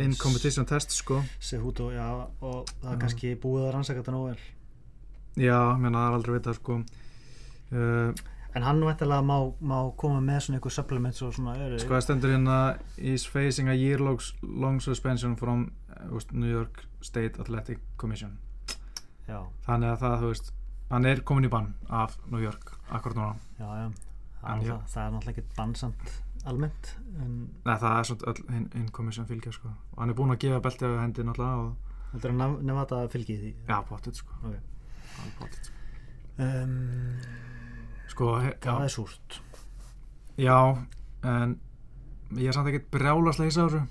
[0.00, 1.18] in competition test, sko.
[1.42, 2.06] Sehuto, já,
[2.40, 4.44] og það er kannski búið að rannsaka þetta nóg vel.
[5.42, 6.78] Já, mér það er aldrei vitað, sko
[7.72, 8.12] uh,
[8.54, 11.78] En hann væntalega má, má koma með svona einhver supplements og svona öru.
[11.80, 12.56] Sko það stendur hérna
[12.98, 15.70] is facing a year long, long suspension from
[16.10, 18.34] veist, New York State Athletic Commission
[19.28, 20.52] Já, þannig að það, þú veist
[20.90, 23.88] hann er komin í bann af New York akkurat núna já, já.
[24.42, 26.12] Það, náttúrulega- það er náttúrulega ekki bannsamt
[26.44, 26.88] almennt.
[27.22, 27.32] En
[27.64, 29.68] Nei, það er svona öll hinn hin commission fylgja sko.
[29.92, 31.76] og hann er búinn að gefa beltið af hendi náttúrulega og
[32.12, 33.54] heldur að nefna þetta fylgi því?
[33.68, 34.56] já, potið sko, Ok.
[35.40, 35.72] potið sko.
[36.38, 37.18] Um,
[38.22, 39.40] sko, það er súrt.
[40.40, 40.58] já
[41.26, 41.58] en
[42.38, 43.82] ég er samt ekkert brjálaslega hissa á þessu.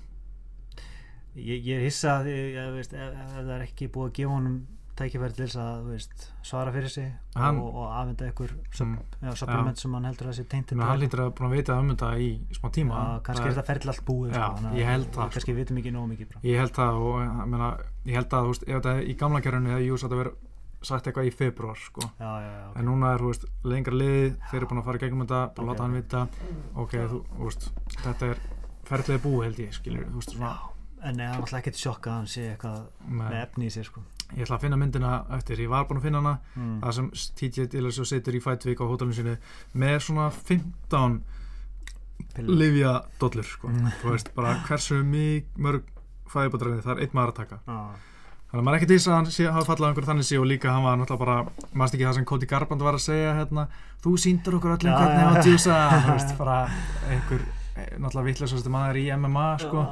[1.32, 4.32] Ég, ég er hissa að ég, ég, veist, ef, það er ekki búið að gefa
[4.34, 4.56] honum
[4.98, 7.06] tækifæri til þess að veist, svara fyrir sig
[7.38, 8.50] Hann- og, og afhenda ykkur
[8.82, 8.98] Mm,
[9.40, 12.10] supplement sem hann heldur að sé menn hann lítur að búin að vita um þetta
[12.20, 12.94] í smá tíma.
[13.00, 15.92] Já, kannski er þetta ferli allt búið Já, sko, ég held það, kannski vitum ekki
[15.94, 16.36] nóg mikið.
[16.42, 17.70] Ég held það og ég meina,
[18.04, 20.32] ég held að þú veist, ef þetta í gamla kjörunni hefði Jús að vera
[20.86, 22.04] sagt eitthvað í februar sko.
[22.18, 22.80] já, já, já, ok.
[22.80, 25.66] en núna er veist, lengra liðið þeir eru búin að fara í gegnum þetta, bara
[25.66, 26.24] Ok, láta hann vita
[26.84, 27.68] ok, þú, veist,
[27.98, 28.44] þetta er
[28.88, 30.36] ferðlega búið held ég, skilur, veist,
[31.02, 33.88] en það er alltaf ekkert sjokk að hann sé eitthvað með með, efni í sér
[33.88, 34.02] sko
[34.32, 36.76] ég ætla að finna myndina eftir, ég var búin að finna hana mm.
[36.84, 37.08] það sem
[37.40, 39.34] TJ Dillasjó situr í Fightweek á hótelinu sinu
[39.82, 41.18] með svona 15
[42.32, 42.54] Pillu.
[42.54, 43.68] livja dollur sko.
[43.68, 43.90] Mm.
[44.68, 45.90] hversu mjög mörg
[46.32, 47.78] fæðibótræði það er einn maður að taka Já,
[48.52, 50.36] þannig að maður ekki til þess að hann sé, hafa fallað á einhverju þannig sé
[50.36, 51.36] og líka hann var náttúrulega bara
[51.72, 53.64] maður ekki það sem Cody Garbrandt var að segja hérna,
[54.04, 55.24] þú síndur okkur öllum hvernig já.
[55.24, 56.56] á að djúsa þú veist, bara
[57.08, 59.84] einhver eh, náttúrulega vittlega maður í MMA sko.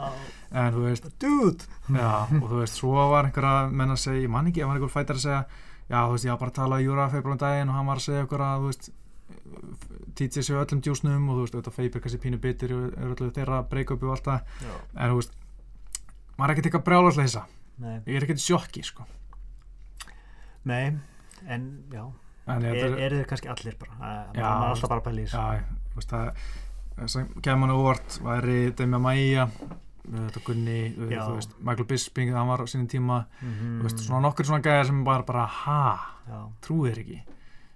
[0.50, 1.70] en þú veist, dude!
[1.88, 4.80] Já, og þú veist, svo var einhverja menn að segja, ég man ekki, það var
[4.80, 5.40] einhver fættar að segja
[5.88, 7.88] já, þú veist, ég var bara að tala í Júra februar um daginn og hann
[7.88, 8.90] var að segja okkur að, þú veist
[10.20, 14.04] títið sér öllum djúsnum og þú veist, feibir kannski pínu bitir og öllu þeirra break-upi
[14.04, 14.52] og allt það.
[14.98, 15.38] En þú veist,
[16.36, 17.46] maður er ekkert eitthvað brjálaslega þessa
[17.80, 19.06] Nei, ég er ekkert í sjokki, sko.
[20.68, 20.90] Nei,
[21.48, 22.04] en já.
[22.50, 23.94] En er, er, eru þeir kannski allir bara?
[24.00, 25.28] Það- er alltaf bara að í
[27.44, 29.46] kemur mann óvart væri Demi Maia
[30.10, 30.78] þetta Gunni,
[31.36, 33.78] veist, Michael Bisping hann var á sínum tíma, Mhm.
[33.80, 36.16] þú veist, svona nokkur svona gæðar sem bara, bara, ha,
[36.90, 37.20] er ekki.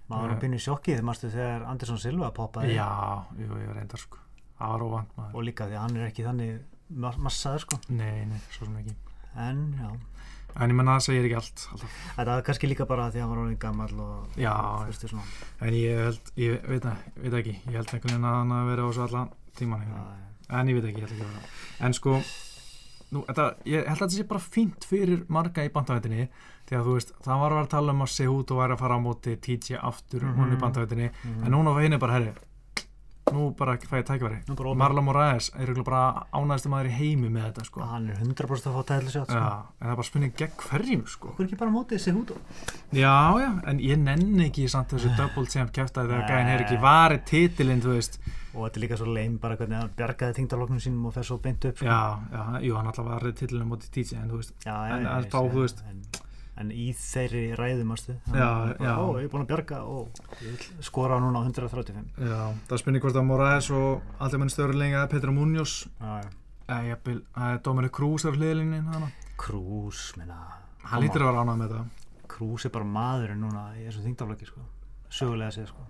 [0.09, 0.39] Maður var Eh.
[0.41, 2.75] pínu í sjokkið mástu þegar Andersson Silva poppaði.
[2.75, 4.17] Já, ég reyndar sko.
[4.59, 5.35] Það var óvand maður.
[5.35, 7.79] Og líka því að hann er ekki þannig ma- massaður sko.
[7.89, 8.95] Nei, nei, svo sem ekki
[9.37, 9.89] en já,
[10.57, 11.95] En ég menna það segir ekki allt alltaf.
[12.15, 14.53] þetta var kannski líka bara því að hann var orðin gammal og Já,
[14.87, 15.23] veistu svona
[15.61, 18.51] En ég held, ég veit, það- veit það ekki Ég held einhvern veginn að hann
[18.55, 20.59] hafi verið á þessu allan tíman já, já.
[20.59, 22.15] En ég veit ekki, ég held ekki að vera En sko
[23.11, 26.29] nú, þetta, Ég held að þetta sé bara fínt fyrir marga í bandavættinni
[26.65, 28.79] Því að þú veist, það var að vera að tala um að Sehuto væri að
[28.79, 30.39] fara á móti TJ aftur mm Mhm.
[30.39, 31.45] hún í Mhm.
[31.45, 32.33] En núna var henni bara, herri
[33.33, 34.75] Nú bara fæ ég opið.
[34.77, 37.81] Marla Moraes er bara ánæðist maður í heimi með þetta sko.
[37.89, 39.39] Hann er 100% að fá tæðli sjátt sko.
[39.39, 41.31] En það er bara spurning gegn hverjum sko.
[41.33, 42.33] Hvað er ekki bara mótið sig út
[42.93, 46.77] Já, já, en ég nenni ekki samt þessu double champ kæftæði þegar gæðin hefur ekki
[46.85, 48.19] varið titilinn, þú veist.
[48.55, 51.39] Og þetta er líka svo leim bara hvernig hann bjargaði þingdaloknum sínum og fer svo
[51.43, 51.89] beint upp sko.
[51.89, 51.99] Já,
[52.31, 54.53] já, jú, hann alltaf varið titilinn mútið TJ, en þú veist.
[54.63, 55.83] Já, En- en ég þá, þú veist-
[56.61, 58.49] en, í þeirri ræðum ástu Já,
[58.79, 58.93] já.
[58.95, 59.81] ó, ég er búin að bjarga
[60.41, 62.39] ég vil skora núna á 135 Já,
[62.69, 67.51] það spurning hvort að Moraes og allir menn störulega eða Petra Munoz eða jafnvel, það
[67.55, 70.39] er Dominic Cruz er hliðlinni hana Krús, menna
[70.85, 74.47] Hann lítur að vera ánægð með það Krús er bara maðurinn núna í þessum þingdalokki
[74.49, 74.63] sko.
[75.09, 75.85] sögulega séð sko.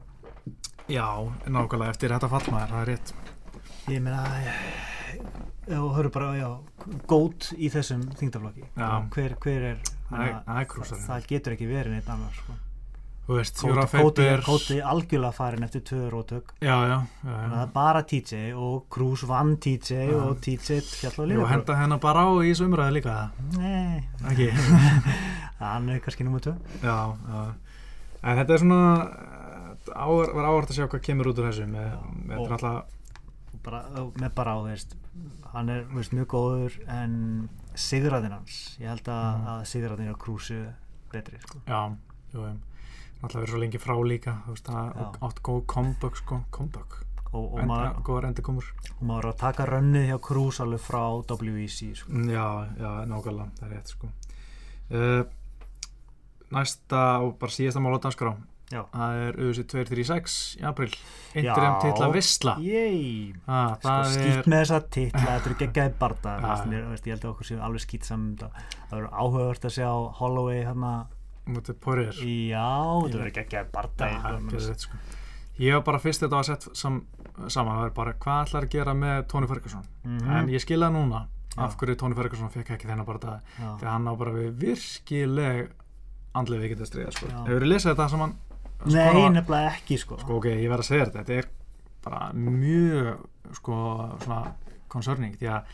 [0.92, 1.08] Já,
[1.50, 3.14] nákvæmlega eftir þetta fallmaður, það er rétt
[3.90, 4.24] ég meina
[5.70, 6.50] já, hörru bara, já,
[7.10, 8.90] gót í þessum þingdalokki Já.
[9.14, 9.80] hver, hver er
[10.10, 10.44] Það er-
[11.18, 12.54] er getur ekki verið neitt annars sko.
[13.26, 17.46] Þú veist, Kóti, Kóti, Faber Kóti algjörlega farin eftir tvö rótök Já, já, já, þannig
[17.48, 20.20] að já það er bara TJ og Krús vann TJ Já.
[20.22, 23.16] og TJ fjall Jú, líka henda hennar bara á í umræðu líka.
[23.58, 24.52] Nei, Ekki.
[25.60, 26.54] Hann er kannski nummer 2
[26.84, 27.54] Já, já.
[28.22, 28.82] En þetta er svona
[29.96, 31.98] áhver, var áhvert að sjá hvað kemur út úr þessu með,
[32.30, 33.82] með og- þetta er alltaf bara,
[34.22, 34.96] með bara á veist,
[35.54, 38.78] hann er veist, mjög góður en sigraðinn hans.
[38.80, 39.48] Ég held að, Mhm.
[39.48, 40.74] að sigraðinn á Krúsi
[41.12, 41.60] betri sko.
[41.68, 41.96] Já,
[42.34, 42.58] jú,
[43.24, 47.02] Alltaf verið svo lengi frá líka veist, átt góð comeback sko, comeback.
[47.34, 47.96] Og, og, Enda, maður,
[49.02, 52.12] og maður að taka rönnið hjá Krús alveg frá WEC sko.
[52.12, 52.46] Já,
[52.78, 54.08] já, nákvæmlega, það er rétt sko.
[54.92, 55.24] Uh,
[56.52, 58.36] Næsta og bara síðasta mál á dagskrá
[58.74, 58.80] Já.
[58.90, 60.88] Það er UFC 236 í april
[61.38, 62.54] Interim titla Vistla
[63.46, 66.34] ah, sko, Það skýt er með þessa titla, þetta eru geggjaði barda
[66.90, 69.92] veist, ég held að okkur séu alveg skýt saman það það verður áhugavert að sjá
[70.22, 70.94] Holloway hérna,
[71.46, 72.66] mútið Poirier já,
[73.06, 74.10] þetta verður geggjaði barda
[74.50, 75.04] gerðu þetta, sko.
[75.62, 77.00] Ég var bara fyrst þetta var sett sam,
[77.48, 80.36] saman það er bara hvað ætlar að gera með Tony Ferguson Mhm.
[80.42, 83.78] en ég skilða núna af hverju Tony Ferguson fekk ekki þennan Já.
[83.78, 85.70] þegar hann á bara við virkileg
[86.36, 87.30] andlega veikindastríða sko.
[87.32, 87.38] Já.
[87.48, 88.34] Hefur þið lesið þetta sem hann
[88.94, 90.18] Nei, nefnilega ekki sko.
[90.22, 91.48] sko ok, ég verð að segja þetta þetta er
[92.06, 93.80] bara mjög sko
[94.24, 94.42] svona
[94.90, 95.74] concerning því að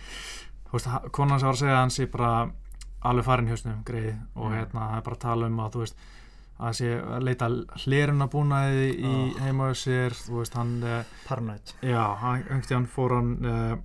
[0.69, 2.31] þú veist, konan sem var að segja að hann sé bara
[3.03, 4.55] alveg farin í hausnum greið og Mm.
[4.59, 5.95] hérna það er bara að tala um að þú veist
[6.61, 7.47] að sé að leita
[7.85, 9.39] hleruna búnaði í Oh.
[9.41, 13.77] heima á sér þú veist hann uh, Paranoid já, hann, einhvern tíðan fór hann uh,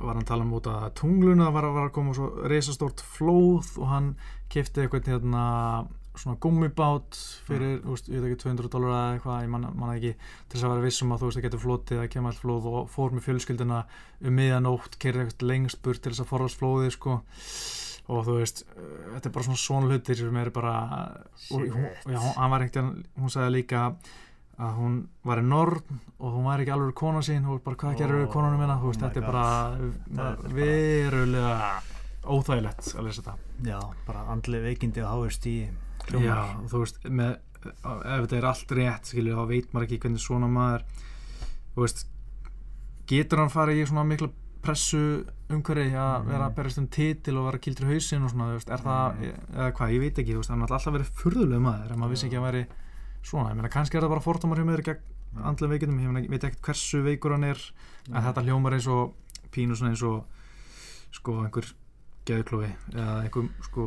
[0.00, 3.74] var hann að tala um út að tungluna var, var að koma svo reisastórt flóð
[3.80, 4.14] og hann
[4.52, 5.42] kefti eitthvað hérna
[6.18, 7.14] svona gummibát
[7.46, 10.56] fyrir, þú veist, ég veit ekki 200 dólar eða eitthvað, ég manna man ekki til
[10.56, 12.88] þess að vera vissum að þú veist það getur flótið að kemur allt flóð og
[12.90, 13.78] fór með fjölskyldina
[14.26, 17.20] um miðanótt, kerði eitthvað lengst burt til þess að forðast flóðið sko
[18.10, 20.74] og þú veist, uh, þetta er bara svona svona hlutir sem eru bara
[21.52, 22.08] og, hún, Shit.
[22.10, 23.84] já, hún- hann var ekkert, hún sagði líka
[24.60, 27.94] að hún var í norn og hún var ekki alveg kona sín og bara hvað
[27.94, 31.70] Oh, gerir við konunum minna, þú veist, my þetta er bara er verulega
[32.26, 35.86] óþægilegt að lesa þetta Já, bara andlega veikindi háir stíi hljómar.
[36.18, 40.20] Já, þú veist, með, ef þetta er allt rétt, skilur, þá veit maður ekki hvernig
[40.24, 40.82] svona maður,
[41.76, 42.06] þú veist,
[43.10, 44.30] getur hann farið í svona mikla
[44.62, 46.26] pressu umhverfi að Mhm.
[46.30, 49.14] vera að berast um titil og vera kildur í hausinn og svona, veist, er það,
[49.16, 49.56] Mhm.
[49.56, 52.10] eða hvað, ég veit ekki, þú veist, hann er alltaf verið furðulega maður, en maður
[52.10, 52.66] vissi ekki að væri
[53.22, 55.00] svona, ég meina, kannski er það bara fordómar hjá mér gegn
[55.34, 55.42] Mhm.
[55.44, 57.58] andlega veikindum, ég meina, ég veit ekkert hversu veikur hann er,
[58.12, 59.14] en þetta hljómar eins og
[59.52, 60.24] pínu svona eins og,
[61.12, 61.72] sko, einhver
[62.28, 63.86] geðklófi eða einhver, sko,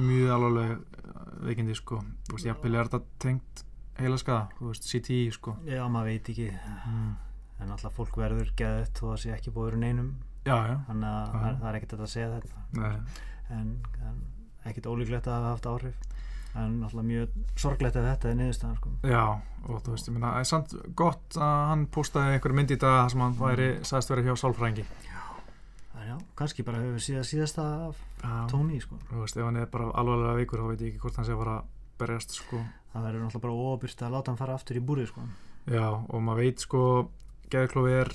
[0.00, 0.78] mjög alvarleg
[1.44, 3.64] veikindi, sko, þú veist, jafnvel er þetta tengt
[4.00, 5.56] heila skada, þú veist, CTI, sko.
[5.68, 6.48] Já, maður veit ekki.
[6.88, 7.12] Mm.
[7.64, 10.08] en alltaf fólk verður geðið þó að sé ekki búið neinum.
[10.44, 12.88] Já, já, þannig að það er- það er ekkert að segja þetta.
[13.54, 13.68] En,
[14.08, 14.18] en
[14.66, 15.94] ekkert ólíklegt að hafa haft áhrif.
[16.54, 17.28] En alltaf mjög
[17.58, 18.90] sorglegt að þetta er niðurstaðan sko.
[19.02, 19.22] já,
[19.68, 22.76] og þú veist, ég meina, það er samt gott að hann postaði einhver mynd í
[22.78, 24.84] dag sem hann væri, sagðist verið hjá sálfræðingi.
[26.06, 27.64] Já, kannski bara hefur síðast síðasta
[28.50, 28.98] tóni sko.
[29.10, 31.34] þú veist, ef hann er bara alvarlega veikur, þá veit ég ekki hvort hann sé
[31.34, 31.56] að fara
[31.98, 32.60] berjast, sko.
[32.92, 35.26] það verður náttúrulega bara óbyrst að láta hann fara aftur í búrið sko.
[35.70, 36.82] Já, og maður veit, sko,
[37.54, 38.10] geðklófi er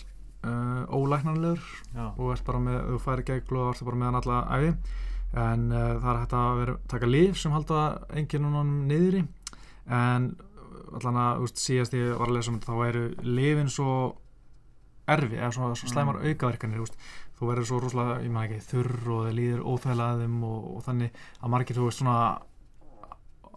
[0.46, 1.64] uh, ólæknanlegur
[1.96, 4.72] já, og ert bara með, þú færi geðklófi, þá ertu bara með hann alla æfi,
[5.46, 7.82] en uh, það er hægt að vera, taka líf sem halda
[8.22, 9.26] enginnunum niðri,
[9.90, 10.32] en
[10.98, 13.04] allan að, síðast ég var að lesa um þetta, þá eru
[13.38, 13.92] lifin svo
[15.10, 16.30] erfi, eða svona, svona slæmar Mm.
[16.30, 16.96] aukaverkanir,
[17.40, 20.70] þú verður svo rosalega, ég maður ekki, þurr og það líður óþægilega að þeim og,
[20.76, 22.18] og þannig að margir, þú veist, svona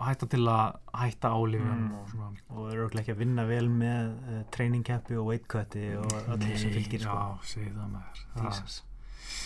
[0.02, 1.90] hætta til að hætta á lífin Mm.
[1.98, 5.82] og svona og eru ekki að vinna vel með uh, training campi og weight cutti
[5.98, 7.12] og öllu sem fylgir sko.
[7.12, 8.78] Já, segi það maður það, Jesus.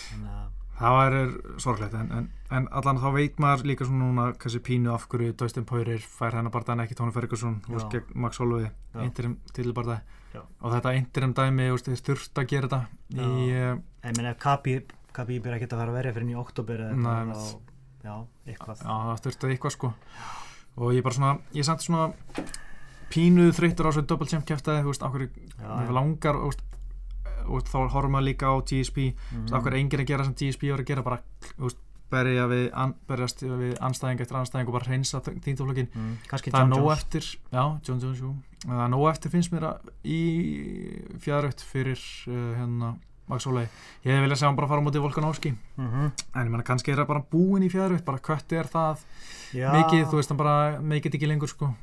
[0.07, 4.25] þannig að það er sorglegt en, en, en allan þá veit maður líka svona núna
[4.37, 7.73] kannski pínu af hverju Dustin Poirier fær hennar barðan ekki Tóni Ferguson Já.
[7.75, 9.03] úr gegn Max Holloway Já.
[9.03, 9.99] interim tilbarða
[10.37, 10.43] Já.
[10.61, 12.81] og þetta interim dæmi þurft að gera þetta
[13.17, 13.73] í, uh,
[14.05, 14.39] ég meina ef
[15.17, 17.15] Kabi er ekkert að fara að verja fyrir í oktober eða
[18.47, 19.75] eitthvað, það þurft að eitthvað.
[19.75, 19.91] Sko.
[20.77, 22.11] Og ég bara svona, ég samt svona
[23.11, 26.59] pínu þreyttur á þessu double champ kæftæði, þú veist, okkur langar og,
[27.47, 29.49] og þá horfum maður líka á GSP mm.
[29.57, 31.19] okkur enginn að gera sem GSP var að gera bara,
[31.55, 31.81] þú veist,
[32.11, 36.69] berja við an, berjast við anstæðing eftir anstæðing og bara hreinsa tíndaflokkin mm, það er
[36.71, 38.35] nóg eftir já, John Jones, jú.
[38.63, 40.21] Það er nóg eftir finnst mér að í
[41.23, 41.99] fjæðrögt fyrir
[42.31, 42.93] uh, hérna
[43.27, 43.67] Max Holloway,
[44.07, 46.05] ég hef viljað segja hann bara fara móti Volkanovski, Mhm.
[46.31, 49.03] en ég menna kannski er það bara búin í fjæðrögt, bara kötti er það
[49.51, 51.73] já, mikið, þú veist, hann bara mikið ekki lengur sko.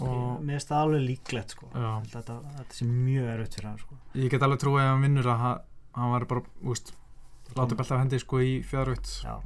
[0.00, 1.68] Og mér finnst það alveg líklegt sko.
[2.08, 3.94] þetta, þetta sé mjög erfitt fyrir hann sko.
[4.16, 5.60] ég get alveg trúið ef hann vinnur að ha-
[5.94, 6.94] hann var bara, þú veist
[7.54, 9.36] látið belta af hendi sko í fjæðrögt já.
[9.36, 9.42] uh,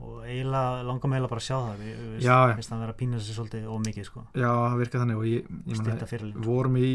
[0.00, 1.80] og eiginlega langar mig eiginlega bara að sjá það.
[1.80, 2.26] Við,
[2.58, 4.26] finnst hann vera að pína sér svolítið ómikið sko.
[4.34, 6.90] já, það virkað þannig og ég, ég við vorum í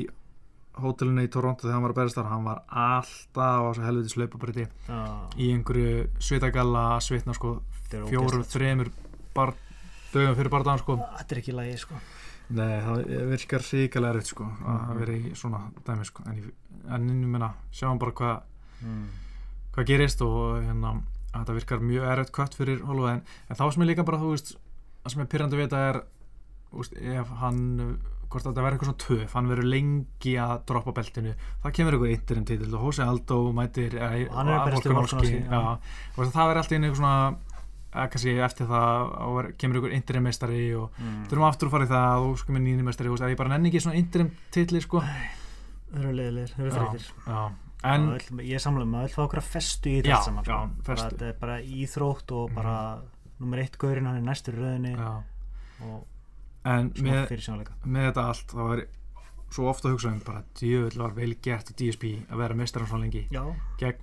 [0.76, 2.30] hótelinu í Toronto þegar hann var að berast þar.
[2.34, 4.66] Hann var alltaf á þessu helviti slaupabriti
[5.40, 7.62] í einhverju svitagalla svitna sko.
[7.90, 8.90] Fjórum, þremur
[9.36, 9.54] bar,
[10.12, 10.98] dögum fyrir bardagan sko.
[11.20, 11.96] Þetta er ekki í lagi sko.
[12.56, 14.98] Nei, það virkar ríkilega erfitt sko að Mhm.
[15.00, 16.24] vera í svona dæmi sko.
[16.28, 16.36] En,
[17.10, 18.42] ég- meina, sjáum bara hvað
[18.84, 19.06] mm.
[19.74, 21.02] hvað gerist og hérna
[21.36, 24.20] að þetta virkar mjög erfitt kött fyrir Holloway en, en þá sem er líka bara,
[24.24, 24.56] þú veist
[25.06, 26.02] það sem er pyrrandi að vita er
[26.76, 27.60] veist, ef hann
[28.26, 32.16] hvort þetta verður eitthvað svona töf, hann verður lengi að droppa beltinu, það kemur eitthvað
[32.16, 35.60] interim titil og Jose Aldo mætir eh, Hann er við já,
[36.18, 37.20] og það verður alltaf inn eitthvað svona
[37.96, 41.22] eða kannski eftir það og kemur einhver interim meistari og Mm.
[41.30, 43.40] þurfum aftur að fara í það og sko með nýni meistari, þú veist, að ég
[43.40, 45.00] bara nenni ekki svona interim titli sko?
[45.94, 47.40] Þeir eru leiðilegir, þeir eru já,
[47.94, 50.58] en vill- ég er samlega, maður vil fá okkur að festu í þetta saman já,
[50.84, 50.96] sko.
[50.96, 53.02] Þetta er bara íþrótt og bara
[53.40, 54.96] nummer eitt gaurinn hann er næstur í röðinni.
[55.82, 56.06] Og
[56.66, 57.30] en með,
[57.86, 58.88] með þetta allt þá er
[59.52, 62.88] svo ofta að hugsa um bara djöfull var vel gert að DSP að vera meistarann
[62.90, 63.28] svo lengi.
[63.32, 63.44] Já,
[63.78, 64.00] gegn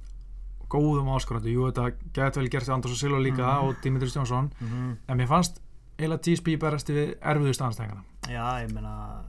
[0.73, 3.65] góðum áskorandi, jú þetta gett vel gert til Anders og Silva líka Mhm.
[3.69, 5.61] og Dimitris Jónsson mm en mér fannst
[5.99, 9.23] eiginlega DSP berast við erfiðustu anstæðingana já, ég meina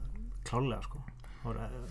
[0.44, 1.00] klálega sko.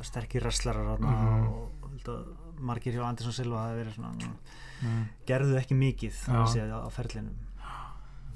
[0.02, 1.48] Sterkir wrestlerar þarna Mhm.
[1.48, 1.70] og
[2.08, 2.26] að
[2.60, 4.36] margir hjá Andersson Silva hafi verið svona mm,
[4.84, 5.02] mm.
[5.30, 7.40] gerðu ekki mikið að segja á ferlinum.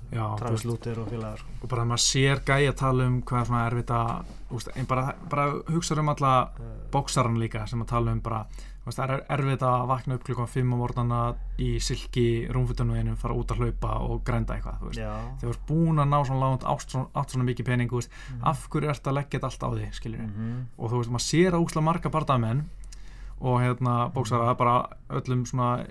[0.07, 1.49] Travis Luther og félagar sko.
[1.61, 5.48] og bara þegar maður sér gæja tala um hvað er svona erfitt að bara, bara
[5.68, 8.45] hugsa um alla uh, bóksaran líka sem að tala um bara
[8.88, 11.19] það er erfitt að vakna upp klukkan 5 á morgnana
[11.60, 15.99] í silki rúmfutunum þínum, fara út að hlaupa og grænda eitthvað, þegar þú ert búin
[15.99, 18.44] að ná svona langt átt svona, átt svona mikið pening, Mhm.
[18.48, 21.52] af hverju ert að leggja þetta allt á því, mm og þú veist, maður sér
[21.52, 22.64] að úsla marga bardamenn
[23.41, 25.85] og hérna bóksara bara öllum svona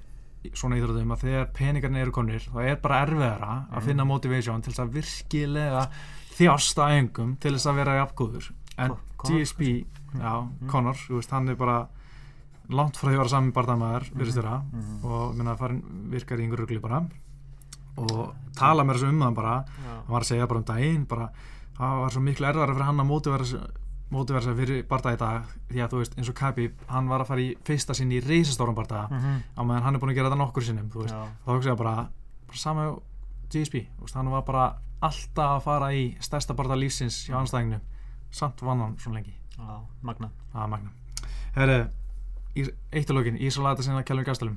[0.55, 3.85] svona íþrótum að þegar peningarnir eru konir þá er bara erfiðara að Mhm.
[3.86, 5.89] finna motivation til þess að virkilega
[6.36, 10.68] þjásta æfingum til þess að vera jafngóður en Ko- Conor, GSP, já, Mhm.
[10.68, 11.89] Conor þú veist, hann er bara
[12.68, 14.62] langt frá því að vera saman bardamæður, virðist vera.
[14.73, 15.05] Mhm.
[15.05, 17.06] og minna, farin, virkar í einhver rugli bara.
[17.97, 19.64] Og tala með þessu um það bara.
[19.86, 21.31] Hann var að segja bara um daginn bara,
[21.78, 23.60] það var svo miklu erðara fyrir hann að mótivera sig-
[24.11, 27.20] mótivera sig fyrir barða í dag því að þú veist eins og Khabib, hann var
[27.24, 29.43] að fara í fyrsta sinn í reisastórum barða Mhm.
[29.59, 31.70] á meðan hann er búin að gera þetta nokkur sinnum þú veist, já, þá hugsa
[31.70, 31.95] ég bara,
[32.47, 32.93] bara sama á
[33.51, 37.81] GSP, veist, hann var bara alltaf að fara í stærsta barða lífsins hjá anstæðinginu,
[38.31, 40.91] samt vann hann svona lengi, já, magna er magna
[41.57, 41.89] Herri,
[42.57, 44.57] í- eitt og lokin, Ísalata sinna Kjellum Gastelum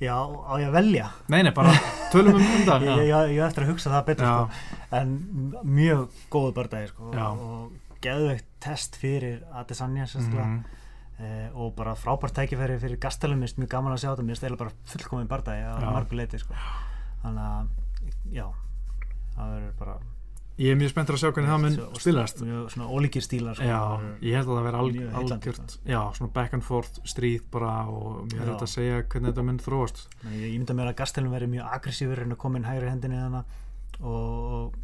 [0.00, 1.72] Já, á ég að velja Nei, nei, bara
[2.12, 4.32] tölum um um það Ég, á eftir að hugsa það betur Já.
[4.32, 4.96] sko.
[4.96, 5.10] en
[5.64, 7.10] mjög góðu bardagi sko.
[7.12, 7.26] Já.
[7.28, 7.72] og
[8.02, 10.64] geðveikt test fyrir Adesanya sérstaklega Mhm.
[11.20, 14.70] eh, og bara frábært tækifæri fyrir Gastelum mjög gaman að sjá þetta, mér stæla bara
[14.86, 15.92] fullkomin bardagi á Já.
[15.92, 16.54] margu leiti sko.
[17.22, 17.68] þannig að
[18.32, 18.46] já,
[19.36, 19.98] það verður bara
[20.60, 23.64] Ég er mjög spenntur að sjá hvernig það mun spilast mjög svona ólíkir stílar sko.
[23.64, 26.52] Já, Það verður- ég held að það veri alg, mjög heillandi, algjört Já, svona back
[26.54, 28.40] and forth stríð bara og Já.
[28.44, 31.72] þetta að segja hvernig þetta mun þróast að ég ímynda mér að Gastelum verður mjög
[31.72, 33.44] aggressífur en að koma inn hægri hendinni þannig
[34.04, 34.74] og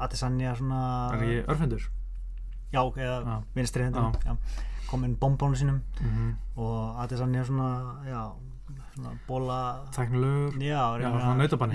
[0.00, 1.88] Adesanya svona Er örfendur?
[2.74, 4.36] Já, eða vinstri hendinni já.
[4.90, 7.68] kom inn bombónu sínum Mm og Adesanya svona
[8.06, 8.20] já,
[8.94, 9.58] svona bóla
[11.18, 11.74] svona nautabanni.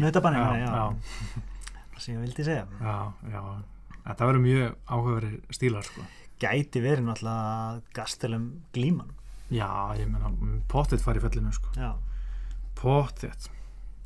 [1.94, 2.64] Það sem ég vildi segja.
[2.80, 2.96] Já,
[3.34, 3.42] já.
[4.06, 6.06] Þetta verður mjög áhugaverið stílar sko.
[6.40, 9.12] gæti verið náttúrulega Gastelum glíman.
[9.52, 9.68] Já,
[10.00, 10.32] ég meina,
[10.72, 11.74] pottet fari í fellinu sko.
[11.76, 11.92] já,
[12.80, 13.50] Pottet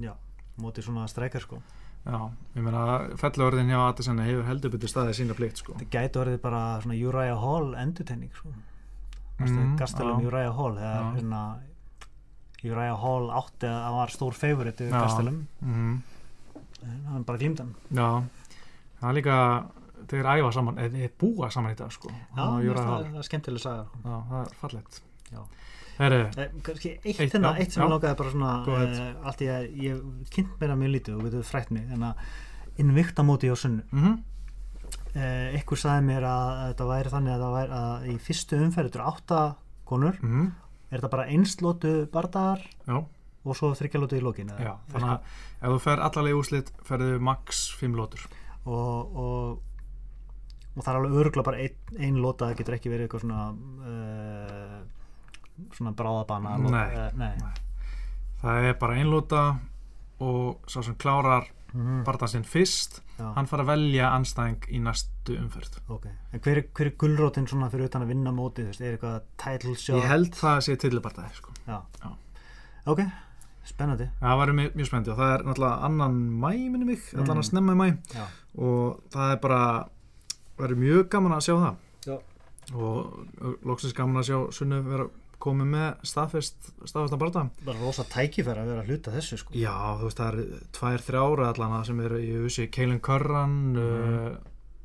[0.02, 0.16] já,
[0.58, 1.62] mótið svona streikar sko
[2.04, 2.18] Já,
[2.58, 2.84] ég meina,
[3.16, 5.74] fellurorðin hjá Addisona hefur heldur betur staðið sína plikt sko.
[5.80, 8.50] þetta gæti verið bara svona Uriah Hall endurtegning sko
[9.40, 10.26] mm, Gastelum.
[10.28, 11.44] Uriah Hall þegar hérna
[12.64, 14.92] Uriah Hall átti að hann var stór favorit yfir.
[14.96, 16.02] Gastelum Mhm.
[16.84, 18.24] en hann bara glýmd hann Já,
[19.00, 19.38] það er líka
[20.08, 22.10] þeir æfa saman, eða þeir búa saman í dag sko.
[22.10, 23.98] já, það, það er skemmtileg saga sko.
[24.04, 25.02] Já, það er fallegt
[25.32, 25.40] Já.
[26.00, 29.50] Eh, kannski eitt, Eitt, hérna, já, eitt sem ég langaði bara svona uh, allt í
[29.54, 32.24] að ég kynnt mér að mjög lítið og við getum frætt mig en að
[32.82, 33.84] innvikta móti á sunnu.
[33.92, 34.16] Mhm.
[35.14, 38.88] Uh, ykkur sagði mér að þetta væri þannig að, það væri, að í fyrstu umferð
[38.90, 39.42] þetta eru átta
[39.90, 40.48] konur mhm,
[40.90, 42.96] er þetta bara einslótu bardagar Já,
[43.46, 44.66] og svo þryggjalotu í lokin eða?
[44.66, 48.26] já, þannig að ef þú fer allarlega úrslit ferðu max 5 lótur
[48.66, 49.62] og, og
[50.74, 53.42] og það er alveg öruglega bara ein, ein lota það getur ekki verið eitthvað svona
[53.54, 54.80] uh,
[55.74, 56.96] svona bráðabana Nei.
[56.96, 57.34] uh, nei.
[58.44, 59.44] Það er bara einlóta
[60.20, 64.78] og sá sem klárar Mm barðan sinn fyrst já, hann fara að velja anstæðing í
[64.80, 65.80] næstu umferð.
[65.90, 66.04] Ok.
[66.06, 68.94] en hver, er- hver er gulrótin svona fyrir utan að vinna mótið, þú veist, er
[68.98, 69.96] eitthvað title shot?
[69.98, 71.50] Ég held það að sé tilbardaði sko.
[72.86, 73.00] ok,
[73.66, 74.08] spennandi.
[74.22, 77.24] Það væri mjög, mjög spenndi og það er náttúrulega annan mæ minni mig, Mm.
[77.24, 78.26] allan að snemma í mæ já,
[78.58, 79.88] og það er bara
[80.60, 81.76] verður mjög gaman að sjá það.
[82.06, 82.18] Já.
[82.76, 83.28] og
[83.66, 85.10] loksins gaman að sjá Sunnu vera
[85.44, 89.56] komið með staðfest staðfestan barða bara rosa tækifæri að vera að hluta þessu sko.
[89.58, 94.30] Já, þú veist það er tvær, þrjára allan sem eru í USA, Kaelin Curran uh,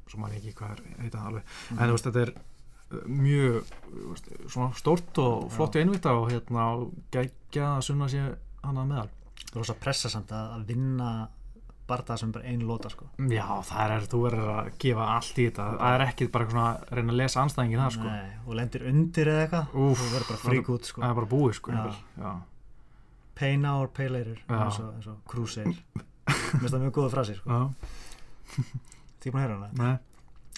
[0.08, 3.06] svo man ég ekki hvað er heita það alveg, en þú veist þetta er uh,
[3.22, 3.72] mjög
[4.10, 6.68] veist, svona stórt og flott í einvita og hérna
[7.14, 9.08] geggja að sunna sér hann að meðal.
[9.54, 11.12] Rosa pressa samt að, að vinna
[11.88, 13.06] barða sem bara ein lota sko.
[13.32, 16.66] Já, það er, þú verður að gefa allt í þetta það er ekki bara svona
[16.68, 20.28] að reyna að lesa anstæðingin það sko, Nei, og lendir undir eða eitthvað þú verður
[20.32, 21.00] bara frík út sko.
[21.02, 21.78] það er bara búið sko.
[22.18, 22.32] Já.
[23.38, 25.78] pay now or pay later eins og, segir
[26.28, 27.62] mér finnst það mjög góða frasi sko.
[29.18, 29.94] Því búin að heyra hana Nei.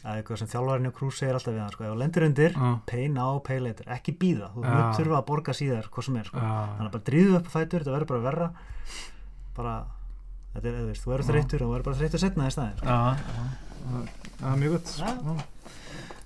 [0.00, 1.84] að eitthvað sem þjálfarinn og Cruz segir alltaf við hann sko.
[1.84, 2.70] ef þú lendir undir, Já.
[2.88, 6.28] pay now, pay later ekki býða, þú munt þurfa að borga síðar hvað sem er,
[6.30, 6.40] sko.
[6.40, 6.52] Já.
[6.78, 8.48] þannig að bara dríðu upp á fætur, þetta verður bara verra
[9.56, 9.74] bara,
[10.54, 12.78] þetta er eða þú eru þreytur og þú eru bara þreytur setna í staðin
[14.40, 14.90] það er mjög gott.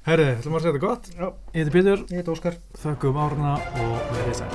[0.05, 1.09] Herri, þetta var sér þetta gott?
[1.17, 1.27] Já.
[1.55, 2.61] ég heiti Pítur, ég heiti Óskar.
[2.83, 4.53] Þakkum árna og verið sæl.